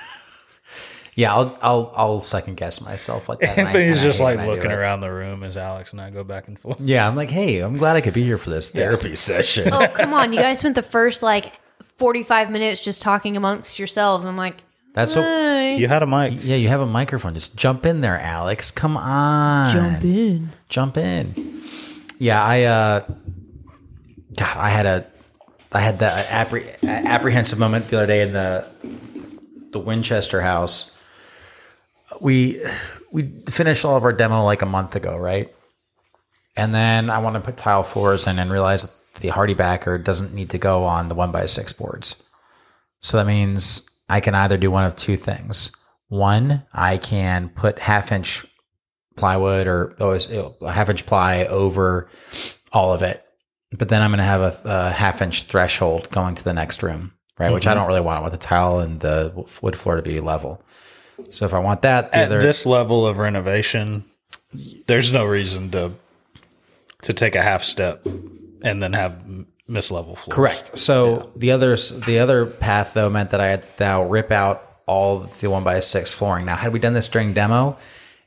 [1.14, 3.49] Yeah, I'll I'll I'll second guess myself like that.
[3.57, 5.57] and I- anthony's and I just like when I do looking around the room as
[5.57, 8.14] alex and i go back and forth Yeah, I'm like, hey, I'm glad I could
[8.14, 9.69] be here for this therapy session.
[9.73, 10.32] Oh come on!
[10.32, 11.52] You guys spent the first like
[12.02, 14.26] 45 minutes just talking amongst yourselves.
[14.26, 14.64] I'm like,
[14.95, 15.23] That's what.
[15.23, 17.36] "Hey." you had a mic Yeah, you have a microphone.
[17.36, 18.72] Just jump in there, Alex.
[18.72, 20.49] Come on, jump in.
[20.68, 21.61] jump in.
[22.18, 22.99] Yeah, I uh
[24.36, 25.07] God, I had a
[25.72, 28.65] I had that appre- apprehensive moment the other day in the
[29.72, 30.98] the Winchester house.
[32.19, 32.64] We
[33.11, 35.53] we finished all of our demo like a month ago, right?
[36.57, 38.88] And then I want to put tile floors in and realize
[39.19, 42.21] the HardieBacker doesn't need to go on the one by six boards.
[43.01, 45.71] So that means I can either do one of two things.
[46.07, 48.45] One, I can put half inch
[49.15, 50.11] plywood or oh,
[50.61, 52.09] a half inch ply over
[52.71, 53.23] all of it.
[53.77, 56.83] But then I'm going to have a, a half inch threshold going to the next
[56.83, 57.13] room.
[57.39, 57.51] right?
[57.53, 57.71] Which Mm-hmm.
[57.71, 58.17] I don't really want.
[58.17, 60.63] I want the tile and the wood floor to be level.
[61.29, 64.05] So if I want that, the At other, this level of renovation,
[64.88, 65.93] there's no reason to
[67.03, 68.05] to take a half step
[68.63, 69.21] and then have
[69.69, 70.35] mislevel floors.
[70.35, 70.77] correct.
[70.77, 74.67] So the other the other path though meant that I had to now rip out
[74.85, 76.45] all the one by six flooring.
[76.45, 77.77] Now, had we done this during demo,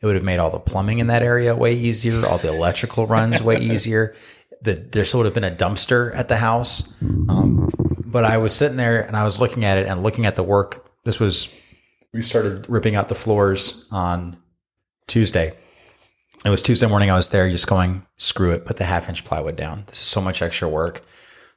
[0.00, 3.06] it would have made all the plumbing in that area way easier, all the electrical
[3.06, 4.14] runs way easier.
[4.62, 6.94] The, there still would have been a dumpster at the house.
[7.02, 7.70] Um,
[8.06, 10.42] but I was sitting there and I was looking at it and looking at the
[10.42, 10.88] work.
[11.04, 11.54] This was,
[12.14, 14.38] we started ripping out the floors on
[15.06, 15.54] Tuesday.
[16.44, 17.10] It was Tuesday morning.
[17.10, 19.84] I was there just going, screw it, put the half inch plywood down.
[19.86, 21.02] This is so much extra work.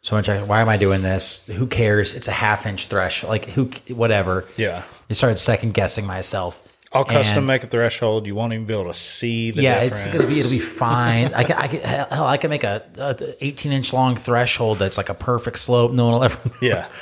[0.01, 0.29] So much.
[0.29, 1.45] Why am I doing this?
[1.47, 2.15] Who cares?
[2.15, 3.29] It's a half inch threshold.
[3.29, 4.45] Like who, whatever.
[4.55, 4.83] Yeah.
[5.09, 6.63] I started second guessing myself.
[6.93, 8.25] I'll custom And- make a threshold.
[8.27, 10.05] You won't even be able to see the yeah, difference.
[10.05, 11.33] it's gonna be it'll be fine.
[11.33, 14.95] I can, I can hell, I can make a, a 18 inch long threshold that's
[14.97, 15.91] like a perfect slope.
[15.91, 16.39] No one will ever.
[16.61, 16.87] Yeah.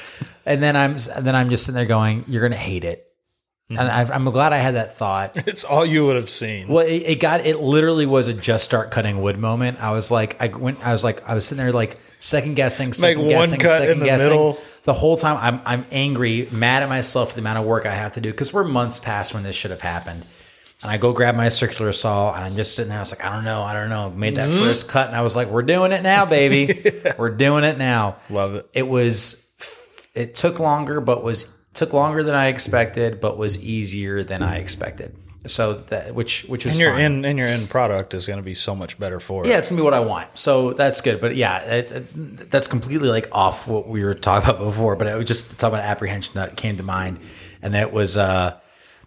[0.47, 3.04] And then I'm and then I'm just sitting there going, "You're gonna hate it."
[3.71, 3.79] Mm-hmm.
[3.79, 5.35] And I, I'm glad I had that thought.
[5.47, 6.67] It's all you would have seen.
[6.67, 9.81] Well, it, it got it literally was a just start cutting wood moment.
[9.81, 12.93] I was like, I went, I was like, I was sitting there like second guessing,
[12.93, 14.29] second one guessing, second the guessing.
[14.29, 14.59] middle.
[14.83, 17.91] The whole time, I'm I'm angry, mad at myself for the amount of work I
[17.91, 20.23] have to do because we're months past when this should have happened.
[20.83, 22.99] And I go grab my circular saw and I'm just sitting there.
[22.99, 24.11] I was like, I don't know, I don't know.
[24.11, 27.01] Made that first cut and I was like, we're doing it now, baby.
[27.17, 28.17] We're doing it now.
[28.29, 28.69] Love it.
[28.73, 29.47] It was,
[30.13, 34.57] it took longer, but was took longer than I expected, but was easier than I
[34.57, 35.15] expected.
[35.47, 37.01] So that which which was And your fine.
[37.01, 39.49] end and your end product is going to be so much better for it.
[39.49, 40.27] Yeah, it's gonna be what I want.
[40.33, 41.21] So that's good.
[41.21, 44.95] But yeah, it, it- that's completely like off what we were talking about before.
[44.95, 47.19] But I was just talking about apprehension that came to mind,
[47.61, 48.57] and that was uh,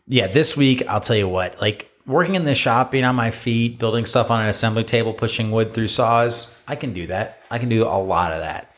[0.07, 0.29] yeah.
[0.29, 3.81] This week, I'll tell you what, like working in the shop, being on my feet,
[3.81, 7.43] building stuff on an assembly table, pushing wood through saws, I can do that.
[7.51, 8.78] I can do a lot of that.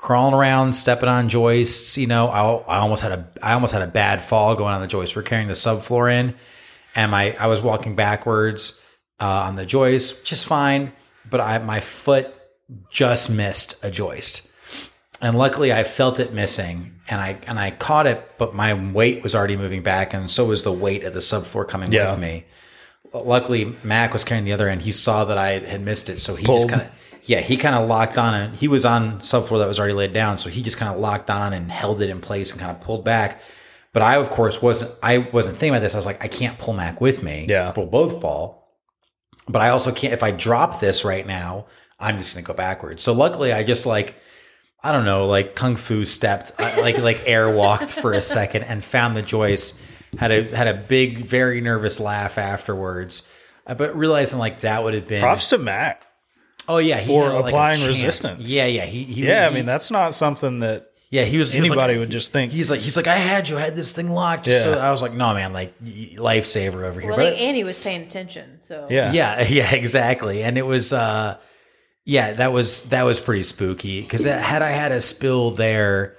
[0.00, 3.82] Crawling around, stepping on joists, you know, I, I almost had a I almost had
[3.82, 5.14] a bad fall going on the joist.
[5.14, 6.34] We're carrying the subfloor in,
[6.96, 8.80] and my I was walking backwards
[9.20, 10.92] uh, on the joist, just fine.
[11.28, 12.34] But I my foot
[12.90, 14.50] just missed a joist,
[15.20, 19.22] and luckily I felt it missing, and I and I caught it, but my weight
[19.22, 22.12] was already moving back, and so was the weight of the subfloor coming Yeah.
[22.12, 22.46] with me.
[23.12, 24.80] Luckily, Mac was carrying the other end.
[24.82, 26.60] He saw that I had missed it, so he Pulled.
[26.60, 26.88] just kind of
[27.24, 30.12] yeah he kind of locked on and he was on subfloor that was already laid
[30.12, 32.70] down, so he just kind of locked on and held it in place and kind
[32.70, 33.40] of pulled back.
[33.92, 34.92] But I, of course, wasn't.
[35.02, 35.94] I wasn't thinking about this.
[35.94, 37.46] I was like, I can't pull Mac with me.
[37.48, 37.72] Yeah.
[37.76, 38.60] we'll both fall
[39.50, 40.12] but I also can't.
[40.12, 41.66] If I drop this right now,
[41.98, 43.02] I'm just going to go backwards.
[43.02, 44.14] So luckily, I just like
[44.82, 48.82] I don't know, like kung fu stepped, like like air walked for a second and
[48.82, 49.78] found the joist.
[50.18, 53.28] Had a had a big, very nervous laugh afterwards,
[53.66, 56.04] uh, but realizing like that would have been Props to Mac.
[56.68, 57.88] Oh yeah, for had, like, applying champ.
[57.88, 58.50] resistance.
[58.50, 61.60] Yeah, yeah, he, he Yeah, I mean that's not something that yeah, he was he
[61.60, 62.52] was like- anybody would just think.
[62.52, 64.46] He's like, he's like, I had you, I had this thing locked.
[64.46, 64.60] Yeah.
[64.60, 67.10] so I was like, no, man, like lifesaver over here.
[67.10, 68.58] Well, But- I think Annie was paying attention.
[68.62, 71.36] So Yeah, yeah yeah exactly and it was uh
[72.04, 76.16] yeah that was that was pretty spooky because had i had a spill there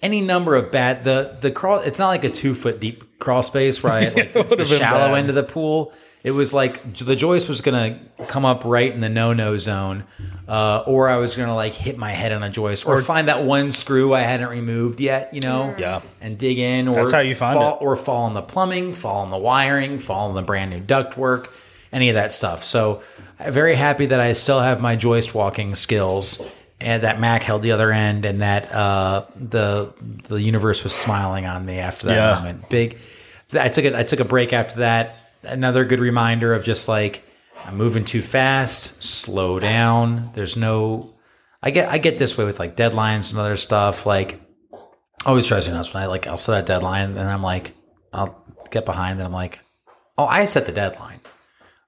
[0.00, 3.42] any number of bad the the crawl it's not like a two foot deep crawl
[3.42, 5.18] space where i like it's the shallow bad.
[5.18, 5.92] end of the pool
[6.26, 10.02] it was like the joist was gonna come up right in the no no zone
[10.48, 13.44] uh, or i was gonna like hit my head on a joist or, find that
[13.44, 16.00] one screw i hadn't removed yet you know Yeah.
[16.20, 17.82] and dig in or That's how you find fall, it.
[17.82, 21.46] or fall on the plumbing, fall on the wiring, fall on the brand new ductwork,
[21.92, 22.64] any of that stuff.
[22.64, 23.02] So
[23.38, 26.42] I'm very happy that I still have my joist walking skills
[26.80, 29.92] and that Mac held the other end and that uh, the
[30.28, 32.34] the universe was smiling on me after that Yeah.
[32.38, 32.68] moment.
[32.68, 32.98] Big
[33.52, 35.16] I took it I took a break after that.
[35.46, 37.22] Another good reminder of just like
[37.64, 40.30] I'm moving too fast, slow down.
[40.34, 41.14] There's no
[41.62, 44.06] I get I get this way with like deadlines and other stuff.
[44.06, 44.40] Like
[45.24, 47.74] always drives me nuts when I like I'll set a deadline and I'm like
[48.12, 49.60] I'll get behind and I'm like,
[50.18, 51.20] oh, I set the deadline.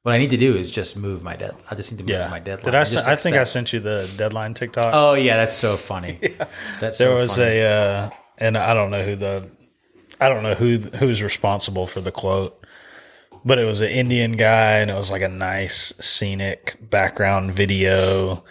[0.02, 1.55] What I need to do is just move my dead.
[1.70, 2.28] I just need to move yeah.
[2.28, 2.64] my deadline.
[2.64, 2.85] Did I?
[2.85, 4.86] sen- I think I sent you the deadline TikTok.
[4.93, 6.18] Oh yeah, that's so funny.
[6.80, 7.59] That's there so was funny.
[7.59, 9.51] a, uh, and I don't know who the,
[10.20, 12.64] I don't know who who's responsible for the quote,
[13.48, 18.44] but it was an Indian guy, and it was like a nice scenic background video,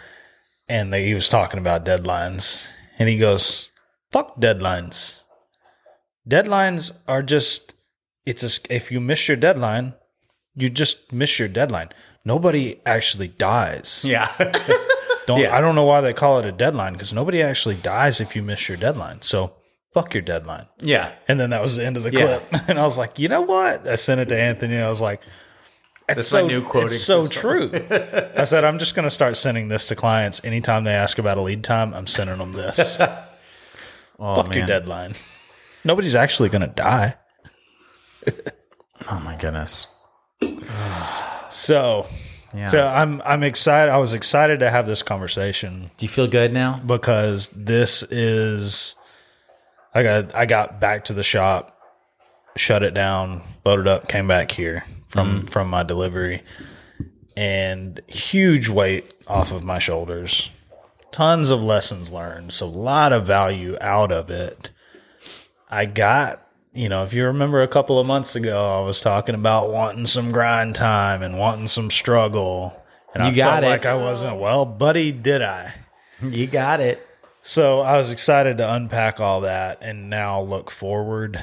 [0.68, 2.68] and they, he was talking about deadlines,
[2.98, 3.70] and he goes,
[4.10, 5.22] "Fuck deadlines.
[6.28, 7.74] Deadlines are just
[8.26, 9.94] it's a if you miss your deadline,
[10.56, 11.90] you just miss your deadline.
[12.24, 14.04] Nobody actually dies.
[14.04, 14.28] yeah.
[15.26, 15.56] Don't Yeah.
[15.56, 18.42] I don't know why they call it a deadline because nobody actually dies if you
[18.42, 19.22] miss your deadline.
[19.22, 19.54] So
[20.02, 20.66] fuck your deadline.
[20.80, 21.12] yeah.
[21.28, 22.38] And then that was the end of the Yeah.
[22.40, 22.62] clip.
[22.68, 23.86] And I was like, you know what?
[23.88, 24.74] I sent it to Anthony.
[24.76, 25.20] And I was like,
[26.06, 27.70] That's so my new quoting It's so true.
[28.36, 31.36] I said I'm just going to start sending this to clients anytime they ask about
[31.38, 31.92] a lead time.
[31.94, 32.98] I'm sending them this.
[34.20, 35.14] Oh Fuck your deadline.
[35.84, 37.14] Nobody's actually going to die.
[39.10, 39.86] Oh my goodness.
[41.50, 42.06] So,
[42.54, 42.66] Yeah.
[42.66, 43.90] so I'm I'm excited.
[43.90, 46.78] I was excited to have this conversation Do you feel good now?
[46.84, 48.96] because this is
[49.94, 51.78] I got I got back to the shop,
[52.56, 55.46] shut it down, loaded up, came back here from mm-hmm.
[55.46, 56.42] from my delivery,
[57.36, 60.50] and huge weight off of my shoulders.
[61.10, 64.72] Tons of lessons learned, so a lot of value out of it.
[65.70, 69.34] I got, you know, if you remember a couple of months ago, I was talking
[69.34, 72.82] about wanting some grind time and wanting some struggle.
[73.14, 73.68] And I got felt it.
[73.68, 75.74] like I wasn't well, buddy, did I?
[76.22, 77.07] You got it.
[77.48, 81.42] So I was excited to unpack all that and now look forward.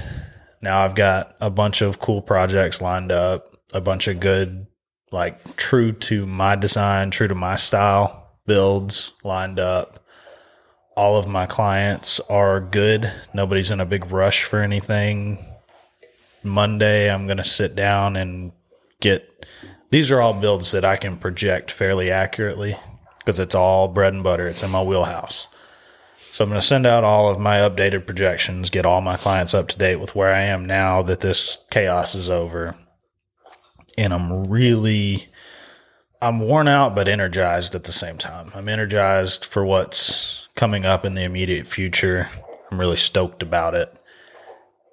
[0.62, 4.68] Now I've got a bunch of cool projects lined up, a bunch of good,
[5.12, 10.06] like true to my design, true to my style builds lined up.
[10.96, 13.12] All of my clients are good.
[13.34, 15.44] Nobody's in a big rush for anything.
[16.44, 18.52] Monday, I'm going to sit down and
[19.00, 19.28] get
[19.90, 22.78] these are all builds that I can project fairly accurately
[23.18, 24.48] because it's all bread and butter.
[24.48, 25.48] It's in my wheelhouse.
[26.36, 29.54] So I'm going to send out all of my updated projections, get all my clients
[29.54, 32.76] up to date with where I am now that this chaos is over.
[33.98, 35.30] And I'm really
[36.22, 38.52] I'm worn out but energized at the same time.
[38.54, 42.28] I'm energized for what's coming up in the immediate future.
[42.70, 43.96] I'm really stoked about it.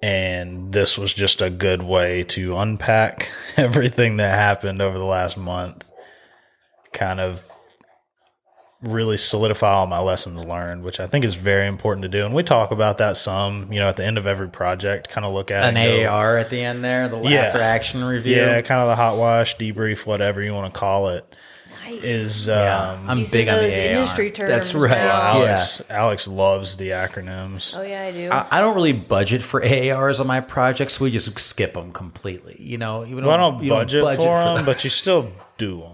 [0.01, 5.35] And this was just a good way to unpack everything that happened over the last
[5.35, 5.83] month.
[6.93, 7.43] Kind of
[8.83, 12.25] really solidify all my lessons learned, which I think is very important to do.
[12.25, 15.25] And we talk about that some, you know, at the end of every project, kind
[15.25, 17.41] of look at An it and AAR at the end there, the Yeah.
[17.41, 18.35] after action review.
[18.35, 21.25] Yeah, kind of the hot wash, debrief, whatever you want to call it,
[21.85, 22.03] Nice.
[22.03, 23.79] is Yeah, um, I'm big on the those AAR.
[23.95, 24.89] industry terms That's right.
[24.91, 25.39] now.
[25.39, 25.45] Yeah.
[25.49, 25.81] Alex.
[25.89, 27.77] Alex loves the acronyms.
[27.77, 28.29] oh yeah, I do.
[28.31, 30.99] I, I don't really budget for AARs on my projects.
[30.99, 32.57] We just skip them completely.
[32.59, 34.65] You know, even Well, I don't you budget, for them, those.
[34.65, 35.91] but you still do them.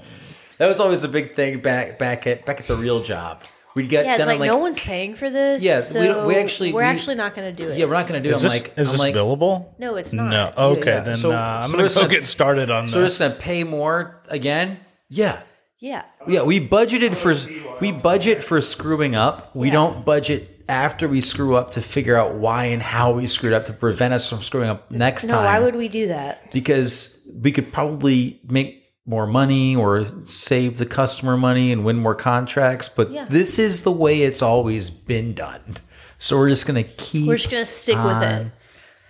[0.60, 3.42] That was always a big thing back back at back at the real job.
[3.76, 5.62] We'd get yeah, it's done like, like no one's paying for this.
[5.64, 7.78] Yeah, so we don't- we actually- we're we- actually not going to do it.
[7.78, 8.34] yeah, we're not going to do.
[8.34, 8.48] Is it.
[8.48, 9.80] I'm this like, is I'm this like, billable?
[9.80, 10.30] no, it's not.
[10.58, 10.72] No.
[10.78, 11.00] Okay, yeah.
[11.02, 13.20] then So- uh, I'm so gonna it's go not- get started on So we're just
[13.20, 14.80] going to pay more again.
[15.08, 15.42] Yeah,
[15.80, 16.42] Yeah, yeah.
[16.42, 17.34] We budgeted for
[17.80, 19.56] we budget for screwing up.
[19.56, 19.74] We Yeah.
[19.74, 23.66] don't budget after we screw up to figure out why and how we screwed up
[23.66, 25.36] to prevent us from screwing up next no.
[25.36, 25.46] time.
[25.46, 26.52] Why would we do that?
[26.52, 28.79] because we could probably make
[29.10, 32.88] more money or save the customer money and win more contracts.
[32.88, 33.26] But Yeah.
[33.26, 35.78] this is the way it's always been done.
[36.20, 38.48] So we're just going to keep We're just going to stick with it.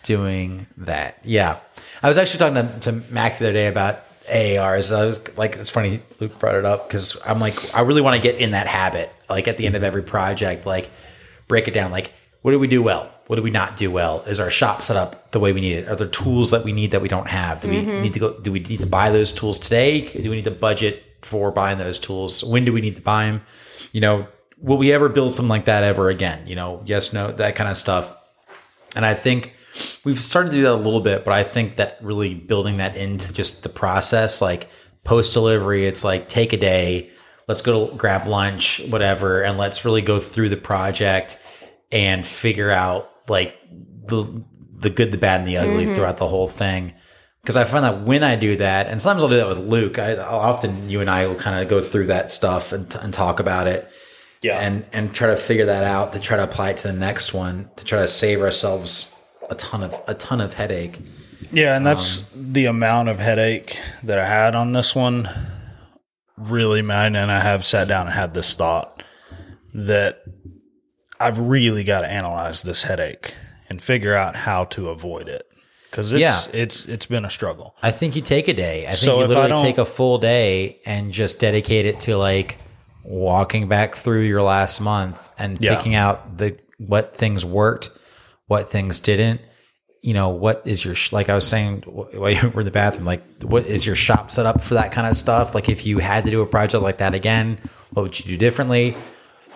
[0.03, 1.17] doing that.
[1.25, 1.57] Yeah.
[2.01, 4.95] I was actually talking to, to Mac the other day about AARs.
[4.95, 8.15] I was like, it's funny Luke brought it up because I'm like, I really want
[8.15, 9.11] to get in that habit.
[9.29, 9.87] Like at the end of mm-hmm.
[9.87, 10.91] every project, like
[11.49, 11.91] break it down.
[11.91, 13.11] Like, what did we do well?
[13.27, 14.21] What did we not do well?
[14.21, 15.87] Is our shop set up the way we need it?
[15.87, 17.59] Are there tools that we need that we don't have?
[17.59, 18.01] Do we mm-hmm.
[18.01, 18.39] need to go?
[18.39, 20.01] Do we need to buy those tools today?
[20.01, 22.43] Do we need to budget for buying those tools?
[22.43, 23.41] When do we need to buy them?
[23.91, 26.47] You know, will we ever build something like that ever again?
[26.47, 28.15] You know, yes, no, that kind of stuff.
[28.95, 29.53] And I think
[30.03, 32.95] we've started to do that a little bit, but I think that really building that
[32.95, 34.69] into just the process, like
[35.03, 37.11] post delivery, it's like take a day,
[37.47, 41.39] let's go to grab lunch, whatever, and let's really go through the project
[41.91, 43.55] and figure out like
[44.07, 44.43] the
[44.79, 45.95] the good, the bad, and the ugly mm-hmm.
[45.95, 46.93] throughout the whole thing.
[47.41, 49.97] Because I find that when I do that, and sometimes I'll do that with Luke,
[49.97, 53.13] I, I'll often you and I will kind of go through that stuff and, and
[53.13, 53.89] talk about it
[54.41, 54.59] Yeah.
[54.59, 57.33] and and try to figure that out to try to apply it to the next
[57.33, 59.15] one to try to save ourselves
[59.49, 60.99] a ton of a ton of headache.
[61.51, 65.29] Yeah, and that's um, the amount of headache that I had on this one.
[66.37, 69.03] Really, man, and I have sat down and had this thought
[69.73, 70.23] that
[71.19, 73.33] I've really got to analyze this headache
[73.69, 75.43] and figure out how to avoid it
[75.91, 76.39] because it's Yeah.
[76.53, 77.75] it's it's been a struggle.
[77.83, 78.83] I think you take a day.
[78.83, 82.57] I think So you literally take a full day and just dedicate it to like
[83.03, 85.75] walking back through your last month and Yeah.
[85.75, 87.89] picking out the what things worked,
[88.47, 89.41] what things didn't.
[90.01, 92.71] You know, what is your like I was saying wh- while you were in the
[92.71, 95.53] bathroom, like what is your shop set up for that kind of stuff?
[95.53, 97.57] Like if you had to do a project like that again,
[97.91, 98.95] what would you do differently?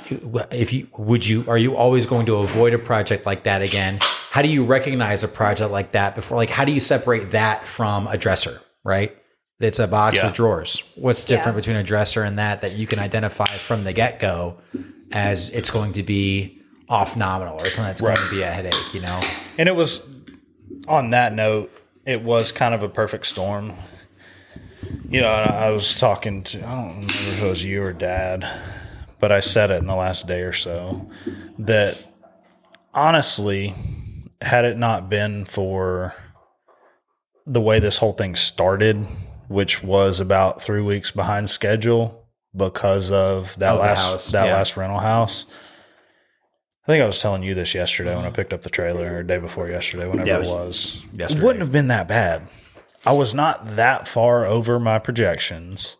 [0.10, 4.00] If you would you are you always going to avoid a project like that again
[4.32, 7.66] how do you recognize a project like that before like how do you separate that
[7.66, 9.16] from a dresser right
[9.60, 10.26] it's a box Yeah.
[10.26, 11.62] with drawers what's different Yeah.
[11.62, 14.58] between a dresser and that that you can identify from the get-go
[15.12, 18.94] as it's going to be off nominal or something that's going to be a headache
[18.94, 19.20] you know
[19.58, 20.08] And it was
[20.88, 21.72] on that note,
[22.06, 23.74] it was kind of a perfect storm.
[25.10, 27.94] You know, I I was talking to I don't remember if it was you or
[27.94, 28.46] dad,
[29.24, 31.10] but I said it in the last day or so
[31.60, 31.98] that
[32.94, 33.74] honestly,
[34.42, 36.14] had it not been for
[37.48, 38.98] the way this whole thing started,
[39.48, 44.56] which was about three weeks behind schedule because of that the last that yeah.
[44.56, 45.46] last rental house.
[46.84, 48.24] I think I was telling you this yesterday Mm-hmm.
[48.24, 51.06] when I picked up the trailer, or day before yesterday, whenever Yeah, it it was.
[51.18, 52.50] It wouldn't have been that bad.
[53.06, 55.96] I was not that far over my projections.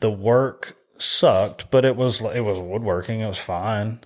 [0.00, 3.20] The work sucked, but it was it was woodworking.
[3.20, 4.00] It was fine.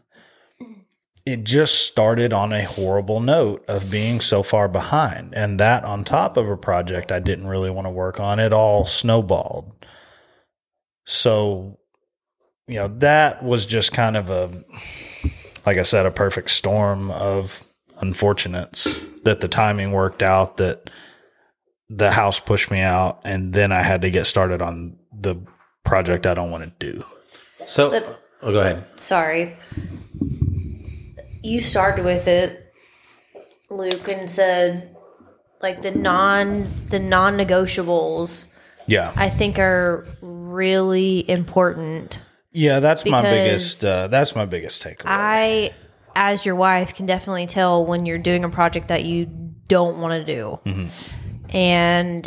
[1.27, 6.05] It just started on a horrible note of being so far behind, and that on
[6.05, 8.39] top of a project I didn't really want to work on.
[8.39, 9.73] It all snowballed.
[11.07, 11.79] So,
[12.67, 14.65] you know, that was just kind of a,
[15.67, 17.65] like I said, a perfect storm of
[17.99, 20.91] unfortunates that the timing worked out that
[21.89, 25.37] the house pushed me out and then I had to get started on the
[25.85, 27.05] project I don't want to do.
[27.67, 28.85] So, But- oh, go ahead.
[28.97, 29.57] Sorry.
[31.43, 32.73] You started with it,
[33.71, 34.97] Luke, and said
[35.61, 38.49] like the non the non negotiables
[38.87, 39.13] Yeah.
[39.17, 42.21] I think are really important.
[42.53, 45.03] yeah, that's my biggest uh, that's my biggest takeaway.
[45.07, 45.71] I,
[46.17, 49.27] as your wife, can definitely tell when you're doing a project that you
[49.69, 50.61] don't want to do.
[51.51, 52.27] And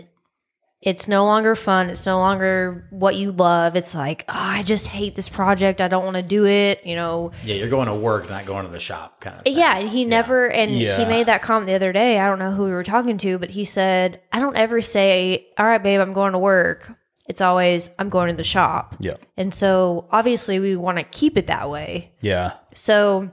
[0.88, 1.90] it's no longer fun.
[1.90, 3.76] It's no longer what you love.
[3.76, 5.82] It's like, oh, I just hate this project.
[5.82, 6.86] I don't want to do it.
[6.86, 9.44] You know, Yeah, you're going to work, not going to the shop, kind of.
[9.44, 9.58] Thing.
[9.58, 12.20] yeah, and he never, and he made that comment the other day.
[12.20, 15.48] I don't know who we were talking to, but he said, I don't ever say,
[15.58, 16.90] all right, babe, I'm going to work.
[17.28, 18.96] It's always, I'm going to the shop.
[19.02, 19.16] yeah.
[19.36, 22.14] And so obviously we want to keep it that way.
[22.22, 22.54] Yeah.
[22.76, 23.30] So,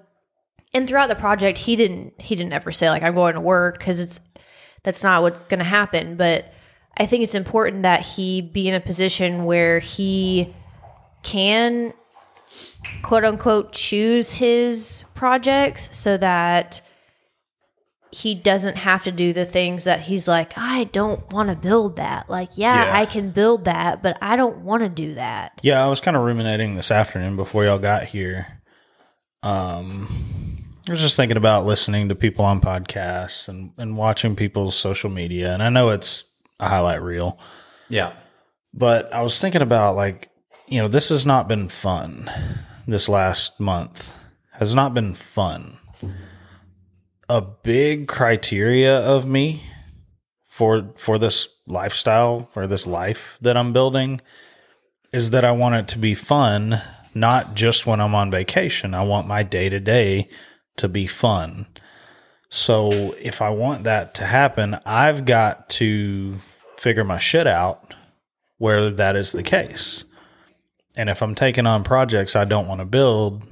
[0.72, 3.78] and throughout the project, he didn't he didn't ever say like I'm going to work
[3.78, 4.20] because it's
[4.82, 6.16] that's not what's going to happen.
[6.16, 6.52] But
[6.96, 10.54] I think it's important that he be in a position where he
[11.22, 11.92] can
[13.02, 16.80] quote unquote choose his projects so that
[18.10, 21.96] he doesn't have to do the things that he's like I don't want to build
[21.96, 22.30] that.
[22.30, 22.96] Like, yeah, Yeah.
[22.96, 25.60] I can build that, but I don't want to do that.
[25.62, 28.46] Yeah, I was kind of ruminating this afternoon before y'all got here.
[29.42, 30.06] Um,
[30.88, 35.10] I was just thinking about listening to people on podcasts and, and watching people's social
[35.10, 35.52] media.
[35.52, 36.24] And I know it's
[36.64, 37.38] a highlight reel,
[37.88, 38.12] Yeah.
[38.72, 40.30] but I was thinking about like,
[40.68, 42.30] you know, this has not been fun.
[42.86, 44.14] This last month
[44.52, 45.78] has not been fun.
[47.28, 49.62] A big criteria of me
[50.48, 54.20] for for this lifestyle or this life that I'm building
[55.12, 56.82] is that I want it to be fun,
[57.14, 58.94] not just when I'm on vacation.
[58.94, 60.28] I want my day to day
[60.76, 61.66] to be fun.
[62.50, 66.36] So if I want that to happen, I've got to
[66.84, 67.94] figure my shit out
[68.58, 70.04] where that is the case.
[70.94, 73.42] And if I'm taking on projects I don't want to build,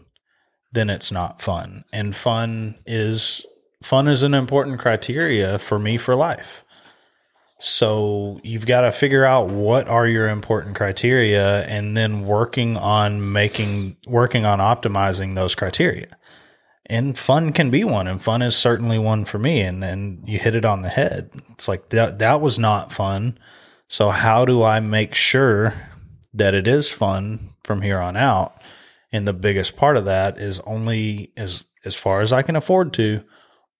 [0.72, 1.84] then it's not fun.
[1.94, 3.46] And fun is
[3.82, 6.62] fun is an important criteria for me for life.
[7.58, 13.32] So you've got to figure out what are your important criteria and then working on
[13.32, 16.18] making working on optimizing those criteria.
[16.92, 20.38] And fun can be one and fun is certainly one for me and and you
[20.38, 21.30] hit it on the head.
[21.52, 23.38] It's like that that was not fun.
[23.88, 25.72] So how do I make sure
[26.34, 28.60] that it is fun from here on out?
[29.10, 32.92] And the biggest part of that is only as as far as I can afford
[32.94, 33.24] to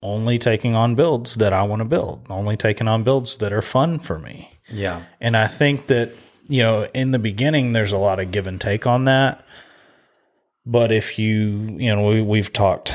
[0.02, 3.62] only taking on builds that I want to build, only taking on builds that are
[3.62, 4.58] fun for me.
[4.68, 5.02] Yeah.
[5.20, 6.12] And I think that,
[6.48, 9.44] you know, in the beginning, there's a lot of give and take on that.
[10.64, 12.94] But if you, you know, we, we've talked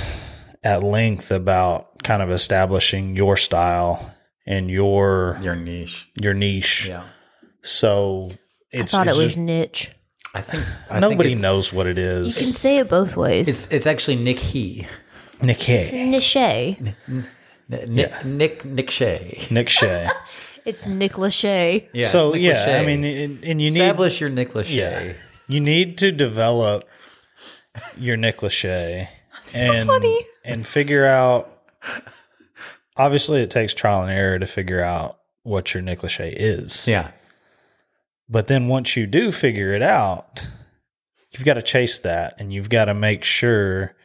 [0.63, 4.13] at length about kind of establishing your style
[4.45, 6.09] and your Your niche.
[6.19, 6.87] your niche.
[6.87, 7.03] Yeah.
[7.61, 8.31] So
[8.73, 9.91] I thought it's it was just- niche.
[10.35, 11.97] I think I nobody think knows what it
[12.37, 13.47] You can say it both ways.
[13.47, 14.85] It's it's actually Nick He.
[15.41, 16.05] Nick Hay.
[16.09, 16.35] niche.
[16.37, 17.25] N-
[17.69, 19.47] Nick Nick Nick Shea.
[19.51, 20.09] Nick Shea.
[20.65, 21.87] It's Nick Lachey.
[21.93, 22.07] Yeah.
[22.09, 22.79] so Nick yeah, Lachey.
[22.81, 24.75] I mean, and, and you need establish your Nick Lachey.
[24.75, 25.13] Yeah.
[25.47, 26.87] You need to develop
[27.97, 29.07] your Nick Lachey
[29.45, 30.25] so and, funny.
[30.43, 31.53] and figure out.
[32.95, 36.87] Obviously, it takes trial and error to figure out what your Nick Lachey is.
[36.87, 37.11] Yeah.
[38.29, 40.49] But then once you do figure it out,
[41.31, 43.95] you've got to chase that and you've got to make sure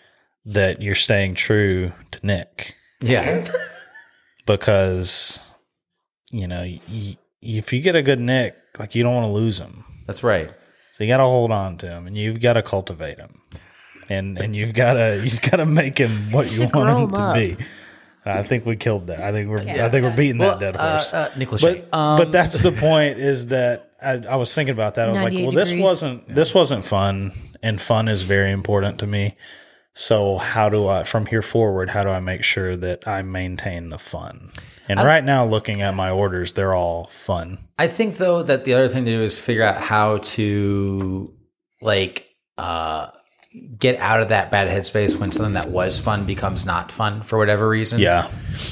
[0.44, 3.50] that you're staying true to Nick Yeah.
[4.46, 5.54] because,
[6.30, 9.58] you know, y if you get a good Nick, like you don't want to lose
[9.58, 9.84] him.
[10.06, 10.48] That's right.
[10.92, 13.40] So you got to hold on to him, and you've got to cultivate him,
[14.12, 17.10] and and you've got to you've got to make him what you want him him
[17.12, 17.34] to up.
[17.34, 17.56] be.
[18.24, 19.20] I think we killed that.
[19.20, 21.12] I think we're I think we're beating Well, that dead uh, horse.
[21.12, 21.84] uh, Nick Lachey.
[21.90, 23.18] but Um, but that's the point.
[23.18, 25.08] Is that I, I was thinking about that.
[25.08, 27.32] I was like, 98 well, this wasn't this wasn't fun,
[27.62, 29.36] and fun is very important to me.
[29.94, 31.90] So how do I from here forward?
[31.90, 34.50] How do I make sure that I maintain the fun?
[34.88, 37.58] And right now, looking at my orders, they're all fun.
[37.78, 41.34] I think though that the other thing to do is figure out how to
[41.80, 42.28] like
[42.58, 43.08] uh
[43.78, 47.36] get out of that bad headspace when something that was fun becomes not fun for
[47.38, 47.98] whatever reason.
[47.98, 48.30] Yeah,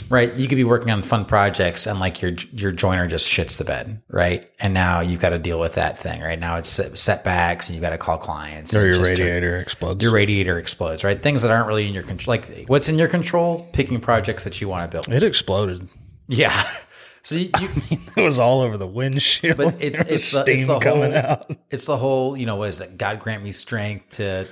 [0.09, 0.35] Right.
[0.35, 3.65] You could be working on fun projects and like your your joiner just shits the
[3.65, 4.51] bed, right?
[4.59, 6.39] And now you've got to deal with that thing, right?
[6.39, 6.69] Now it's
[7.01, 8.75] setbacks and you got to call clients.
[8.75, 10.03] or your radiator explodes.
[10.03, 11.21] your radiator explodes, right?
[11.23, 12.33] Things that aren't really in your control.
[12.33, 13.69] Like what's in your control?
[13.73, 15.09] Picking projects that you want to build.
[15.09, 15.89] it exploded.
[16.29, 16.67] Yeah.
[17.23, 19.57] So you, you It was all over the windshield.
[19.59, 21.47] But it's- There it's the- it's the coming whole- out.
[21.71, 22.97] it's the whole, you know, what is that?
[22.99, 24.49] God grant me strength to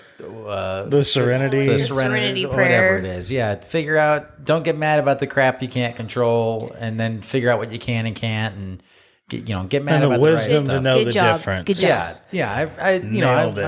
[0.47, 1.66] uh, The serenity.
[1.66, 2.99] the The serenity, serenity whatever prayer.
[2.99, 3.32] it is.
[3.32, 4.45] Yeah, figure out.
[4.45, 7.78] Don't get mad about the crap you can't control, and then figure out what you
[7.78, 8.82] can and can't, and
[9.28, 10.82] get you know get mad and the wisdom the right to stuff.
[10.82, 11.36] know Good the job.
[11.39, 11.66] difference.
[11.66, 11.89] Good job.
[11.89, 12.70] Yeah, yeah.
[12.82, 13.59] I, I you know, I, it.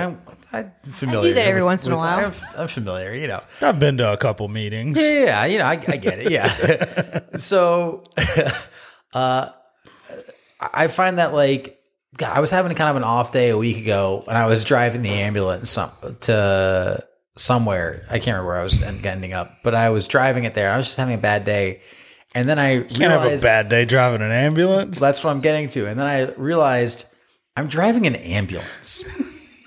[0.52, 1.20] I, I'm familiar.
[1.20, 2.26] I do that every with- once in a while.
[2.26, 3.14] I'm, I'm familiar.
[3.14, 3.42] You know.
[3.62, 4.96] I've been to a couple meetings.
[4.98, 6.30] Yeah, yeah, you know, I, I get it.
[6.30, 7.20] Yeah.
[7.36, 8.02] so,
[9.14, 9.50] uh,
[10.60, 11.80] I find that like,
[12.16, 14.64] God, I was having kind of an off day a week ago, and I was
[14.64, 15.90] driving the ambulance some,
[16.22, 17.04] to
[17.36, 18.04] somewhere.
[18.08, 20.70] I can't remember where I was ending up, but I was driving it there.
[20.70, 21.80] I was just having a bad day,
[22.34, 24.98] and then I Can't have a bad day driving an ambulance.
[24.98, 25.86] that's what I'm getting to.
[25.86, 27.06] And then I realized
[27.56, 29.04] I'm driving an ambulance,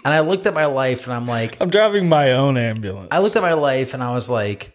[0.05, 3.07] and I looked at my life, and I'm like, I'm driving my own ambulance.
[3.11, 4.72] I looked at my life and I was like,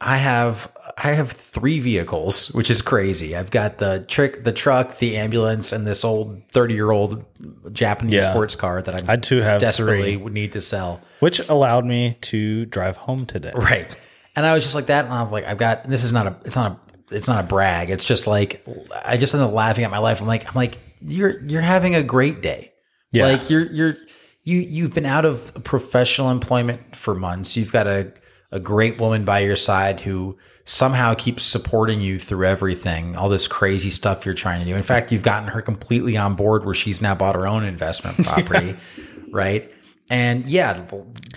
[0.00, 3.36] I have I have three vehicles, which is crazy.
[3.36, 7.24] I've got the trick, the truck, the ambulance, and this old thirty year old
[7.72, 8.32] Japanese Yeah.
[8.32, 11.00] sports car that I I too have desperately three, need to sell.
[11.20, 13.52] which allowed me to drive home today.
[13.54, 13.88] Right.
[14.36, 16.36] And I was just like that, and I'm like, I've got this is not a
[16.46, 17.90] it's not a it's not a brag.
[17.90, 18.64] It's just like
[19.04, 20.20] I just ended up laughing at my life.
[20.22, 22.72] I'm like, I'm like, you're you're having a great day.
[23.12, 23.26] Yeah.
[23.26, 23.96] Like you're you're
[24.44, 27.56] you you've been out of professional employment for months.
[27.56, 28.12] You've got a
[28.52, 33.48] a great woman by your side who somehow keeps supporting you through everything, all this
[33.48, 34.76] crazy stuff you're trying to do.
[34.76, 38.16] In fact, you've gotten her completely on board where she's now bought her own investment
[38.26, 38.76] property,
[39.30, 39.72] right?
[40.10, 40.84] And yeah,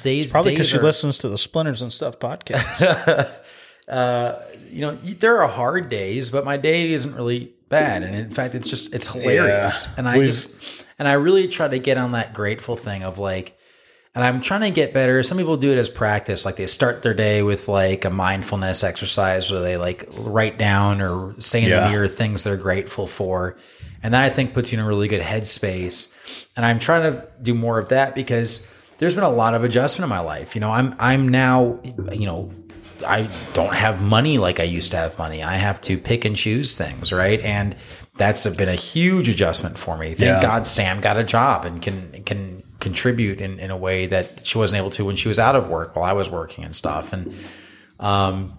[0.01, 3.39] days Probably because she listens to the Splinters and Stuff podcast.
[3.85, 8.03] Uh, you know, there are hard days, but my day isn't really bad.
[8.03, 9.87] And in fact, it's just, it's hilarious.
[9.87, 9.93] Yeah.
[9.97, 13.57] and I just, and I really try to get on that grateful thing of like,
[14.15, 15.23] and I'm trying to get better.
[15.23, 16.45] Some people do it as practice.
[16.45, 21.01] Like they start their day with like a mindfulness exercise where they like write down
[21.01, 21.85] or say in Yeah.
[21.85, 23.57] the mirror things they're grateful for.
[24.03, 26.13] And that I think puts you in a really good headspace.
[26.57, 28.67] And I'm trying to do more of that because
[28.97, 30.55] there's been a lot of adjustment in my life.
[30.55, 31.79] You know, I'm I'm now,
[32.11, 32.51] you know,
[33.07, 35.43] I don't have money like I used to have money.
[35.43, 37.39] I have to pick and choose things, right?
[37.41, 37.75] And
[38.17, 40.09] that's been a huge adjustment for me.
[40.13, 40.41] Thank Yeah.
[40.41, 44.57] God Sam got a job and can can contribute in, in a way that she
[44.59, 47.13] wasn't able to when she was out of work while I was working and stuff.
[47.13, 47.33] And
[47.99, 48.53] um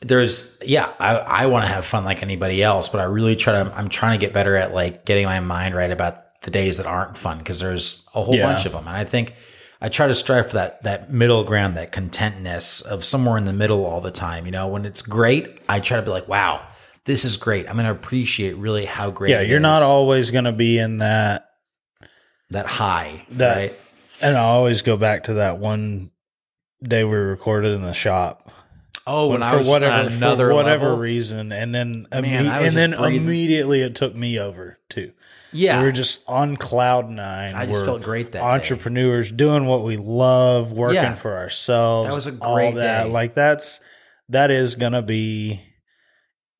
[0.00, 3.52] there's yeah, I, I want to have fun like anybody else, but I really try
[3.62, 6.76] to I'm trying to get better at like getting my mind right about the days
[6.76, 8.44] that aren't fun because there's a whole Yeah.
[8.52, 8.86] bunch of them.
[8.86, 9.34] And I think
[9.80, 13.52] I try to strive for that that middle ground, that contentness of somewhere in the
[13.52, 14.44] middle all the time.
[14.46, 16.66] You know, when it's great, I try to be like, wow,
[17.04, 17.66] this is great.
[17.68, 19.30] I'm going to appreciate really how great.
[19.30, 21.50] yeah, you're not always going to be in that.
[22.50, 23.72] That high, That- right?
[24.20, 26.10] And I always go back to that one
[26.82, 28.50] day we recorded in the shop.
[29.06, 30.98] Oh, when I for was whatever another for whatever level.
[30.98, 33.16] reason, and then imme- was and then breathing.
[33.22, 35.12] immediately it took me over too.
[35.52, 37.54] yeah, We were just on cloud nine.
[37.54, 38.44] I just We're felt great that day.
[38.44, 41.14] entrepreneurs doing what we love, working Yeah.
[41.16, 42.08] for ourselves.
[42.08, 43.04] That was a all great that.
[43.04, 43.10] day.
[43.10, 43.80] Like that's
[44.30, 45.60] that is gonna be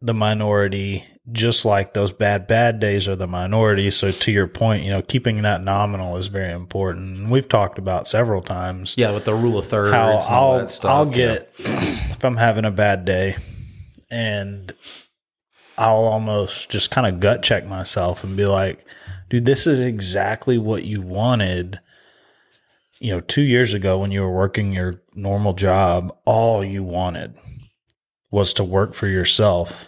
[0.02, 3.90] the minority, just like those bad bad days are the minority.
[3.90, 7.16] So to your point, you know, keeping that nominal is very important.
[7.16, 9.92] And we've talked about several times yeah, with the rule of thirds.
[9.92, 10.90] how and all I'll that stuff.
[10.90, 13.36] I'll get if I'm having a bad day
[14.10, 14.74] and
[15.78, 18.84] I'll almost just kind of gut check myself and be like,
[19.30, 21.80] dude, this is exactly what you wanted.
[23.00, 27.34] You know, two years ago when you were working your normal job, all you wanted
[28.30, 29.86] was to work for yourself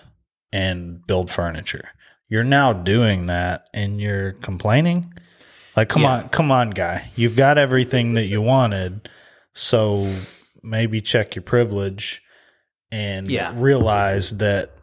[0.52, 1.88] and build furniture.
[2.28, 5.12] You're now doing that and you're complaining.
[5.76, 6.12] Like, come Yeah.
[6.12, 7.10] on, come on, guy.
[7.16, 9.08] You've got everything that you wanted.
[9.52, 10.12] So
[10.62, 12.22] maybe check your privilege
[12.90, 13.52] and Yeah.
[13.54, 14.75] realize that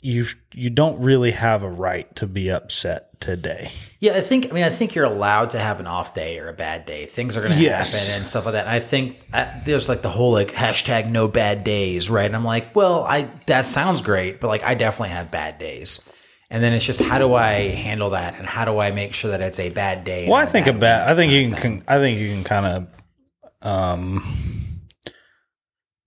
[0.00, 3.70] you you don't really have a right to be upset today.
[3.98, 4.46] Yeah, I think.
[4.50, 7.04] I mean, I think you're allowed to have an off day or a bad day.
[7.06, 7.92] Things are going to Yes.
[8.08, 8.66] happen and stuff like that.
[8.66, 12.24] And I think uh, there's like the whole like hashtag no bad days, right?
[12.24, 16.08] And I'm like, well, I that sounds great, but like I definitely have bad days.
[16.52, 19.30] And then it's just how do I handle that, and how do I make sure
[19.32, 20.26] that it's a bad day?
[20.28, 21.08] Well, I think a bad.
[21.08, 21.84] I think you can.
[21.86, 22.86] I think you can kind of
[23.62, 24.24] um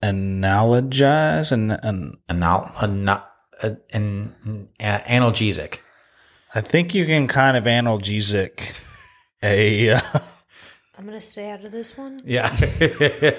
[0.02, 3.22] analogize and and Anal, anal,
[3.62, 5.78] uh, an, uh, analgesic.
[6.54, 8.80] I think you can kind of analgesic
[9.42, 10.00] a uh,
[10.98, 12.20] I'm gonna stay out of this one.
[12.24, 12.54] Yeah.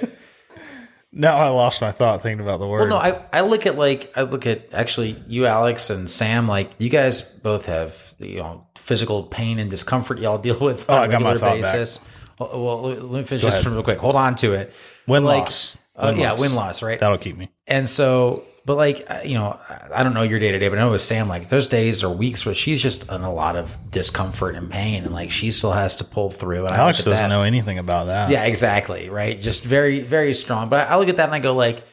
[1.11, 2.89] now I lost my thought thinking about the word.
[2.89, 6.47] Well, no, I, I look at like I look at actually you, Alex, and Sam.
[6.47, 10.85] Like you guys both have you know physical pain and discomfort y'all deal with.
[10.89, 11.73] Oh, on I a got my regular thought back.
[11.73, 12.01] basis.
[12.37, 13.67] Well, well, let me finish Go this ahead.
[13.71, 13.99] real quick.
[13.99, 14.73] Hold on to it.
[15.07, 15.77] win like, loss.
[15.95, 16.41] Uh, Win yeah, loss.
[16.41, 16.99] win loss, right?
[16.99, 17.49] That'll keep me.
[17.67, 19.59] And so, but like, uh, you know,
[19.93, 22.03] I don't know your day to day, but I know with Sam, like, there's days
[22.03, 25.51] or weeks where she's just in a lot of discomfort and pain, and like, she
[25.51, 26.65] still has to pull through.
[26.65, 28.31] And Alex doesn't that- know anything about that.
[28.31, 29.09] Yeah, exactly.
[29.09, 29.39] Right.
[29.39, 30.69] Just very, very strong.
[30.69, 31.83] But I look at that and I go, like,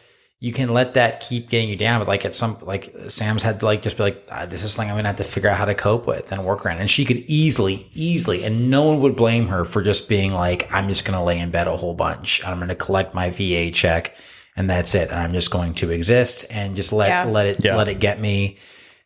[0.40, 2.00] you can let that keep getting you down.
[2.00, 4.72] But like, at some, like, Sam's had to, like, just be like, ah, this is
[4.72, 6.78] something I'm going to have to figure out how to cope with and work around.
[6.78, 10.72] And she could easily, easily, and no one would blame her for just being like,
[10.72, 12.44] I'm just going to lay in bed a whole bunch.
[12.44, 14.16] I'm going to collect my VA check
[14.56, 15.10] and that's it.
[15.10, 17.24] And I'm just going to exist and just let, Yeah.
[17.24, 17.76] let it, Yeah.
[17.76, 18.58] let it get me.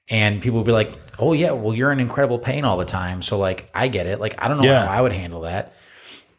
[0.08, 3.22] And people will be like, oh, yeah, well, you're in incredible pain all the time.
[3.22, 4.20] So, like, I get it.
[4.20, 4.86] Like, I don't know Yeah.
[4.86, 5.72] how I would handle that.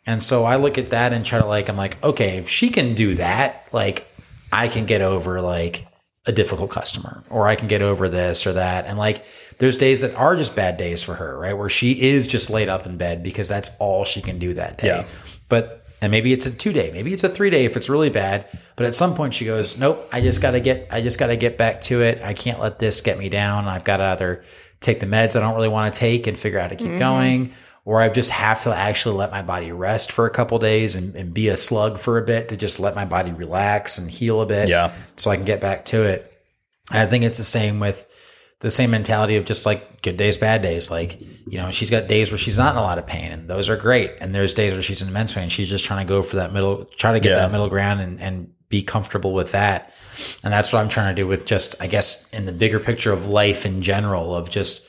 [0.06, 2.70] And so I look at that and try to like, I'm like, okay, if she
[2.70, 4.08] can do that, like
[4.54, 5.86] I can get over like
[6.26, 8.86] a difficult customer or I can get over this or that.
[8.86, 9.26] And like,
[9.60, 11.58] there's days that are just bad days for her, right?
[11.58, 14.78] Where she is just laid up in bed because that's all she can do that
[14.78, 14.88] day.
[14.88, 15.06] Yeah.
[15.50, 18.10] But, and maybe it's a two day, maybe it's a three day if it's really
[18.10, 18.46] bad.
[18.76, 21.28] But at some point she goes, nope, I just got to get, I just got
[21.28, 22.22] to get back to it.
[22.22, 23.68] I can't let this get me down.
[23.68, 24.44] I've got to either
[24.80, 26.90] take the meds I don't really want to take and figure out how to keep
[26.90, 27.00] mm-hmm.
[27.00, 27.54] going
[27.88, 31.16] or I just have to actually let my body rest for a couple days and,
[31.16, 34.42] and be a slug for a bit to just let my body relax and heal
[34.42, 34.68] a bit.
[34.68, 34.92] Yeah.
[35.16, 36.30] So I can get back to it.
[36.92, 38.06] And I think it's the same with
[38.60, 40.90] the same mentality of just like good days, bad days.
[40.90, 43.48] Like, you know, she's got days where she's not in a lot of pain and
[43.50, 44.14] those are great.
[44.20, 45.50] And there's days where she's in immense pain.
[45.50, 47.36] She's just trying to go for that middle, try to get Yeah.
[47.36, 49.94] that middle ground and, and be comfortable with that.
[50.44, 53.14] And that's what I'm trying to do with just, I guess, in the bigger picture
[53.14, 54.86] of life in general, of just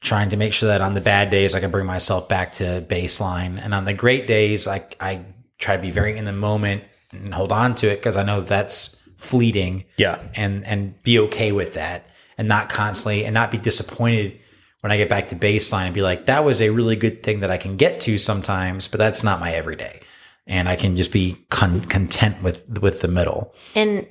[0.00, 2.84] trying to make sure that on the bad days I can bring myself back to
[2.88, 5.24] baseline, and on the great days I I
[5.58, 6.82] try to be very in the moment
[7.12, 9.84] and hold on to it because I know that's fleeting.
[9.98, 10.18] Yeah.
[10.34, 12.06] and and be okay with that,
[12.42, 14.36] and not constantly and not be disappointed
[14.80, 17.38] when I get back to baseline and be like that was a really good thing
[17.38, 20.00] that I can get to sometimes, but that's not my everyday,
[20.44, 23.54] and I can just be con- content with with the middle.
[23.76, 24.08] And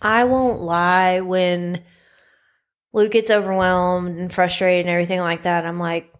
[0.00, 1.82] I won't lie when
[2.94, 5.66] Luke gets overwhelmed and frustrated and everything like that.
[5.66, 6.10] I'm like,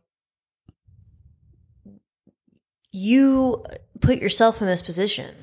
[2.93, 3.65] you
[4.03, 5.35] put yourself in this position.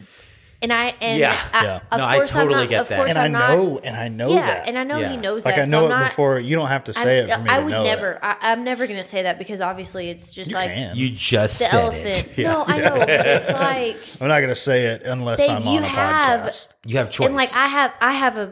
[0.63, 1.35] And I and Yeah.
[1.53, 1.79] I, Yeah.
[1.91, 2.95] of No, I course I'm totally not- get of that.
[2.95, 4.67] course and I I'm not- know, and I know yeah, that.
[4.69, 5.09] and I know Yeah.
[5.11, 5.65] he knows like that.
[5.65, 6.39] I know so it not, before.
[6.39, 7.85] You don't have to say I'm- it for me I to would know it.
[7.85, 8.19] never.
[8.23, 10.95] I, I'm never going to say that because obviously it's just You like can.
[10.95, 12.33] You just the said elephant.
[12.39, 12.43] it.
[12.43, 15.63] No, I know, but it's like I'm not going to say it unless Babe, I'm
[15.67, 16.73] you on a have- podcast.
[16.85, 17.27] You have choice.
[17.27, 18.51] and like I have, I have a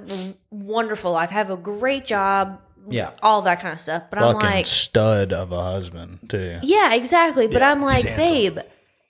[0.51, 1.29] wonderful life.
[1.31, 2.59] I have a great job.
[2.89, 3.11] Yeah.
[3.21, 4.03] all that kind of stuff.
[4.09, 6.57] But I'm like, stud of a husband too.
[6.63, 7.47] Yeah, exactly.
[7.47, 8.57] But I'm like, babe,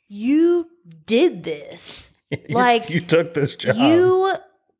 [0.10, 0.68] you
[1.08, 2.10] did this.
[2.50, 3.76] like you took this job.
[3.76, 4.34] you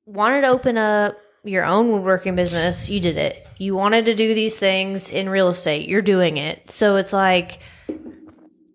[0.06, 2.90] wanted to open up your own woodworking business.
[2.90, 3.46] You did it.
[3.58, 5.90] You wanted to do these things in real estate.
[5.90, 6.70] You're doing it.
[6.72, 7.60] So it's like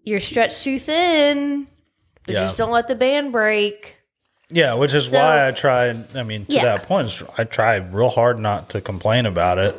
[0.05, 1.69] you're stretched too thin.
[2.27, 2.41] But Yeah.
[2.43, 3.97] just don't let the band break.
[4.51, 6.17] Yeah, which is So- why I tried.
[6.17, 6.65] I mean, to Yeah.
[6.65, 9.77] that point, I tried real hard not to complain about it.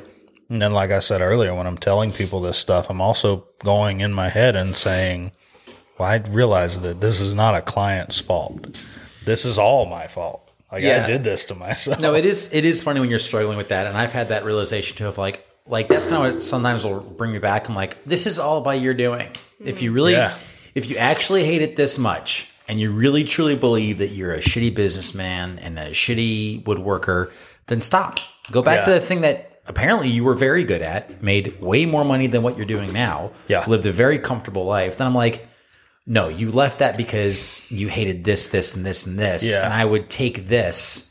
[0.49, 3.99] And then, like I said earlier, when I'm telling people this stuff, I'm also going
[3.99, 5.32] in my head and saying,
[5.98, 8.68] "Well, I realize that this is not a client's fault.
[9.26, 10.44] This is all my fault.
[10.72, 11.03] Like Yeah.
[11.03, 13.69] I did this to myself." No, it is it is funny when you're struggling with
[13.69, 16.86] that, and I've had that realization too of like like that's kind of what sometimes
[16.86, 17.68] will bring me back.
[17.68, 19.28] I'm like, this is all by your doing.
[19.64, 20.34] If you really, Yeah.
[20.76, 24.40] if you actually hate it this much, and you really truly believe that you're a
[24.40, 27.32] shitty businessman and a shitty woodworker,
[27.68, 28.19] then stop.
[28.52, 32.06] Go back to the thing that apparently you were very good at, made way more
[32.06, 33.32] money than what you're doing now.
[33.49, 33.65] Yeah.
[33.68, 34.98] lived a very comfortable life.
[34.98, 35.47] Then I'm like.
[36.07, 39.53] No, you left that because you hated this, this, and this, and this.
[39.53, 39.65] Yeah.
[39.65, 41.07] And I would take this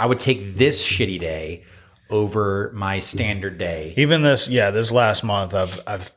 [0.00, 1.64] I would take this shitty day
[2.08, 3.92] over my standard day.
[3.98, 6.10] Even this, yeah, this last month, I've I've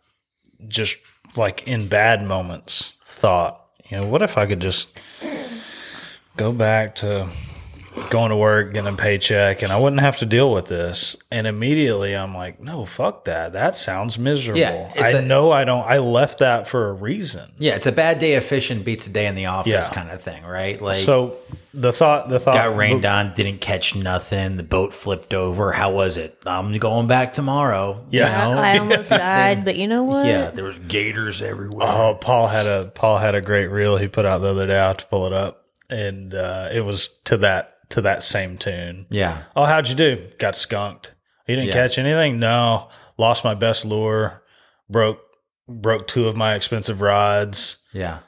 [0.69, 0.99] just
[1.35, 4.97] like in bad moments thought, you know, what if I could just
[6.37, 7.29] go back to
[8.09, 11.17] going to work, getting a paycheck, and I wouldn't have to deal with this.
[11.31, 13.53] And immediately, I'm like, no, fuck that.
[13.53, 14.59] That sounds miserable.
[14.59, 15.85] Yeah, I a- know I don't.
[15.85, 17.51] I left that for a reason.
[17.57, 19.93] Yeah, it's a bad day of fishing beats a day in the office Yeah.
[19.95, 20.81] kind of thing, right?
[20.81, 21.37] Like So
[21.73, 25.71] the thought, the thought, got rained on, didn't catch nothing, the boat flipped over.
[25.71, 26.37] How was it?
[26.45, 28.05] I'm going back tomorrow.
[28.11, 28.29] you Yeah.
[28.53, 28.57] know?
[28.61, 30.25] I almost died, but you know what?
[30.25, 31.87] yeah, there was gators everywhere.
[31.89, 34.77] Oh, Paul had a Paul had a great reel he put out the other day.
[34.79, 35.61] I have to pull it up.
[35.89, 39.05] and uh, it was to that to that same tune.
[39.09, 39.43] Yeah.
[39.55, 40.29] Oh, how'd you do?
[40.39, 41.15] Got skunked.
[41.47, 41.73] You didn't Yeah.
[41.73, 42.39] catch anything?
[42.39, 42.89] No.
[43.17, 44.43] Lost my best lure.
[44.89, 45.19] Broke
[45.67, 47.77] broke two of my expensive rods.
[47.93, 48.19] Yeah.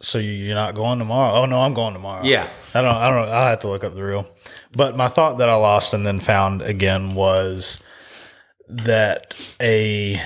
[0.00, 1.32] So you- you're not going tomorrow?
[1.32, 2.24] Oh no, I'm going tomorrow.
[2.24, 2.46] Yeah.
[2.74, 2.94] I don't.
[2.94, 3.28] I don't.
[3.28, 4.26] I have to look up the reel.
[4.76, 7.82] But my thought that I lost and then found again was
[8.68, 10.20] that a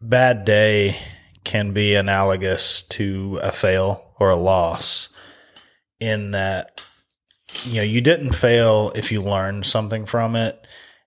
[0.00, 0.96] bad day
[1.44, 5.10] can be analogous to a fail or a loss.
[6.00, 6.73] In that,
[7.62, 10.66] you know, you didn't fail if you learned something from it.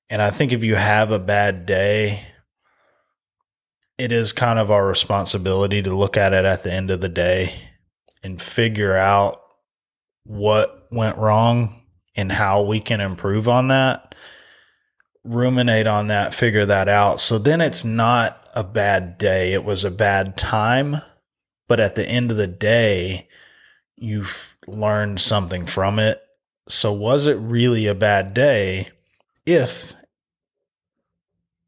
[0.09, 2.21] And I think if you have a bad day,
[3.97, 7.09] it is kind of our responsibility to look at it at the end of the
[7.09, 7.53] day
[8.23, 9.41] and figure out
[10.23, 11.81] what went wrong
[12.15, 14.15] and how we can improve on that.
[15.23, 17.19] Ruminate on that, figure that out.
[17.19, 19.53] So then it's not a bad day.
[19.53, 20.97] It was a bad time.
[21.67, 23.27] But at the end of the day,
[23.97, 26.21] you've learned something from it.
[26.67, 28.89] So was it really a bad day
[29.45, 29.93] if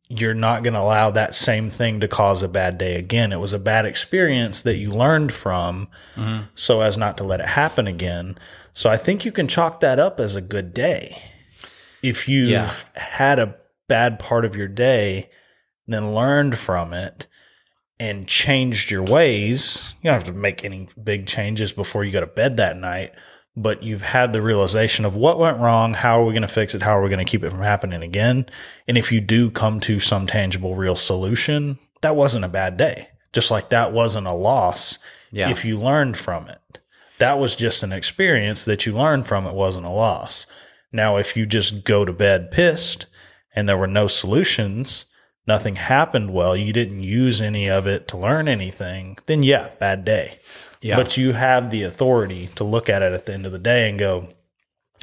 [0.10, 3.32] you're not going to allow that same thing to cause a bad day again?
[3.32, 6.46] It was a bad experience that you learned from mm-hmm.
[6.56, 8.38] so as not to let it happen again.
[8.74, 11.22] So I think you can chalk that up as a good day.
[12.02, 12.72] If you've Yeah.
[12.96, 13.56] had a
[13.88, 15.30] bad part of your day,
[15.88, 17.28] then learned from it
[18.00, 22.22] and changed your ways, you don't have to make any big changes before you go
[22.22, 23.12] to bed that night,
[23.56, 26.76] but you've had the realization of what went wrong, how are we going to fix
[26.76, 28.46] it, how are we going to keep it from happening again?
[28.88, 33.10] And if you do come to some tangible, real solution, that wasn't a bad day.
[33.34, 34.98] Just like that wasn't a loss
[35.32, 35.50] Yeah.
[35.50, 36.80] if you learned from it.
[37.20, 39.46] That was just an experience that you learned from.
[39.46, 40.48] It wasn't a loss.
[40.92, 43.08] Now, if you just go to bed pissed
[43.56, 45.06] and there were no solutions,
[45.46, 50.06] nothing happened well, you didn't use any of it to learn anything, then yeah, bad
[50.06, 50.40] day.
[50.82, 50.96] Yeah.
[50.96, 53.90] But you have the authority to look at it at the end of the day
[53.90, 54.30] and go,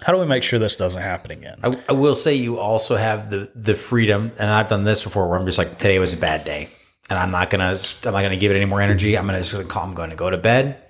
[0.02, 1.58] how do we make sure this doesn't happen again?
[1.62, 5.28] I, I will say you also have the the freedom, and I've done this before,
[5.28, 6.68] where I'm just like, today was a bad day,
[7.08, 9.16] and I'm not gonna I'm not gonna give it any more energy.
[9.16, 9.54] I'm gonna just.
[9.76, 10.82] I'm going to go to bed.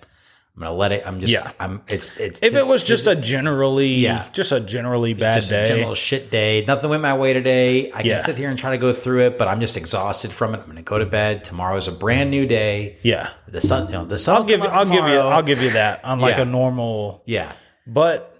[0.56, 1.02] I'm gonna let it.
[1.06, 1.32] I'm just.
[1.34, 1.52] Yeah.
[1.60, 1.82] I'm.
[1.86, 2.16] It's.
[2.16, 2.42] It's.
[2.42, 4.26] if it was just a generally, Yeah.
[4.32, 6.64] just a generally bad just day, a general shit day.
[6.66, 7.92] Nothing went my way today.
[7.92, 10.54] I can sit here and try to go through it, but I'm just exhausted from
[10.54, 10.60] it.
[10.60, 11.44] I'm going to go to bed.
[11.44, 12.96] Tomorrow's a brand new day.
[13.02, 14.36] yeah, The sun, you know, the sun.
[14.36, 16.42] I'll give you, I'll give you, I'll give you that on like Yeah.
[16.42, 17.52] a normal Yeah,
[17.86, 18.32] But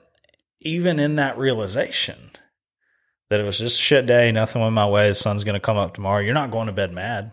[0.63, 2.17] even in that realization
[3.29, 5.61] that it was just a shit day, nothing went my way, the sun's going to
[5.61, 7.33] come up tomorrow, you're not going to bed mad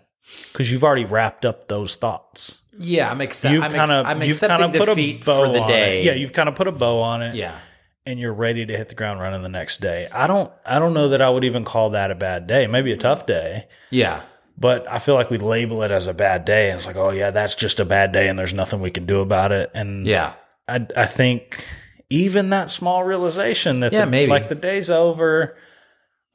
[0.52, 2.63] because you've already wrapped up those thoughts.
[2.80, 3.10] Yeah.
[3.10, 3.56] I'm accepting.
[3.56, 6.02] You've I'm, kind ex- of, I'm you've accepting kind of defeat bow for the day.
[6.02, 6.06] It.
[6.06, 7.58] Yeah, you've kind of put a bow on it, yeah.
[8.06, 10.08] and you're ready to hit the ground running the next day.
[10.14, 12.68] I don't, I don't know that I would even call that a bad day.
[12.68, 14.24] Maybe a tough day, Yeah.
[14.58, 17.12] but I feel like we label it as a bad day, and it's like, oh
[17.12, 19.72] yeah, that's just a bad day, and there's nothing we can do about it.
[19.74, 20.34] And Yeah.
[20.68, 21.64] I, I think
[22.10, 24.30] even that small realization that Yeah, the, maybe.
[24.30, 25.58] like the day's over,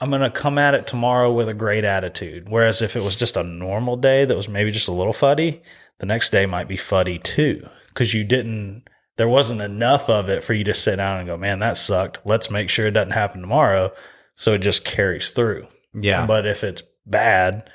[0.01, 2.49] I'm going to come at it tomorrow with a great attitude.
[2.49, 5.63] Whereas if it was just a normal day that was maybe just a little fuddy,
[5.99, 7.69] the next day might be fuddy too.
[7.95, 8.85] Cause you didn't,
[9.17, 12.21] there wasn't enough of it for you to sit down and go, man, that sucked.
[12.25, 13.93] Let's make sure it doesn't happen tomorrow.
[14.37, 15.67] So it just carries through.
[15.93, 16.27] Yeah.
[16.27, 17.71] But if it's bad,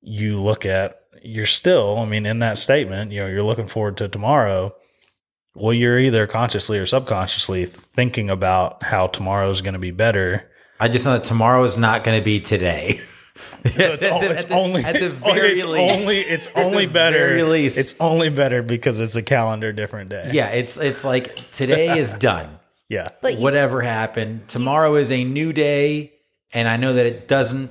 [0.00, 3.96] you look at you're still, I mean, in that statement, you know, you're looking forward
[3.98, 4.74] to tomorrow.
[5.54, 10.50] Well, you're either consciously or subconsciously thinking about how tomorrow's going to be better.
[10.78, 13.00] I just know that tomorrow is not going to be today.
[13.64, 16.00] So it's, o- it's only at the it's, very it's least.
[16.02, 17.44] only it's the only better.
[17.46, 17.78] least.
[17.78, 20.30] It's only better because it's a calendar different day.
[20.32, 22.58] yeah, it's it's like today is done.
[22.88, 26.12] yeah, But you, Whatever happened, tomorrow is a new day,
[26.54, 27.70] and I know that it doesn't.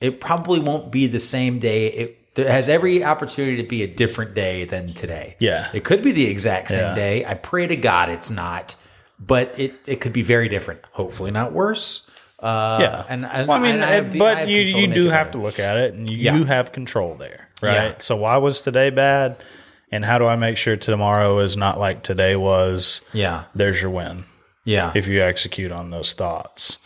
[0.00, 1.88] It probably won't be the same day.
[1.88, 5.34] It, it has every opportunity to be a different day than today.
[5.40, 5.68] Yeah.
[5.74, 6.94] it could be the exact same Yeah.
[6.94, 7.24] day.
[7.24, 8.76] I pray to God it's not,
[9.18, 10.80] but it it could be very different.
[10.92, 12.08] Hopefully, not worse.
[12.40, 13.04] Uh, yeah.
[13.08, 15.28] and, and Well, I mean, and have the- I but have you you do have
[15.28, 15.38] better.
[15.38, 16.36] to look at it, and you, Yeah.
[16.36, 17.72] you have control there, right?
[17.74, 17.94] Yeah.
[17.98, 19.42] So why was today bad,
[19.90, 23.02] and how do I make sure tomorrow is not like today was?
[23.12, 24.24] Yeah, There's your win
[24.64, 24.92] yeah.
[24.94, 26.78] if you execute on those thoughts.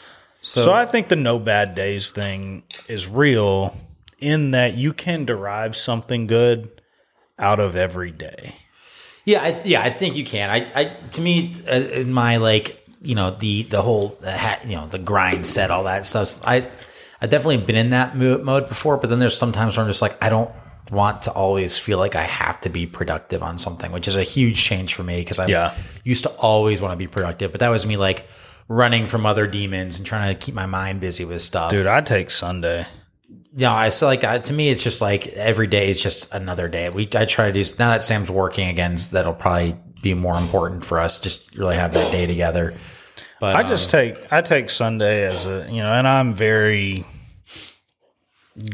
[0.45, 3.77] So, I think the no bad days thing is real
[4.19, 6.81] in that you can derive something good
[7.39, 8.57] out of every day.
[9.25, 10.51] Yeah, I, yeah, I think you can.
[10.51, 14.19] I, I to me, uh, in my like, you know, the the whole
[14.65, 16.41] you know, the grind set, all that stuff.
[16.45, 16.65] I,
[17.21, 20.03] I definitely been in that mo- mode before, but then there's sometimes where I'm just
[20.03, 20.51] like, I don't
[20.91, 24.23] want to always feel like I have to be productive on something, which is a
[24.25, 25.75] huge change for me because I Yeah.
[26.05, 28.27] used to always want to be productive, but that was me like
[28.69, 31.71] running from other demons and trying to keep my mind busy with stuff.
[31.71, 32.87] Dude, I take Sunday.
[33.55, 36.69] Yeah, I so like I, to me, it's just like every day is just another
[36.69, 36.89] day.
[36.91, 38.97] We I try to do now that Sam's working again.
[39.13, 41.21] That'll probably be more important for us.
[41.21, 42.75] Just really have that day together.
[43.41, 47.05] But I um, just take I take Sunday as a you know, and I'm very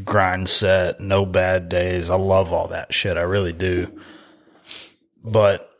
[0.05, 2.11] grind set, no bad days.
[2.11, 3.17] I love all that shit.
[3.17, 4.01] I really do.
[5.25, 5.71] But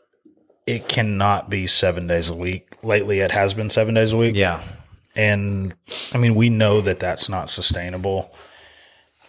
[0.65, 2.77] it cannot be seven days a week.
[2.83, 4.35] Lately, it has been seven days a week.
[4.35, 4.61] yeah,
[5.15, 5.75] And
[6.13, 8.31] I mean, we know that that's not sustainable.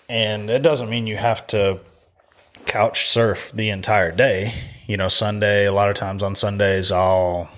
[0.08, 1.80] And it doesn't mean you have to
[2.66, 4.52] couch surf the entire day.
[4.86, 7.48] You know, Sunday, a lot of times on Sundays, I'll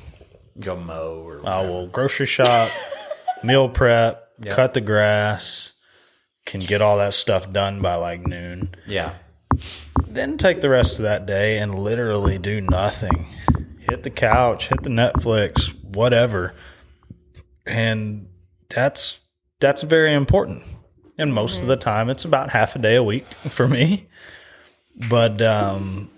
[0.61, 2.71] go mow or I will grocery shop,
[3.45, 5.75] meal prep, cut the grass,
[6.45, 8.75] can get all that stuff done by like noon.
[8.87, 9.15] yeah,
[10.07, 13.27] Then take the rest of that day and literally do nothing.
[13.81, 16.55] Hit the couch, hit the Netflix, whatever.
[17.67, 18.29] And
[18.69, 19.21] that's
[19.61, 20.65] that's very important.
[21.19, 21.89] And most of the mm-hmm.
[21.89, 24.09] time it's about half a day a week for me.
[25.09, 26.11] But um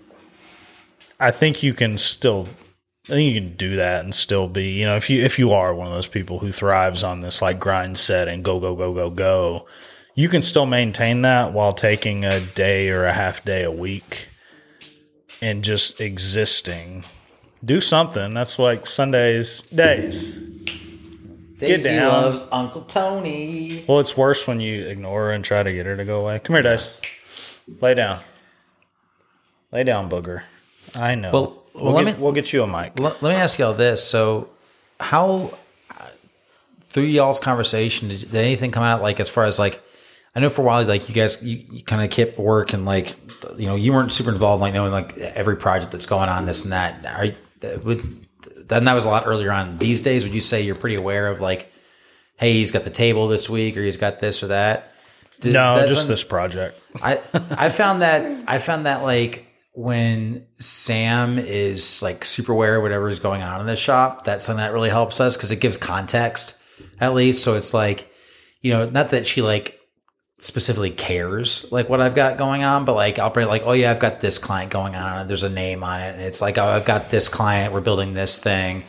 [1.19, 2.47] I think you can still
[3.05, 5.51] I think you can do that and still be, you know, if you if you
[5.51, 8.75] are one of those people who thrives on this like grind set and go go
[8.75, 9.67] go go go,
[10.15, 14.29] you can still maintain that while taking a day or a half day a week
[15.41, 17.03] and just existing.
[17.63, 18.33] Do something.
[18.33, 20.41] That's like Sundays days.
[21.57, 22.11] Daisy down.
[22.11, 23.85] loves Uncle Tony.
[23.87, 26.39] Well, it's worse when you ignore her and try to get her to go away.
[26.39, 26.99] Come here, Dice.
[27.81, 28.21] Lay down.
[29.75, 30.43] Lay down, booger.
[30.95, 31.31] I know.
[31.31, 32.97] Well- we'll, well, let get, me- we'll get you a mic.
[32.97, 34.49] Let, let me ask y'all this: So,
[35.01, 35.51] how
[36.85, 39.81] through y'all's conversation did, did anything come out like as far as like?
[40.33, 42.85] I know for a while, like you guys, you, you kind of kept work and
[42.85, 43.15] like,
[43.57, 46.63] you know, you weren't super involved, like knowing like every project that's going on, this
[46.65, 47.05] and that.
[47.05, 47.35] Are you,
[47.83, 48.25] with,
[48.67, 49.77] then that was a lot earlier on.
[49.77, 51.71] These days, would you say you're pretty aware of like,
[52.37, 54.93] hey, he's got the table this week, or he's got this or that?
[55.41, 56.81] Does- No, does just some- this project.
[57.01, 57.13] I
[57.51, 59.44] I found that I found that like
[59.75, 64.45] when Sam is like super aware of whatever is going on in the shop, that's
[64.45, 66.57] something that really helps us because it gives context
[66.99, 67.43] at least.
[67.43, 68.09] So it's like,
[68.61, 69.79] you know, not that she like
[70.37, 73.91] specifically cares like what I've got going on, but like I'll bring like, oh yeah,
[73.91, 76.13] I've got this client going on and there's a name on it.
[76.13, 78.83] And it's like, oh, I've got this client, we're building this thing,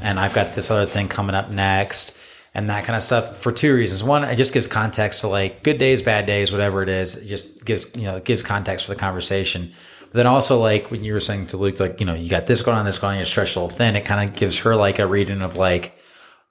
[0.00, 2.18] and I've got this other thing coming up next.
[2.54, 4.04] And that kind of stuff for two reasons.
[4.04, 7.16] One, it just gives context to like good days, bad days, whatever it is.
[7.16, 9.72] It just gives, you know, it gives context for the conversation.
[10.12, 12.46] But then also like when you were saying to Luke, like, you know, you got
[12.46, 13.96] this going on, this going on, you're stretched a little thin.
[13.96, 15.96] It kind of gives her like a reading of like,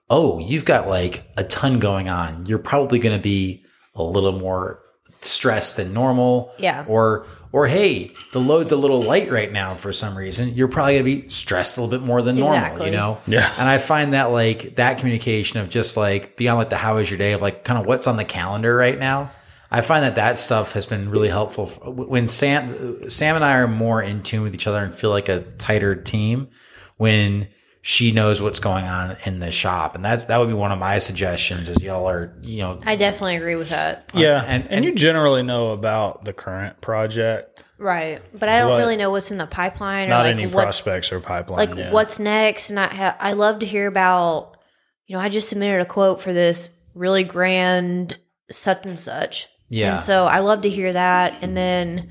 [0.10, 2.46] oh, you've got like a ton going on.
[2.48, 3.64] You're probably going to be
[3.96, 4.82] a little more
[5.22, 6.52] stressed than normal.
[6.58, 6.86] Yeah.
[6.88, 10.50] Or, or hey, the load's a little light right now for some reason.
[10.56, 12.86] You're probably going to be stressed a little bit more than normal, Exactly.
[12.88, 13.20] you know?
[13.28, 13.54] Yeah.
[13.60, 17.12] And I find that like that communication of just like beyond like the how is
[17.12, 19.30] your day of like kind of what's on the calendar right now.
[19.72, 23.68] I find that that stuff has been really helpful when Sam, Sam and I are
[23.68, 26.50] more in tune with each other and feel like a tighter team
[26.98, 27.48] when
[27.84, 29.96] she knows what's going on in the shop.
[29.96, 32.96] And that's, that would be one of my suggestions is y'all are, you know, I
[32.96, 34.12] definitely agree with that.
[34.14, 38.22] Yeah, and- and, and- you generally know about the current project, Right.
[38.38, 40.54] But I don't What- really know what's in the pipeline or not like any what's
[40.84, 41.70] prospects or pipeline.
[41.70, 41.92] like yeah.
[41.92, 44.56] what's next and I ha- I love to hear about
[45.08, 48.20] you know I just submitted a quote for this really grand
[48.52, 49.48] such and such.
[49.72, 49.94] Yeah.
[49.94, 51.34] And so I love to hear that.
[51.42, 52.10] And then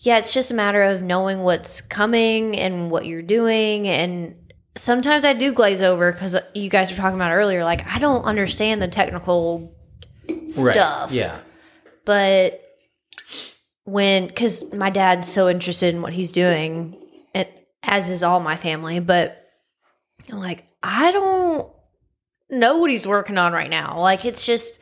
[0.00, 3.88] yeah, it's just a matter of knowing what's coming and what you're doing.
[3.88, 4.34] And
[4.76, 8.22] sometimes I do glaze over cuz you guys were talking about earlier like I don't
[8.24, 9.74] understand the technical
[10.46, 11.10] stuff.
[11.10, 11.40] Yeah.
[12.04, 12.60] but
[13.84, 16.96] when because my dad's so interested in what he's doing
[17.34, 17.48] and
[17.82, 19.00] as is all my family.
[19.00, 19.40] But
[20.30, 21.70] i'm like i don't
[22.50, 23.98] know what he's working on right now.
[23.98, 24.80] Like it's just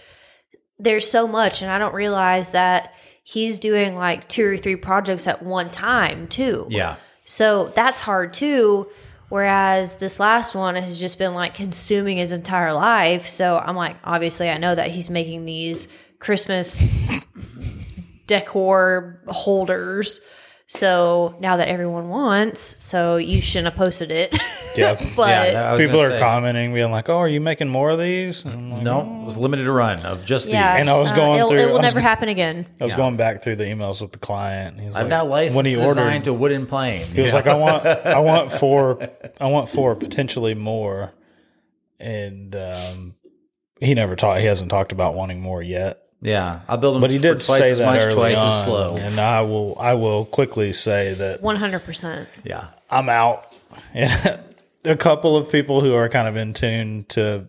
[0.79, 2.93] there's so much and i don't realize that
[3.25, 6.97] he's doing like two or three projects at one time too Yeah.
[7.25, 8.89] so that's hard too.
[9.29, 13.27] Whereas this last one has just been like consuming his entire life.
[13.27, 15.89] So I'm like, obviously, I know that he's making these
[16.19, 16.85] Christmas
[18.27, 20.21] decor holders.
[20.75, 24.35] So now that everyone wants, so you shouldn't have posted it.
[24.77, 27.91] yeah, but Yeah, I people are say, commenting, being like, "Oh, are you making more
[27.91, 30.81] of these?" Like, No, it was limited run of just yeah, these.
[30.81, 32.67] And I was uh, going it'll- through- It I will was- never happen again.
[32.81, 32.97] I was Yeah.
[32.97, 34.81] going back through the emails with the client.
[34.81, 37.05] He's I've like, now licensed when he design ordered, to wooden plane.
[37.07, 41.13] he was like, "I want, I want four, I want four, potentially more,"
[42.01, 43.15] and um,
[43.79, 44.41] he never talked.
[44.41, 46.02] He hasn't talked about wanting more yet.
[46.23, 48.47] Yeah, I'll build them But he did twice say as that much, early twice on,
[48.47, 48.97] as slow.
[48.97, 52.27] and I will, I will quickly say that 100%.
[52.45, 52.69] Yeah.
[52.91, 53.55] I'm out.
[53.95, 54.41] Yeah.
[54.85, 57.47] a couple of people who are kind of in tune to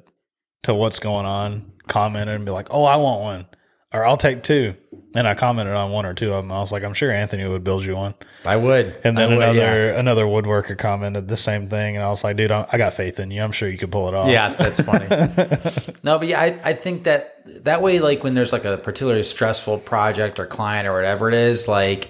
[0.64, 3.46] to what's going on commented and be like, "Oh, I want one,"
[3.92, 4.76] or "I'll take two.
[5.16, 6.52] And I commented on one or two of them.
[6.52, 8.16] I was like, I'm sure Anthony would build you one.
[8.46, 8.96] I would.
[9.04, 10.00] And then would, another yeah.
[10.00, 13.20] another woodworker commented the same thing, and I was like, dude, I I got faith
[13.20, 13.42] in you.
[13.42, 14.30] I'm sure you could pull it off.
[14.30, 15.08] Yeah, that's funny.
[16.04, 19.24] no, but yeah, I, I think that that way, like when there's like a particularly
[19.24, 22.10] stressful project or client or whatever it is, like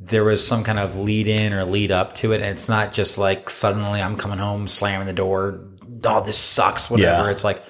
[0.00, 2.40] there was some kind of lead in or lead up to it.
[2.40, 5.60] And it's not just like suddenly I'm coming home, slamming the door.
[6.04, 6.90] Oh, this sucks.
[6.90, 7.26] Whatever.
[7.26, 7.30] Yeah.
[7.30, 7.62] It's like,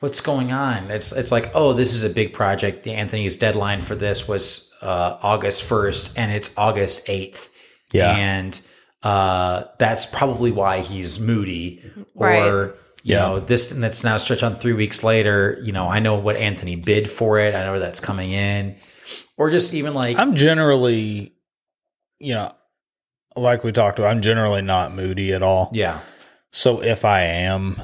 [0.00, 0.90] what's going on?
[0.90, 2.82] It's it's like, oh, this is a big project.
[2.82, 7.48] The Anthony's deadline for this was uh, August first, and it's August eighth.
[7.92, 8.14] Yeah.
[8.16, 8.60] and
[9.02, 11.82] uh, that's probably why he's moody,
[12.14, 12.72] or Right.
[13.02, 13.20] you Yeah.
[13.20, 15.58] know, this and that's now stretched on three weeks later.
[15.62, 17.54] You know, I know what Anthony bid for it.
[17.54, 18.76] I know that's coming in,
[19.36, 21.32] or just even like I'm generally,
[22.20, 22.52] you know,
[23.36, 25.70] like we talked about, I'm generally not moody at all.
[25.72, 25.98] yeah,
[26.52, 27.80] So if I am,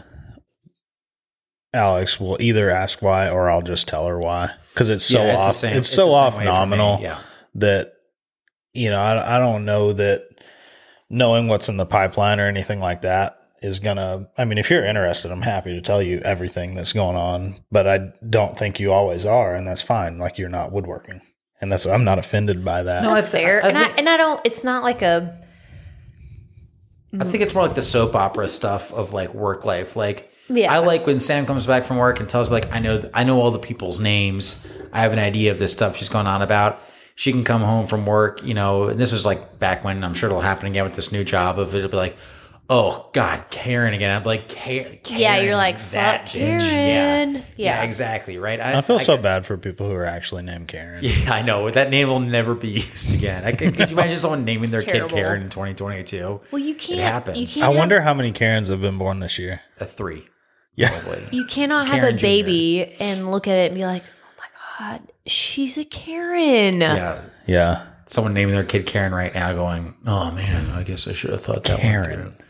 [1.76, 5.36] Alex will either ask why or I'll just tell her why because it's so yeah,
[5.36, 5.54] off.
[5.54, 6.56] same- it's, so off way for me.
[6.56, 7.18] nominal Yeah,
[7.56, 7.92] that
[8.72, 10.24] you know I, I don't know that
[11.08, 14.28] knowing what's in the pipeline or anything like that is gonna.
[14.36, 17.86] I mean, if you're interested, I'm happy to tell you everything that's going on, but
[17.86, 20.18] I don't think you always are, and that's fine.
[20.18, 21.20] Like you're not woodworking,
[21.60, 23.02] and that's I'm not offended by that.
[23.02, 23.64] No, That's fair.
[23.64, 24.40] I and I and I don't.
[24.44, 25.42] It's not like a.
[27.18, 29.96] I think it's more like the soap opera stuff of like work life.
[29.96, 30.72] Like, Yeah.
[30.72, 33.40] I like when Sam comes back from work and tells like I know I know
[33.40, 34.66] all the people's names.
[34.92, 36.80] I have an idea of this stuff she's going on about.
[37.14, 38.84] She can come home from work, you know.
[38.84, 41.58] And this was like back when I'm sure it'll happen again with this new job.
[41.58, 42.16] Of it'll be like,
[42.68, 44.14] oh God, Karen again.
[44.14, 44.98] I'm like, Karen.
[45.06, 46.60] Yeah, you're like, that bitch.
[46.60, 47.34] Karen.
[47.36, 47.42] Yeah.
[47.56, 47.82] Yeah.
[47.84, 48.38] exactly.
[48.38, 48.60] Right.
[48.60, 51.00] I feel so get- bad for people who are actually named Karen.
[51.04, 51.70] Yeah, I know.
[51.70, 53.44] That name will never be used again.
[53.44, 55.08] I could, could you imagine someone naming their It's kid.
[55.08, 56.40] Karen in 2022?
[56.50, 57.00] Well, you can't.
[57.00, 57.56] It happens.
[57.56, 59.62] You I can't wonder how many Karens have been born this year.
[59.80, 60.26] A three.
[60.76, 60.90] Yeah.
[60.90, 61.26] Probably.
[61.32, 62.22] You cannot have Karen a Jr..
[62.22, 64.42] baby and look at it and be like, "Oh
[64.78, 67.28] my god, she's a Karen." Yeah.
[67.46, 67.86] Yeah.
[68.06, 71.42] Someone naming their kid Karen right now, going, "Oh man, I guess I should have
[71.42, 72.20] thought that Karen.
[72.20, 72.44] one through."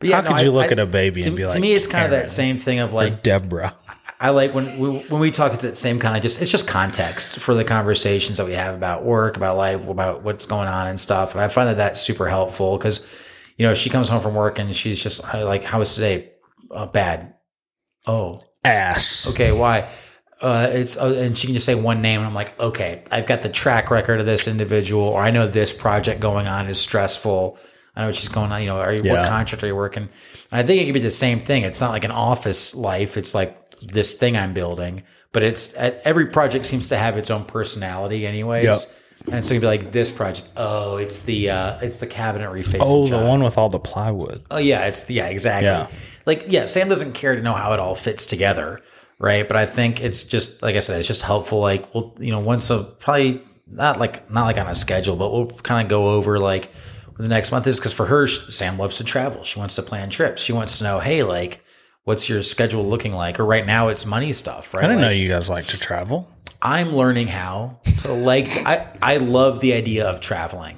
[0.00, 1.88] But How could you look at a baby to, and be like, to me, it's
[1.88, 3.74] kind of that same thing of like Deborah.
[4.20, 5.54] I like when we, when we talk.
[5.54, 8.74] It's that same kind of just it's just context for the conversations that we have
[8.74, 11.34] about work, about life, about what's going on and stuff.
[11.34, 13.06] And I find that that's super helpful because
[13.56, 16.30] you know she comes home from work and she's just like, "How was today?
[16.70, 17.34] Uh, bad."
[18.08, 19.28] Oh, Ass.
[19.30, 19.86] okay why
[20.40, 23.26] uh, it's uh, and she can just say one name and i'm like okay i've
[23.26, 26.78] got the track record of this individual or i know this project going on is
[26.80, 27.58] stressful
[27.96, 30.04] i know what she's going on you know are you, what contract are you working
[30.50, 33.16] and i think it could be the same thing it's not like an office life
[33.16, 35.02] it's like this thing i'm building
[35.32, 39.32] but it's every project seems to have its own personality anyways Yep.
[39.34, 42.78] and so you'd be like this project oh it's the uh it's the cabinet refacing
[42.82, 43.22] Oh, job.
[43.22, 44.44] the one with all the plywood.
[44.52, 45.66] Oh yeah, it's the, yeah, exactly.
[45.66, 45.88] Yeah.
[46.28, 48.80] Like yeah, Sam doesn't care to know how it all fits together,
[49.18, 49.48] right?
[49.48, 51.58] But I think it's just like I said, it's just helpful.
[51.58, 55.32] Like well, you know, once a probably not like not like on a schedule, but
[55.32, 56.70] we'll kind of go over like
[57.06, 59.42] what the next month is because for her, Sam loves to travel.
[59.42, 60.40] She wants to plan trips.
[60.42, 61.64] She wants to know, hey, like
[62.04, 63.40] what's your schedule looking like?
[63.40, 64.84] Or right now, it's money stuff, right?
[64.84, 66.30] I didn't Like, know you guys like to travel.
[66.62, 68.48] I'm learning how to like.
[68.66, 70.76] I I love the idea of traveling.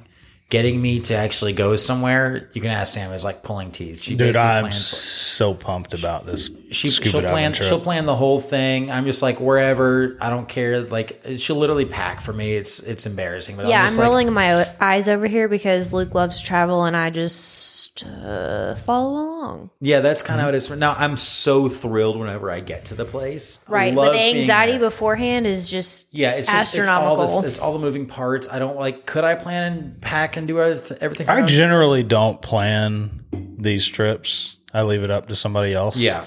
[0.50, 3.12] Getting me to actually go somewhere, you can ask Sam.
[3.12, 4.00] Is like pulling teeth.
[4.00, 7.68] She Dude, I'm plans- so pumped about this she scuba she'll plan trip.
[7.68, 8.90] she'll plan the whole thing.
[8.90, 10.80] I'm just like wherever I don't care.
[10.80, 12.54] Like she'll literally pack for me.
[12.54, 13.56] It's it's embarrassing.
[13.56, 16.84] But Yeah, I'm, I'm, like, rolling my eyes over here because Luke loves to travel,
[16.84, 19.70] and I just uh, follow along.
[19.80, 20.70] Yeah, that's kind of how it is.
[20.70, 23.64] Now I'm so thrilled whenever I get to the place.
[23.68, 24.80] I Right, love but the being anxiety there.
[24.90, 27.42] beforehand is just Yeah, it's just it's all astronomical.
[27.42, 28.48] this, it's all the moving parts.
[28.50, 29.06] I don't like.
[29.06, 31.28] Could I plan and pack and do everyth- everything?
[31.28, 31.46] I home?
[31.46, 33.24] generally don't plan
[33.58, 34.56] these trips.
[34.72, 35.96] I leave it up to somebody else.
[35.96, 36.26] yeah.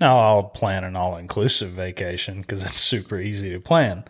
[0.00, 4.04] Now I'll plan an all inclusive vacation because it's super easy to plan.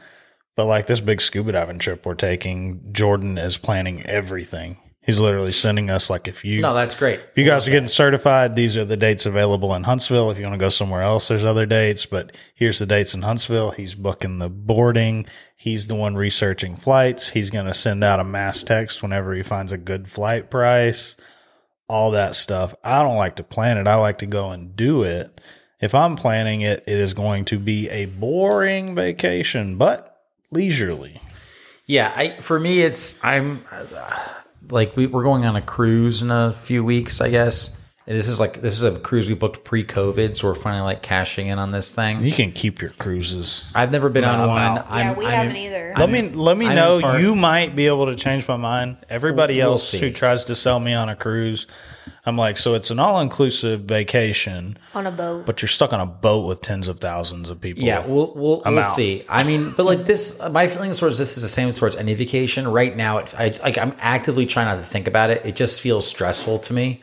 [0.57, 4.77] But like this big scuba diving trip we're taking, Jordan is planning everything.
[5.03, 7.21] He's literally sending us like if you No, that's great.
[7.21, 10.31] if you guys are getting certified, these are the dates available in Huntsville.
[10.31, 13.23] If you want to go somewhere else, there's other dates, but here's the dates in
[13.23, 13.71] Huntsville.
[13.71, 15.27] He's booking the boarding.
[15.57, 17.31] He's the one researching flights.
[17.31, 21.17] He's going to send out a mass text whenever he finds a good flight price,
[21.89, 22.75] all that stuff.
[22.85, 23.87] I don't like to plan it.
[23.87, 25.41] I like to go and do it.
[25.81, 31.23] If I'm planning it, it is going to be a boring vacation, but leisurely.
[31.87, 33.85] Yeah, I for me it's I'm uh,
[34.71, 37.77] like we, we're going on a cruise in a few weeks, I guess.
[38.07, 41.47] This is like this is a cruise we booked pre-COVID, so we're finally like cashing
[41.47, 42.25] in on this thing.
[42.25, 43.71] You can keep your cruises.
[43.73, 44.59] I've never been on one.
[44.77, 45.95] Yeah, I'm- we I'm haven't in- either.
[45.97, 47.01] Let me let me I'm know.
[47.01, 48.97] part- You might be able to change my mind.
[49.09, 49.99] Everybody We'll else see.
[50.01, 51.69] who tries to sell me on a cruise,
[52.27, 55.47] I'm like, so it's an all inclusive vacation, on a boat.
[55.47, 57.83] but you're stuck on a boat with tens of thousands of people.
[57.83, 58.91] Yeah, we'll we'll, I'm we'll out.
[58.91, 59.25] see.
[59.29, 62.69] I mean, but like this, my feeling towards this is the same towards any vacation.
[62.69, 65.47] Right now, it, I like I'm actively trying not to think about it.
[65.47, 67.03] It just feels stressful to me.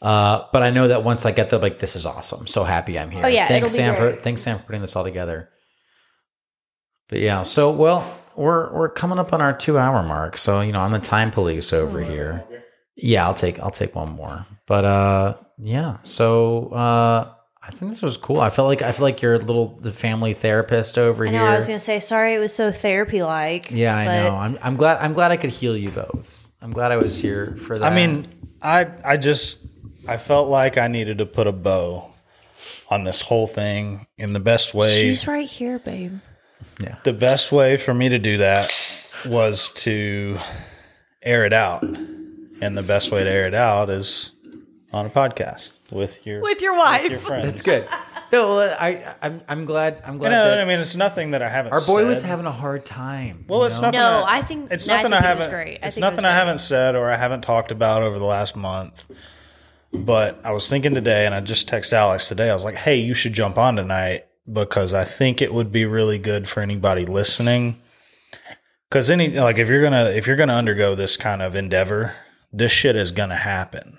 [0.00, 2.46] Uh, but I know that once I get there, like this is awesome.
[2.46, 3.24] So happy I'm here.
[3.24, 5.48] Oh, yeah, thanks Sam for thanks Sam for putting this all together.
[7.08, 10.38] But yeah, so well, we're we're coming up on our two hour mark.
[10.38, 12.44] So you know, I'm the time police over here.
[12.96, 14.46] Yeah, I'll take I'll take one more.
[14.66, 15.98] But uh, yeah.
[16.02, 17.32] So uh,
[17.62, 18.40] I think this was cool.
[18.40, 21.40] I felt like I feel like you're a little the family therapist over I here.
[21.40, 22.34] I was gonna say sorry.
[22.34, 23.70] It was so therapy like.
[23.70, 24.34] Yeah, I know.
[24.36, 26.48] I'm I'm glad I'm glad I could heal you both.
[26.60, 27.92] I'm glad I was here for that.
[27.92, 28.28] I mean,
[28.60, 29.64] I I just
[30.06, 32.12] I felt like I needed to put a bow
[32.88, 35.02] on this whole thing in the best way.
[35.02, 36.18] She's right here, babe.
[36.80, 36.96] Yeah.
[37.04, 38.72] The best way for me to do that
[39.26, 40.38] was to
[41.22, 41.84] air it out,
[42.62, 44.32] and the best way to air it out is
[44.92, 47.10] on a podcast with your With your wife.
[47.10, 47.44] your friends.
[47.44, 47.86] that's good.
[48.32, 51.32] No, well, I I'm I'm glad I'm You glad know, that I mean, it's nothing
[51.32, 51.72] that I haven't.
[51.72, 53.44] our boy was having a hard time.
[53.48, 53.88] Well, it's know?
[53.90, 54.00] nothing.
[54.00, 55.50] No, I, I think- it's no, I nothing think I, it haven't.
[55.50, 55.78] great.
[55.82, 58.18] I It's think it was nothing I haven't said or I haven't talked about over
[58.18, 59.10] the last month.
[59.92, 62.48] But I was thinking today, and I just texted Alex today.
[62.48, 65.84] I was like, "Hey, you should jump on tonight because I think it would be
[65.84, 67.78] really good for anybody listening.
[68.88, 72.14] Because any like if you're gonna if you're gonna undergo this kind of endeavor,
[72.52, 73.98] this shit is gonna happen,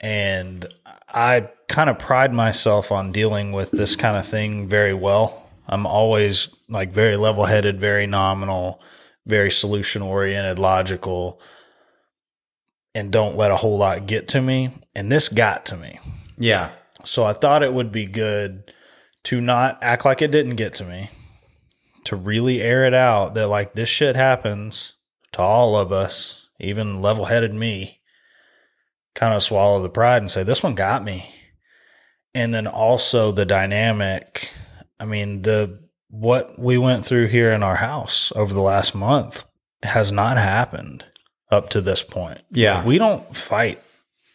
[0.00, 0.66] and
[1.08, 5.48] I kind of pride myself on dealing with this kind of thing very well.
[5.66, 8.82] I'm always like very level headed, very nominal,
[9.26, 11.40] very solution oriented, logical,
[12.94, 14.70] and don't let a whole lot get to me.
[14.94, 15.98] And this got to me.
[16.36, 16.72] Yeah.
[17.04, 18.72] So I thought it would be good
[19.24, 21.10] to not act like it didn't get to me,
[22.04, 24.96] to really air it out that like this shit happens
[25.32, 28.00] to all of us, even level headed me,
[29.14, 31.30] kind of swallow the pride and say, this one got me.
[32.34, 34.50] And then also the dynamic.
[34.98, 39.44] I mean, the what we went through here in our house over the last month
[39.82, 41.04] has not happened
[41.50, 42.40] up to this point.
[42.50, 42.84] Yeah.
[42.84, 43.82] We don't fight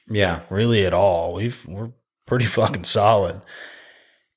[0.08, 0.41] Yeah.
[0.50, 1.34] really at all.
[1.34, 1.91] We've we're
[2.26, 3.41] pretty fucking solid.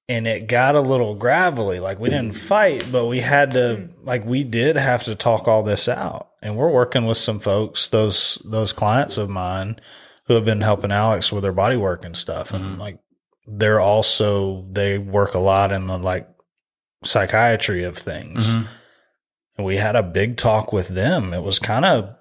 [0.09, 1.81] And it got a little gravelly.
[1.81, 4.07] Like we didn't fight, but we had to mm-hmm.
[4.07, 6.29] like we did have to talk all this out.
[6.43, 9.79] And we're working with some folks, those those clients of mine
[10.27, 12.53] who have been helping Alex with their body work and stuff.
[12.53, 12.99] And like
[13.47, 16.29] they're also they work a lot in the like
[17.05, 18.57] psychiatry of things.
[18.57, 18.67] Mhm.
[19.57, 21.33] And we had a big talk with them.
[21.33, 22.15] It was kind of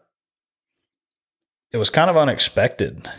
[1.72, 3.10] it was kind of unexpected,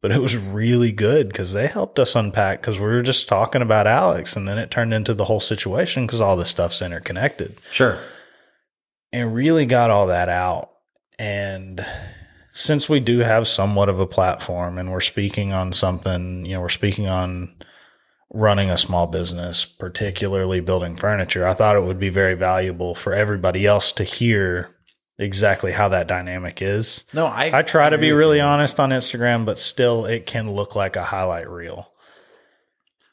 [0.00, 3.62] but it was really good because they helped us unpack because we were just talking
[3.62, 7.56] about Alex and then it turned into the whole situation because all this stuff's interconnected
[7.70, 7.98] Sure.
[9.12, 10.70] And really got all that out.
[11.18, 11.84] And
[12.52, 16.60] since we do have somewhat of a platform and we're speaking on something, you know,
[16.60, 17.54] we're speaking on
[18.32, 23.12] running a small business, particularly building furniture, I thought it would be very valuable for
[23.12, 24.70] everybody else to hear
[25.18, 27.04] exactly how that dynamic is.
[27.12, 30.74] No, I I try to be really honest on Instagram, but still it can look
[30.74, 31.92] like a highlight reel.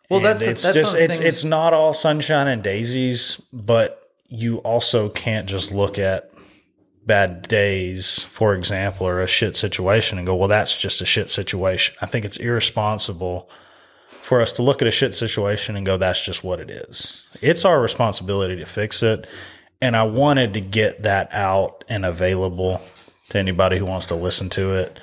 [0.10, 2.48] Well, And that's it's that's just one of the it's things- it's not all sunshine
[2.48, 6.32] and daisies, but you also can't just look at
[7.06, 11.30] bad days, for example, or a shit situation and go, well, that's just a shit
[11.30, 11.96] situation.
[12.02, 13.50] I think it's irresponsible
[14.10, 17.28] for us to look at a shit situation and go, that's just what it is.
[17.42, 19.26] It's our responsibility to fix it.
[19.82, 22.82] And I wanted to get that out and available
[23.30, 25.00] to anybody who wants to listen to it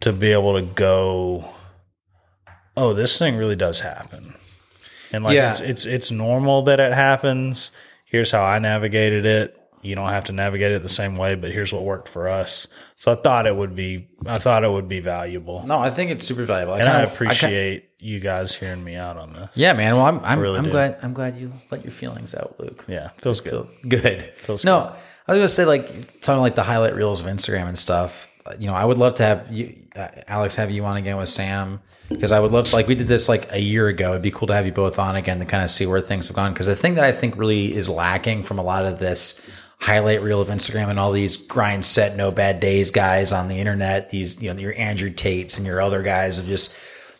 [0.00, 1.48] to be able to go,
[2.76, 4.34] oh, this thing really does happen.
[5.12, 5.50] And like Yeah.
[5.50, 7.70] it's it's it's normal that it happens.
[8.14, 9.60] Here's how I navigated it.
[9.82, 12.68] You don't have to navigate it the same way, but here's what worked for us.
[12.96, 15.64] So I thought it would be I thought it would be valuable.
[15.66, 16.74] No, I think it's super valuable.
[16.74, 19.50] and I kind of- appreciate you guys hearing me out on this.
[19.56, 19.94] yeah, man.
[19.96, 20.70] Well, I'm I'm, really I'm do.
[20.70, 22.84] glad I'm glad you let your feelings out, Luke.
[22.86, 23.68] Yeah, feels good.
[23.68, 24.22] Feel good.
[24.36, 24.94] Feels no,
[25.26, 28.28] I was gonna say like talking like the highlight reels of Instagram and stuff.
[28.60, 31.28] You know, I would love to have you, uh, Alex, have you on again with
[31.30, 34.10] Sam because I would love like we did this like a year ago.
[34.10, 36.28] It'd be cool to have you both on again to kind of see where things
[36.28, 36.52] have gone.
[36.52, 39.40] Because the thing that I think really is lacking from a lot of this
[39.80, 43.58] highlight reel of Instagram and all these grind set no bad days guys on the
[43.58, 46.74] internet, these you know your Andrew Tates and your other guys of just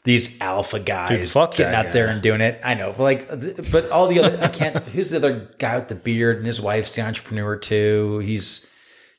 [0.04, 2.60] these alpha guys fuck getting out there and doing it.
[2.62, 4.84] I know, but like, but all the other, I can't.
[4.86, 8.18] Who's the other guy with the beard and his wife's the entrepreneur too?
[8.18, 8.70] He's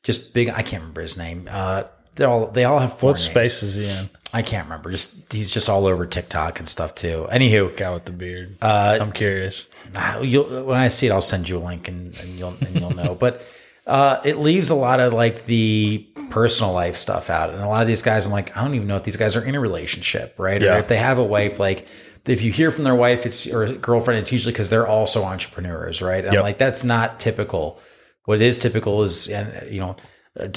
[0.04, 0.50] just big.
[0.50, 1.48] I can't remember his name.
[1.52, 1.84] Uh,
[2.16, 3.24] they all they all have four What names.
[3.24, 4.10] space is he in?
[4.36, 4.92] I can't remember.
[4.92, 7.26] Just he's just all over TikTok and stuff too.
[7.32, 8.58] Anywho, Guy with the beard.
[8.62, 9.66] uh, I'm curious.
[9.94, 13.16] When I see it, I'll send you a link and, and you'll and you'll know.
[13.16, 13.42] But
[13.88, 17.82] uh, it leaves a lot of like the personal life stuff out, and a lot
[17.82, 19.60] of these guys, I'm like, I don't even know if these guys are in a
[19.62, 20.62] relationship, right?
[20.62, 20.76] Yeah.
[20.76, 21.88] Or if they have a wife, like
[22.26, 26.02] if you hear from their wife, it's or girlfriend, it's usually because they're also entrepreneurs,
[26.02, 26.26] right?
[26.26, 27.80] And I'm like, that's not typical.
[28.26, 29.96] What is typical is, and you know.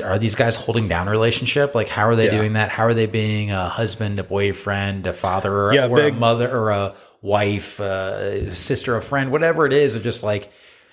[0.03, 1.75] Are these guys holding down a relationship?
[1.75, 2.39] Like, how are they Yeah.
[2.39, 2.71] doing that?
[2.71, 6.51] How are they being a husband, a boyfriend, a father, or, Yeah, or a mother,
[6.51, 10.51] or a wife, uh, sister, a friend, whatever it is, of just like,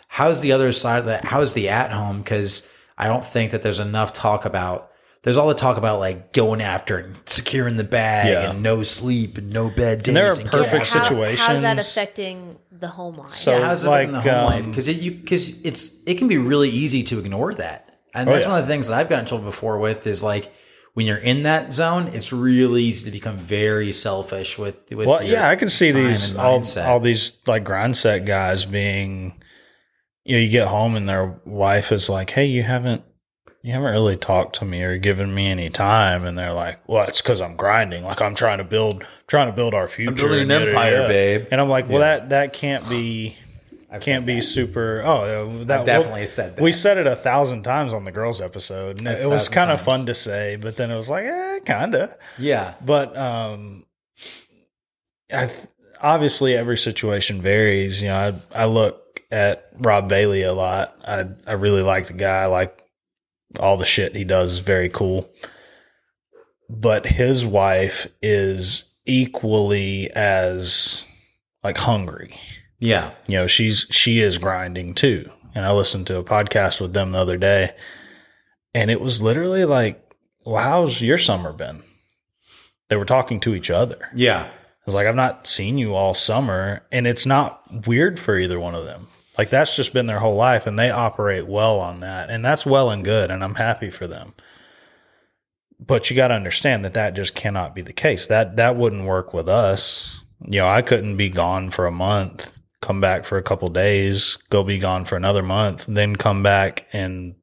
[0.07, 1.25] how's the other side of that?
[1.25, 2.19] How's the at home?
[2.19, 4.91] Because I don't think that there's enough talk about.
[5.23, 8.51] There's all the talk about like going after and securing the bag Yeah.
[8.51, 10.09] and no sleep and no bed days.
[10.09, 11.47] And there are and perfect How- situations.
[11.47, 13.31] How's that affecting the home life?
[13.33, 14.65] So- yeah, how's it affecting the home um, life?
[14.67, 17.84] Because it you because it's it can be really easy to ignore that,
[18.15, 18.51] and Oh, that's yeah.
[18.51, 20.51] one of the things that I've gotten trouble before with is like
[20.93, 24.75] when you're in that zone, it's really easy to become very selfish with.
[24.91, 29.41] with Well, yeah, I can see these all all these like grind set guys being.
[30.23, 33.03] You know, you get home and their wife is like, "Hey, you haven't."
[33.61, 37.03] You haven't really talked to me or given me any time, and they're like, "Well,
[37.07, 38.03] it's because I'm grinding.
[38.03, 41.47] Like I'm trying to build, trying to build our future, building an empire, yada." babe.
[41.49, 43.35] And I'm like, "Well, that that can't be,
[43.95, 44.41] I've can't be that.
[44.43, 46.61] super." Oh, that I've definitely said that.
[46.61, 49.71] We said it a thousand times on the girls episode, and That's it was kind
[49.71, 52.15] of fun to say, but then it was like, eh, kind of.
[52.37, 53.85] yeah, But um,
[55.33, 55.67] I th-
[56.01, 58.01] obviously every situation varies.
[58.01, 60.95] You know, I I look at Rob Bailey a lot.
[61.05, 62.43] I I really like the guy.
[62.43, 62.81] I like
[63.59, 65.29] all the shit he does is very cool.
[66.69, 71.05] But his wife is equally as
[71.63, 72.35] like hungry.
[72.85, 75.29] Yeah, You know, she's she is grinding too.
[75.53, 77.73] And I listened to a podcast with them the other day,
[78.73, 80.01] and it was literally like,
[80.45, 81.81] "Well, how's your summer been?"
[82.89, 84.09] They were talking to each other.
[84.15, 84.49] yeah.
[84.85, 88.75] It's like, I've not seen you all summer, and it's not weird for either one
[88.75, 89.07] of them.
[89.35, 92.67] Like that's just been their whole life, and they operate well on that, and that's
[92.67, 94.35] well and good, and I'm happy for them.
[95.79, 98.27] But you got to understand that that just cannot be the case.
[98.27, 100.21] That that wouldn't work with us.
[100.39, 102.54] You know, I couldn't be gone for a month,
[102.85, 106.85] come back for a couple days, go be gone for another month, then come back
[106.93, 107.35] and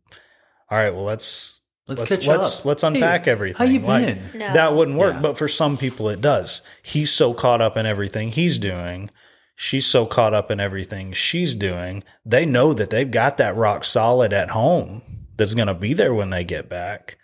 [0.71, 1.59] all right, well let's
[1.89, 2.65] Let's let's catch let's, up.
[2.67, 3.59] let's unpack Hey, everything.
[3.59, 4.23] how you Like, been?
[4.39, 4.53] No.
[4.55, 5.21] That wouldn't work, Yeah.
[5.21, 6.63] but for some people it does.
[6.83, 9.11] He's so caught up in everything he's doing.
[9.57, 12.05] She's so caught up in everything she's doing.
[12.25, 15.03] They know that they've got that rock solid at home
[15.37, 17.19] that's going to be there when they get back.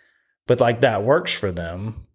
[0.45, 2.05] But like that works for them.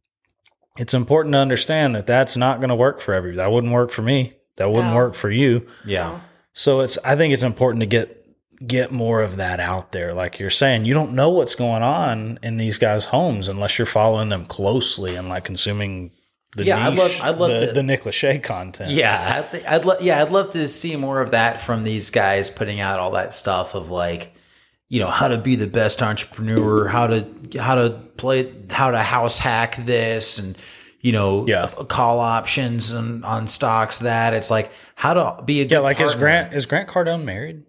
[0.78, 3.38] It's important to understand that that's not going to work for everybody.
[3.38, 4.34] That wouldn't work for me.
[4.56, 4.96] That wouldn't No.
[4.96, 5.66] work for you.
[5.84, 6.20] Yeah.
[6.52, 8.20] So it's I think it's important to get
[8.66, 10.14] get more of that out there.
[10.14, 13.86] Like you're saying, you don't know what's going on in these guys' homes unless you're
[13.86, 16.12] following them closely and like consuming
[16.56, 18.92] the Yeah, I'd love- I'd love the, to- the Nick Lachey content.
[18.92, 22.10] Yeah, I'd, th- I'd lo- yeah, I'd love to see more of that from these
[22.10, 24.32] guys putting out all that stuff of like,
[24.88, 27.26] you know, how to be the best entrepreneur, how to
[27.58, 30.56] how to play, how to house hack this, and
[31.04, 31.66] you know, Yeah.
[31.88, 33.98] call options and on stocks.
[33.98, 36.14] That it's like how to be a Yeah, like is.
[36.14, 37.62] Grant is Grant Cardone married?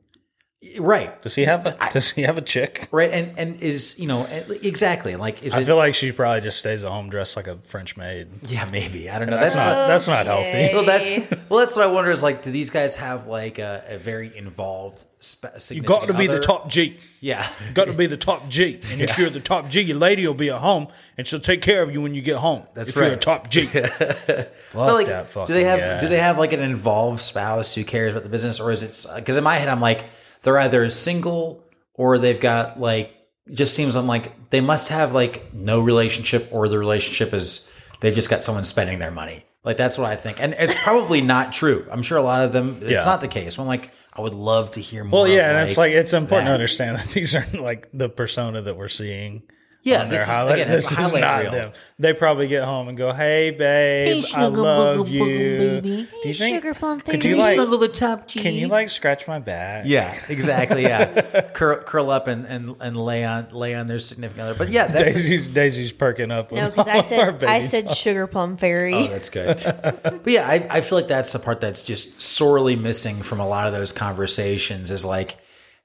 [0.80, 2.88] Right, Does he have a does he have a chick?
[2.92, 4.26] right, and and is you know
[4.64, 5.66] exactly like is I it?
[5.66, 8.28] feel like she probably just stays at home dressed like a French maid.
[8.48, 9.38] yeah, maybe I don't know.
[9.38, 10.74] That's, That's, not that's not healthy.
[10.74, 11.60] Well, that's well.
[11.60, 12.12] That's what I wonder.
[12.12, 15.06] Is like, do these guys have like a, a very involved?
[15.20, 16.98] Spe- You got to be the top G.
[17.20, 18.80] Yeah, Got to be the top G.
[18.92, 20.88] And if you're the top G, your lady will be at home
[21.18, 22.64] and she'll take care of you when you get home.
[22.76, 23.66] That's if you're a top G.
[23.66, 26.00] Fuck But, like, that do they have guy.
[26.00, 29.06] do they have like an involved spouse who cares about the business, or is it
[29.16, 30.06] because in my head I'm like
[30.46, 31.62] they're either single
[31.94, 33.14] or they've got like
[33.52, 37.70] just seems I'm like they must have like no relationship or the relationship is
[38.00, 39.44] they've just got someone spending their money.
[39.64, 41.86] Like that's what I think, and it's probably not true.
[41.92, 43.04] I'm sure a lot of them it's Yeah.
[43.04, 43.58] not the case.
[43.60, 45.24] I'm like I would love to hear more.
[45.24, 46.52] Well, yeah, and it's like it's important that.
[46.52, 49.42] to understand that these aren't like the persona that we're seeing.
[49.86, 50.54] Yeah, on this their is- highlight.
[50.56, 51.52] again, this a is not reel.
[51.52, 51.72] them.
[52.00, 55.90] They probably get home and go, "Hey, babe, I love booger you." booger baby.
[55.90, 56.56] Do you Hey, think?
[56.58, 57.36] sugar plum could fairy.
[57.36, 57.58] you like?
[57.80, 58.40] the top G?
[58.42, 59.86] Can you like scratch my back?
[59.88, 60.82] Yeah, exactly.
[60.84, 64.58] Yeah, curl, curl up and, and and lay on lay on their significant other.
[64.58, 66.52] But yeah, that's Daisy's Daisy's perking up.
[66.52, 68.94] With No, because all I our said I baby said sugar plum fairy.
[68.96, 69.62] oh, that's good.
[69.64, 73.48] but yeah, I, I feel like that's the part that's just sorely missing from a
[73.48, 74.90] lot of those conversations.
[74.90, 75.38] Is like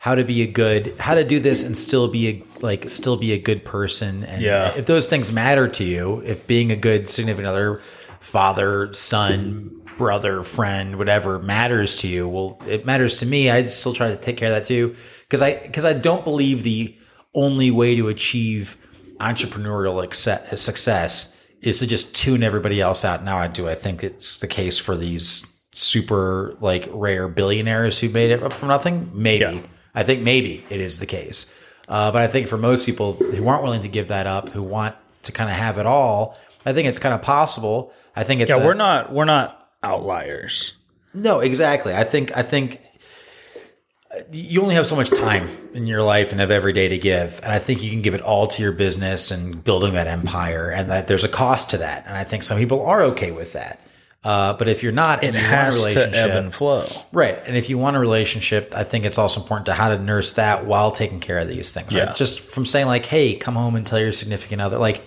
[0.03, 3.19] how to be a good, how to do this and still be a like still
[3.19, 4.25] be a good person.
[4.25, 4.73] And Yeah.
[4.75, 7.81] if those things matter to you, if being a good significant other,
[8.21, 13.51] father, son, brother, friend, whatever matters to you, well, it matters to me.
[13.51, 14.95] I still try to take care of that too,
[15.29, 16.97] because I because I don't believe the
[17.35, 18.77] only way to achieve
[19.21, 20.03] entrepreneurial
[20.57, 23.23] success is to just tune everybody else out.
[23.23, 23.69] Now, I do.
[23.69, 28.55] I think it's the case for these super like rare billionaires who made it up
[28.55, 29.11] from nothing.
[29.13, 29.41] Maybe.
[29.45, 29.61] Yeah.
[29.95, 31.55] I think maybe it is the case.
[31.89, 34.63] Uh, but I think for most people who aren't willing to give that up, who
[34.63, 34.95] want
[35.25, 37.93] to kind of have it all, I think it's kind of possible.
[38.15, 40.77] I think it's Yeah, a- we're not we're not outliers.
[41.15, 41.95] no, exactly.
[41.95, 42.81] I think I think
[44.33, 47.39] you only have so much time in your life and have every day to give,
[47.45, 50.69] and I think you can give it all to your business and building that empire,
[50.69, 52.05] and that there's a cost to that.
[52.07, 53.81] And I think some people are okay with that.
[54.23, 56.87] Uh, but if you're not, It and you want a has to ebb and flow.
[57.11, 57.41] Right.
[57.47, 60.33] And if you want a relationship, I think it's also important to how to nurse
[60.35, 61.87] that while taking care of these things.
[61.89, 62.05] Right?
[62.09, 62.13] Yeah.
[62.13, 64.77] Just from saying like, hey, come home and tell your significant other.
[64.77, 65.03] Like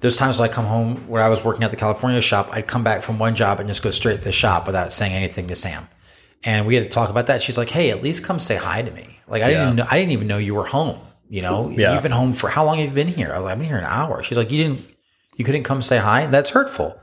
[0.00, 2.66] there's times when I come home when I was working at the California shop, I'd
[2.66, 5.46] come back from one job and just go straight to the shop without saying anything
[5.48, 5.86] to Sam.
[6.42, 7.42] And we had to talk about that.
[7.42, 9.18] She's like, hey, at least come say hi to me.
[9.26, 10.98] Like I didn't even know, I didn't even know you were home.
[11.28, 11.92] You know, Yeah.
[11.92, 13.30] you've been home for how long have you been here?
[13.30, 14.22] I was like, I've been here an hour.
[14.22, 14.80] She's like, you didn't,
[15.36, 16.26] you couldn't come say hi.
[16.28, 16.98] That's hurtful.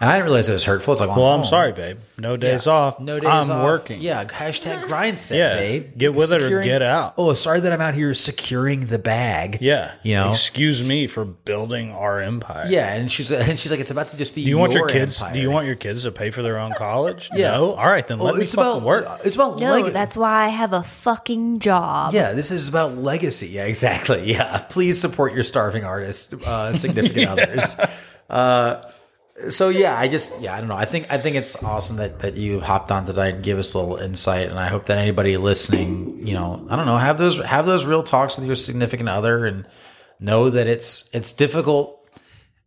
[0.00, 0.92] And I didn't realize it was hurtful.
[0.94, 1.44] It's like, Well, I'm home.
[1.46, 1.98] sorry, babe.
[2.16, 2.72] No days Yeah.
[2.72, 3.00] off.
[3.00, 3.64] No days I'm off.
[3.64, 4.00] working.
[4.00, 4.24] Yeah.
[4.24, 5.56] Hashtag grind set, Yeah.
[5.56, 5.98] babe.
[5.98, 7.14] Get with it or get out.
[7.18, 9.58] Oh, sorry that I'm out here securing the bag.
[9.60, 9.90] Yeah.
[10.02, 10.30] You know?
[10.30, 12.64] Excuse me for building our empire.
[12.68, 12.92] Yeah.
[12.94, 14.42] And she's and she's like, it's about to just be.
[14.42, 15.18] Do you want your your kids?
[15.20, 15.34] empire.
[15.34, 17.28] Do you want your kids to pay for their own college?
[17.40, 17.50] Yeah.
[17.52, 17.72] No.
[17.74, 19.20] All right, then Oh, let me it's fucking about work.
[19.26, 22.14] It's about No, leg- that's why I have a fucking job.
[22.14, 23.48] Yeah, this is about legacy.
[23.48, 24.22] Yeah, exactly.
[24.32, 27.76] Yeah, please support your starving artists, uh, significant others.
[28.30, 28.82] Uh,
[29.48, 30.76] so yeah, I just yeah, I don't know.
[30.76, 33.74] I think I think it's awesome that that you hopped on tonight and give us
[33.74, 37.18] a little insight, and I hope that anybody listening, you know, I don't know, have
[37.18, 39.66] those have those real talks with your significant other, and
[40.18, 41.96] know that it's it's difficult.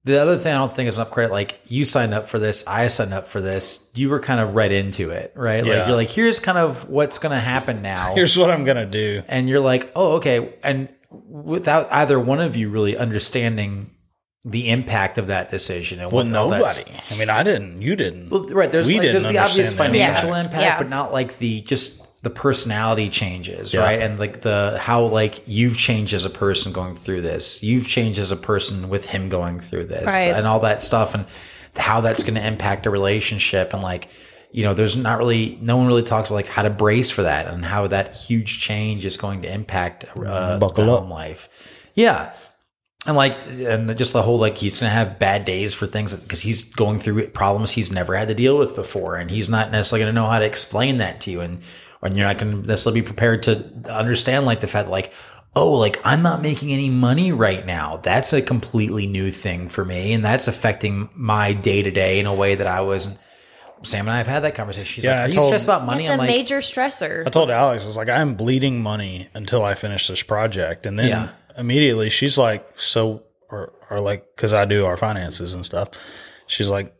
[0.05, 1.31] The other thing I don't think is enough credit.
[1.31, 3.89] Like you signed up for this, I signed up for this.
[3.93, 5.65] You were kind of read into it, right?
[5.65, 8.85] Like you're like, here's kind of what's going to happen now Here's what I'm gonna
[8.85, 9.23] do.
[9.29, 10.55] and you're like, oh, okay.
[10.61, 13.91] And without either one of you really understanding
[14.45, 16.83] the impact of that decision and Well, what all nobody.
[17.09, 17.81] I mean, I didn't.
[17.81, 18.29] You didn't.
[18.29, 18.71] Well, right.
[18.71, 20.55] There's We like, didn't there's the obvious financial impact.
[20.55, 20.77] impact, Yeah.
[20.77, 23.81] but not like the just the personality changes, Yeah.
[23.81, 24.01] right?
[24.01, 27.63] And like the how like you've changed as a person going through this.
[27.63, 30.27] You've changed as a person with him going through this, Right.
[30.35, 31.25] and all that stuff, and
[31.77, 34.09] how that's going to impact a relationship, and like.
[34.55, 37.23] You know, there's not really no one really talks about like how to brace for
[37.23, 40.99] that and how that huge change is going to impact uh, Buckle the up.
[40.99, 41.49] home life.
[41.95, 42.33] Yeah,
[43.05, 46.41] and like and just the whole like he's gonna have bad days for things because
[46.41, 50.03] he's going through problems he's never had to deal with before and he's not necessarily
[50.05, 51.61] gonna know how to explain that to you and
[52.01, 55.11] and you're not gonna necessarily be prepared to understand like the fact like
[55.55, 59.83] oh like i'm not making any money right now that's a completely new thing for
[59.85, 63.17] me and that's affecting my day-to-day in a way that i wasn't
[63.83, 65.65] sam and i have had that conversation she's Yeah, like I are you told- stressed
[65.65, 67.27] about money It's a i'm like major stressor.
[67.27, 70.85] I told Alex, I was like, I'm bleeding money until I finish this project.
[70.85, 71.29] And then Yeah.
[71.57, 75.89] Immediately she's like, so, or, or like, cause I do our finances and stuff.
[76.47, 76.93] She's like,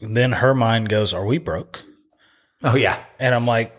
[0.00, 1.82] then her mind goes, are we broke?
[2.62, 3.76] oh yeah And I'm like,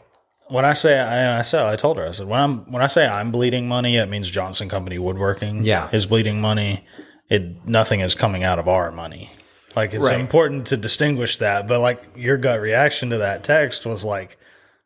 [0.49, 2.87] when I say, and I said, I told her, I said, when I'm, when I
[2.87, 5.89] say I'm bleeding money, it means Johnson Company Woodworking Yeah.
[5.91, 6.85] is bleeding money.
[7.29, 9.31] It, nothing is coming out of our money.
[9.75, 10.19] Like it's Right.
[10.19, 11.67] important to distinguish that.
[11.67, 14.37] But like your gut reaction to that text was like,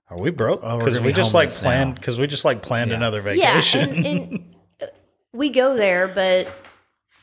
[0.10, 0.61] are we broke?
[0.64, 2.91] Oh, we're Because gonna we be just like homeless planned, because we just like planned
[2.91, 2.98] Yeah.
[2.98, 3.90] another yeah, vacation.
[3.90, 4.56] and, and
[5.34, 6.47] we go there, but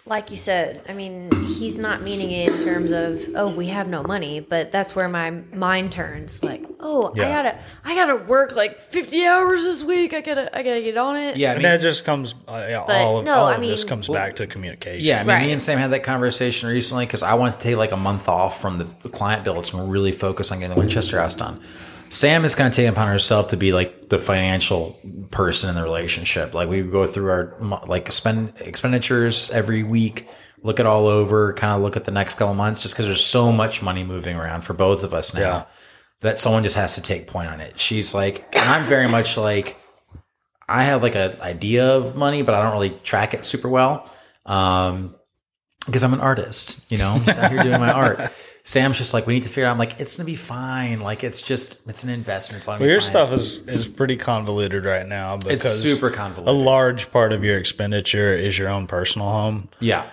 [0.09, 3.89] like you said, I mean, he's not meaning it in terms of oh, we have
[3.89, 6.41] no money, but that's where my mind turns.
[6.45, 10.15] Like, oh, I gotta, I gotta work like fifty hours this week.
[10.15, 11.37] I gotta, I gotta get on it.
[11.37, 13.55] yeah i and mean that just comes, uh, yeah, But, all of, no, all I
[13.57, 15.05] of this mean- comes back to communication.
[15.05, 15.47] Yeah, I mean, Right.
[15.47, 18.29] me and Sam had that conversation recently because I wanted to take like a month
[18.29, 21.61] off from the client builds and really focus on getting the Winchester House done.
[22.11, 24.99] Sam is kind of taking upon herself to be like the financial
[25.31, 26.55] person in the relationship.
[26.55, 27.55] Like we go through our
[27.87, 30.29] like spend expenditures every week,
[30.63, 33.25] look it all over, kind of look at the next couple months, just because there's
[33.25, 35.65] so much money moving around for both of us now Yeah.
[36.21, 37.79] that someone just has to take point on it.
[37.79, 39.77] She's like, and I'm very much like,
[40.69, 44.11] I have like an idea of money, but I don't really track it super well.
[44.47, 45.15] Um,
[45.87, 48.21] because I'm an artist, you know, I'm out here doing my art.
[48.67, 49.71] Sam's just like, we need to figure out.
[49.71, 51.01] I'm like, it's gonna be fine.
[51.01, 52.59] Like, it's just, it's an investment.
[52.59, 53.11] It's Well, your fine.
[53.11, 56.49] stuff is, is pretty convoluted right now because it's super convoluted.
[56.49, 59.69] a large part of your expenditure is your own personal home.
[59.79, 60.11] Yeah,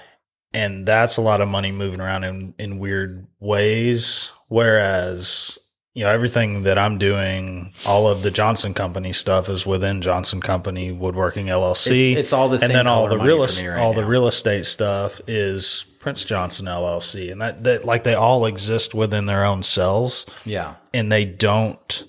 [0.54, 4.32] and that's a lot of money moving around in, in weird ways.
[4.50, 5.58] Whereas,
[5.94, 10.42] you know, everything that I'm doing, all of the Johnson Company stuff is within Johnson
[10.42, 11.92] Company Woodworking LLC.
[12.14, 13.94] It's- it's all the same and then all the real for es- me right all
[13.94, 18.94] the real estate stuff is Prince Johnson LLC, and that that like they all exist
[18.94, 22.04] within their own cells, yeah, and they don't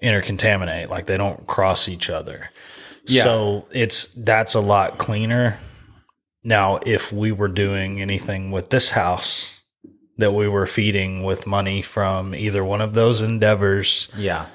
[0.00, 2.50] intercontaminate, like they don't cross each other.
[3.06, 3.24] Yeah.
[3.24, 5.56] So it's that's a lot cleaner
[6.44, 9.57] Now, if we were doing anything with this house
[10.18, 14.46] that we were feeding with money from either one of those endeavors, Yeah.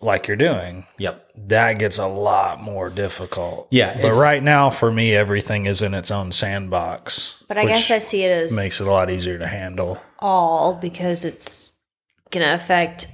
[0.00, 1.24] like you're doing, Yep.
[1.48, 3.68] that gets a lot more difficult.
[3.70, 7.42] Yeah, But right now, for me, everything is in its own sandbox.
[7.48, 10.00] But I guess I see it as makes it a lot easier to handle.
[10.18, 11.72] all because it's
[12.30, 13.06] gonna affect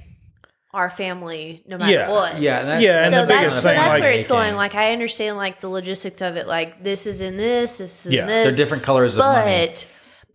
[0.73, 2.09] our family no matter Yeah.
[2.09, 2.39] what.
[2.41, 2.63] Yeah.
[2.63, 4.55] That's, Yeah, and so the that's so that's like- where it's going.
[4.55, 6.47] Like I understand like the logistics of it.
[6.47, 8.43] Like this is in this, this is Yeah, in this.
[8.45, 9.67] they're different colors of money.
[9.67, 9.85] but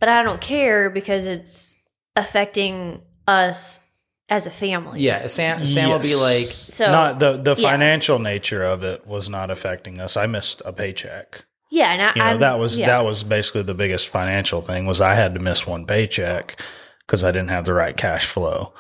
[0.01, 1.77] but I don't care because it's
[2.17, 3.83] affecting us
[4.29, 5.01] as a family.
[5.01, 5.27] Yeah.
[5.27, 6.21] Sam, Sam will be Yes.
[6.21, 7.71] like, So not the the yeah.
[7.71, 10.17] financial nature of it was not affecting us.
[10.17, 11.45] I missed a paycheck.
[11.71, 12.87] yeah, and I, You know, I'm- that was yeah.
[12.87, 16.61] that was basically the biggest financial thing was I had to miss one paycheck
[17.01, 18.73] because I didn't have the right cash flow.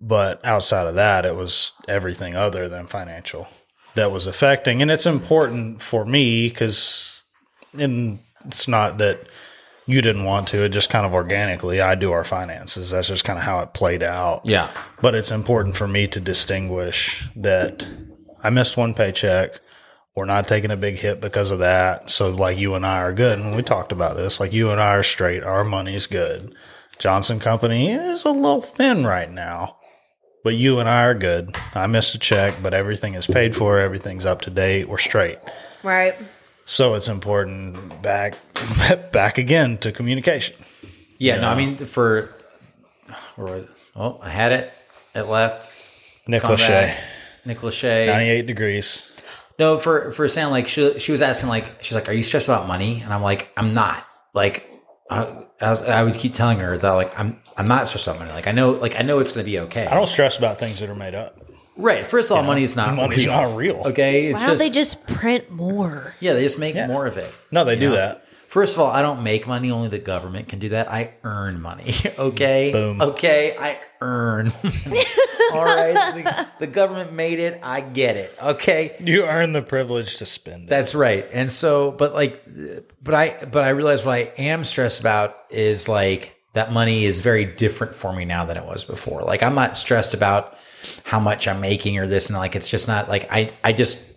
[0.00, 3.46] But outside of that, it was everything other than financial
[3.94, 7.22] that was affecting, and it's important for me because,
[7.78, 9.20] and it's not that
[9.92, 11.80] you didn't want to; it just kind of organically.
[11.80, 12.90] I do our finances.
[12.90, 14.44] That's just kind of how it played out.
[14.44, 14.70] yeah.
[15.00, 17.86] But it's important for me to distinguish that
[18.42, 19.60] I missed one paycheck.
[20.14, 22.10] We're not taking a big hit because of that.
[22.10, 23.38] So, like, you and I are good.
[23.38, 24.40] And we talked about this.
[24.40, 25.42] Like, you and I are straight.
[25.42, 26.54] Our money's good.
[26.98, 29.78] Johnson Company is a little thin right now,
[30.44, 31.56] but you and I are good.
[31.74, 33.78] I missed a check, but everything is paid for.
[33.78, 34.88] Everything's up to date.
[34.88, 35.38] We're straight.
[35.82, 36.14] right.
[36.64, 38.34] So it's important back
[39.12, 40.56] back again to communication.
[41.18, 41.40] Yeah.
[41.40, 42.34] No, I mean, for,
[43.36, 44.72] or, oh, I had it.
[45.14, 45.70] It left.
[46.26, 47.00] Nick Come Lachey, back.
[47.44, 48.06] Nick Lachey.
[48.06, 49.12] 98 degrees.
[49.58, 52.48] No, for for Sam, like she she was asking, like she's like, "Are you stressed
[52.48, 54.68] about money?" And I'm like, "I'm not." Like,
[55.10, 58.18] I, I was I would keep telling her that like I'm I'm not stressed about
[58.18, 58.32] money.
[58.32, 59.86] Like I know like I know it's going to be okay.
[59.86, 61.38] I don't stress about things that are made up.
[61.82, 62.06] Right.
[62.06, 63.34] First of all, money is not Money's real.
[63.34, 63.82] not real.
[63.86, 66.14] Okay, it's Why don't just, they just print more?
[66.20, 67.32] yeah, they just make more of it.
[67.50, 67.96] No, they do know?
[67.96, 68.24] that.
[68.52, 69.70] First of all, I don't make money.
[69.70, 70.90] Only the government can do that.
[70.90, 71.94] I earn money.
[72.18, 72.70] Okay.
[72.70, 73.00] Boom.
[73.00, 73.56] Okay.
[73.58, 74.52] I earn.
[74.62, 75.04] money.
[75.54, 76.14] all right.
[76.14, 77.60] The, the government made it.
[77.62, 78.36] I get it.
[78.42, 78.94] Okay.
[79.00, 80.68] You earn the privilege to spend it.
[80.68, 81.26] That's right.
[81.32, 82.44] And so, but like,
[83.02, 87.20] but I, but I realize what I am stressed about is like that money is
[87.20, 89.22] very different for me now than it was before.
[89.22, 90.54] Like, I'm not stressed about
[91.04, 94.12] how much I'm making or this and like, it's just not like I, I just,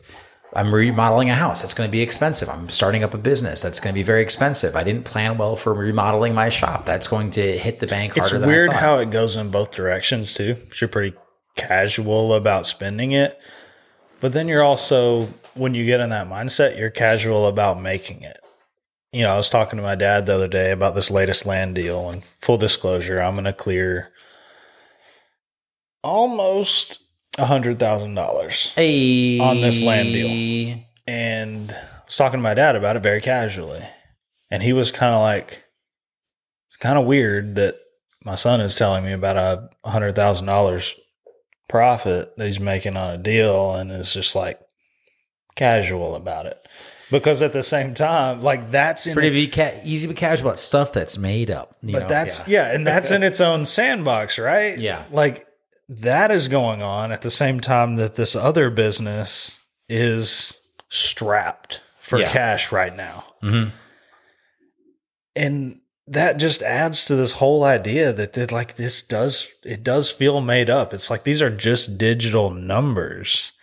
[0.56, 1.64] I'm remodeling a house.
[1.66, 2.50] It's going to be expensive.
[2.50, 3.62] I'm starting up a business.
[3.62, 4.76] That's going to be very expensive.
[4.76, 6.86] I didn't plan well for remodeling my shop.
[6.86, 9.72] That's going to hit the bank it's harder than weird how it goes in both
[9.72, 10.56] directions too.
[10.80, 11.16] You're pretty
[11.56, 13.38] casual about spending it,
[14.22, 18.38] but then you're also when you get in that mindset, you're casual about making it.
[19.12, 21.76] You know, I was talking to my dad the other day about this latest land
[21.76, 24.12] deal, and full disclosure, I'm going to clear
[26.06, 27.00] almost
[27.38, 28.72] a hundred thousand dollars.
[28.76, 29.40] Hey.
[29.40, 30.80] on this land deal.
[31.08, 33.82] and I was talking to my dad about it very casually.
[34.52, 35.64] And he was kind of like,
[36.68, 37.76] it's kind of weird that
[38.24, 40.96] my son is telling me about a hundred thousand dollars
[41.68, 44.60] profit that he's making on a deal and is just like
[45.56, 46.58] casual about it.
[47.12, 50.60] Because at the same time, like that's Pretty its- ca- easy to be casual about
[50.60, 51.76] stuff that's made up.
[51.82, 52.08] you but know?
[52.08, 52.68] that's Yeah.
[52.70, 52.76] yeah.
[52.76, 54.78] and that's in its own sandbox, right?
[54.78, 55.06] Yeah.
[55.12, 55.46] Like
[55.90, 60.60] that is going on at the same time that this other business is
[60.90, 62.32] strapped for Yeah.
[62.32, 63.24] cash right now.
[63.44, 63.72] Mhm.
[65.36, 70.40] And that just adds to this whole idea that, like this does it does feel
[70.42, 70.94] made up.
[70.94, 73.52] It's like these are just digital numbers.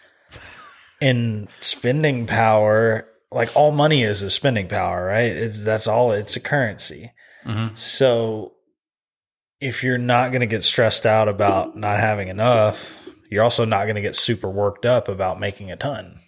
[1.01, 5.33] And spending power, like all money is a spending power, right?
[5.33, 6.13] It, that's all.
[6.13, 7.13] It's a currency.
[7.45, 7.77] Mhm.
[7.77, 8.53] So
[9.63, 12.99] if you're not going to get stressed out about not having enough,
[13.31, 16.19] you're also not going to get super worked up about making a ton.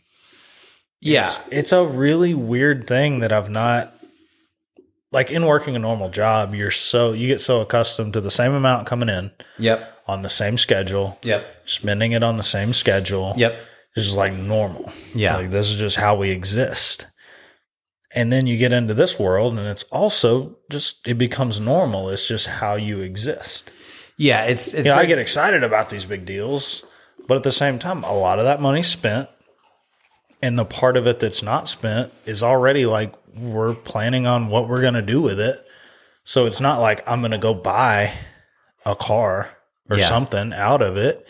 [1.01, 1.21] Yeah.
[1.27, 3.93] It's, it's a really weird thing that I've not
[5.13, 8.53] like in working a normal job, you're so you get so accustomed to the same
[8.53, 10.03] amount coming in Yep.
[10.09, 11.45] on the same schedule, Yep.
[11.67, 13.33] spending it on the same schedule.
[13.37, 13.55] Yep.
[13.97, 14.91] It's just like normal.
[15.15, 15.37] Yeah.
[15.37, 17.07] Like this is just how we exist.
[18.17, 22.09] And then you get into this world and it's also just it becomes normal.
[22.11, 23.73] It's just how you exist.
[24.17, 24.45] Yeah.
[24.45, 26.85] It's it's You know, I get excited about these big deals,
[27.27, 29.29] but at the same time, a lot of that money's spent.
[30.43, 34.69] And the part of it that's not spent is already like we're planning on what
[34.69, 35.57] we're going to do with it.
[36.23, 38.13] So it's not like I'm going to go buy
[38.87, 39.51] a car
[39.91, 40.07] or Yeah.
[40.07, 41.27] something out of it.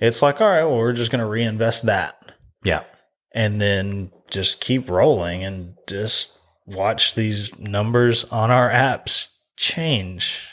[0.00, 2.16] It's like, all right, well, we're just going to reinvest that
[2.64, 2.82] yeah.
[3.34, 6.36] And then just keep rolling and just
[6.66, 10.48] watch these numbers on our apps change.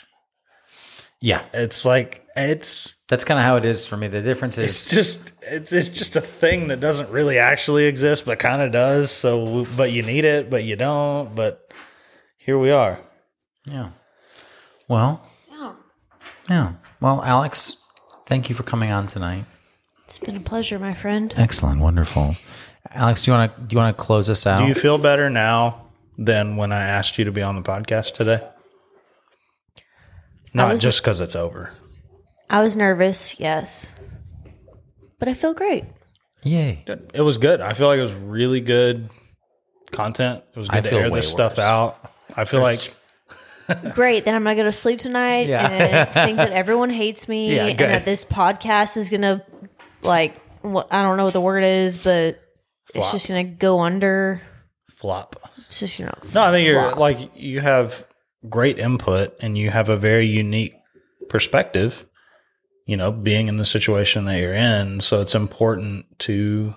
[1.20, 4.08] Yeah, It's like it's that's kind of how it is for me.
[4.08, 7.84] The difference is it's is just it's it's just a thing that doesn't really actually
[7.84, 9.10] exist, but kind of does.
[9.12, 11.32] So, but you need it, but you don't.
[11.34, 11.72] But
[12.38, 12.98] here we are.
[13.66, 13.90] yeah.
[14.88, 15.72] Well, Yeah.
[16.50, 16.72] yeah.
[17.00, 17.76] Well, Alex,
[18.26, 19.44] thank you for coming on tonight.
[20.06, 21.32] It's been a pleasure, my friend.
[21.36, 22.34] Excellent, wonderful.
[22.94, 24.58] Alex, do you want to do you want to close us out?
[24.58, 25.86] Do you feel better now
[26.18, 28.40] than when I asked you to be on the podcast today?
[30.54, 31.72] Not was- just because it's over.
[32.50, 33.90] I was nervous, yes,
[35.18, 35.84] but I feel great.
[36.42, 36.84] Yay!
[37.14, 37.60] It was good.
[37.62, 39.08] I feel like it was really good
[39.90, 40.44] content.
[40.54, 41.96] It was I good to air way this stuff out.
[42.36, 42.92] I feel like
[43.94, 44.24] Great.
[44.24, 45.66] Then I'm gonna go to sleep tonight Yeah.
[45.68, 49.42] and think that everyone hates me Yeah, and that this podcast is gonna
[50.02, 52.38] like what I don't know what the word is, but
[52.94, 54.40] it's just gonna go under.
[54.94, 55.36] flop.
[55.68, 56.14] It's just you know.
[56.34, 56.98] No, I think you're flop.
[56.98, 58.06] like you have
[58.48, 60.74] great input and you have a very unique
[61.28, 62.04] perspective,
[62.86, 65.00] you know, being in the situation that you're in.
[65.00, 66.74] So it's important to,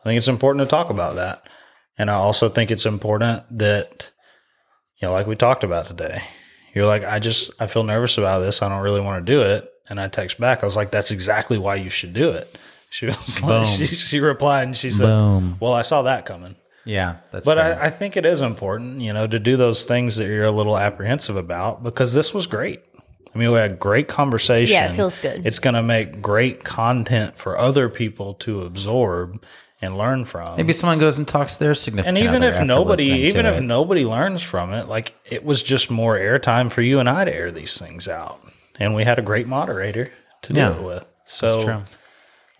[0.00, 1.48] I think it's important to talk about that.
[1.96, 4.10] And I also think it's important that,
[5.00, 6.22] you know, like we talked about today,
[6.74, 8.60] you're like, I just, I feel nervous about this.
[8.60, 9.70] I don't really want to do it.
[9.88, 12.58] And I text back, I was like, that's exactly why you should do it.
[12.94, 15.56] She was like, she, she replied and she said, Boom.
[15.58, 16.54] well, I saw that coming.
[16.84, 17.44] Yeah, that's.
[17.44, 17.58] But.
[17.58, 20.52] I, I think it is important, you know, to do those things that you're a
[20.52, 22.82] little apprehensive about because this was great.
[23.34, 24.74] I mean, we had a great conversation.
[24.74, 25.44] Yeah, it feels good.
[25.44, 29.42] It's going to make great content for other people to absorb
[29.82, 30.56] and learn from.
[30.56, 32.16] maybe someone goes and talks to their significant.
[32.16, 33.62] and even other if after nobody, even if it.
[33.62, 37.34] nobody learns from it, like it was just more airtime for you and I to
[37.34, 38.40] air these things out,
[38.78, 40.12] and we had a great moderator
[40.42, 41.12] to do Yeah, it with.
[41.24, 41.82] So that's true.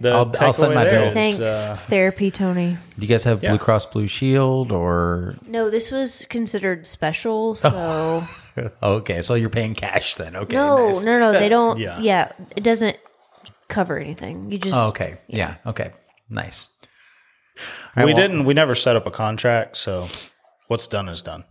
[0.00, 1.12] The I'll- I'll send my bill.
[1.12, 2.76] Thanks, uh, therapy, Tony.
[2.98, 3.50] Do you guys have Yeah.
[3.50, 5.36] Blue Cross Blue Shield or?
[5.46, 8.26] No, this was considered special, so
[8.82, 10.36] Okay, so you're paying cash then.
[10.36, 10.54] Okay.
[10.56, 11.04] no, nice.
[11.04, 11.78] no, no, they don't.
[11.78, 11.98] Yeah.
[12.00, 12.32] Yeah.
[12.56, 12.96] it doesn't
[13.68, 14.50] cover anything.
[14.52, 15.18] You just Oh, okay.
[15.26, 15.56] Yeah.
[15.66, 15.90] Okay.
[16.28, 16.68] Nice.
[17.56, 17.64] All
[17.96, 18.44] right, we well, didn't.
[18.44, 20.08] We never set up a contract, so
[20.68, 21.44] what's done is done.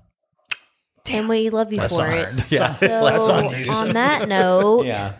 [1.09, 2.51] and we love you for it.
[2.51, 2.69] Yeah.
[2.73, 5.13] So on on that note, Yeah.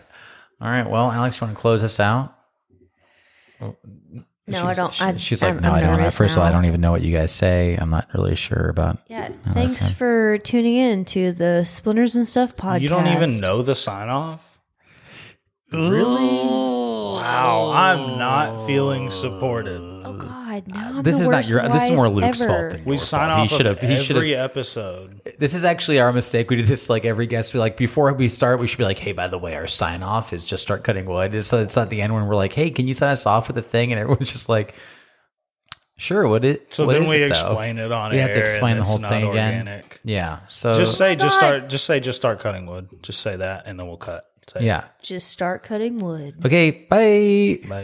[0.60, 0.88] All right.
[0.88, 2.34] Well, Alex, you want to close us out?
[3.60, 3.76] Oh,
[4.46, 4.92] no, I don't.
[4.92, 5.96] she- I, she's like, I'm- no, I'm I don't.
[5.98, 7.76] nervous First of all, I don't even know what you guys say.
[7.76, 8.98] I'm not really sure about.
[9.08, 12.80] Yeah, Oh, thanks for tuning in to the Splinters and Stuff podcast.
[12.82, 14.58] You don't even know the sign off?
[15.72, 16.44] Really?
[16.44, 19.80] Wow, I'm not feeling supported.
[20.56, 21.68] Oh God, now I'm This the is not worst your.
[21.68, 22.52] This is more wife Luke's ever.
[22.60, 23.40] fault than We your sign fault.
[23.40, 23.80] off He should have.
[23.80, 24.16] He should have.
[24.16, 25.20] every episode.
[25.38, 26.50] This is actually our mistake.
[26.50, 27.54] We do this like every guest.
[27.54, 30.02] We like before we start, we should be like, "Hey, by the way, our sign
[30.02, 32.70] off is just start cutting wood." So it's at the end when we're like, "Hey,
[32.70, 34.74] can you sign us off with a thing?" And everyone's just like,
[35.96, 36.72] "Sure." What it?
[36.74, 37.26] So what then is we it, though?
[37.26, 38.22] explain it on We air.
[38.28, 39.58] have to explain and the it's whole not thing again.
[39.60, 40.00] organic.
[40.04, 40.40] Yeah.
[40.48, 41.46] So Just say, oh just God.
[41.46, 42.88] start, just say, just start cutting wood.
[43.02, 44.26] Just say that, and then we'll cut.
[44.46, 44.64] Say it.
[44.64, 44.84] yeah.
[45.02, 46.34] Just start cutting wood.
[46.44, 46.70] Okay.
[46.90, 47.66] Bye.
[47.66, 47.82] Bye.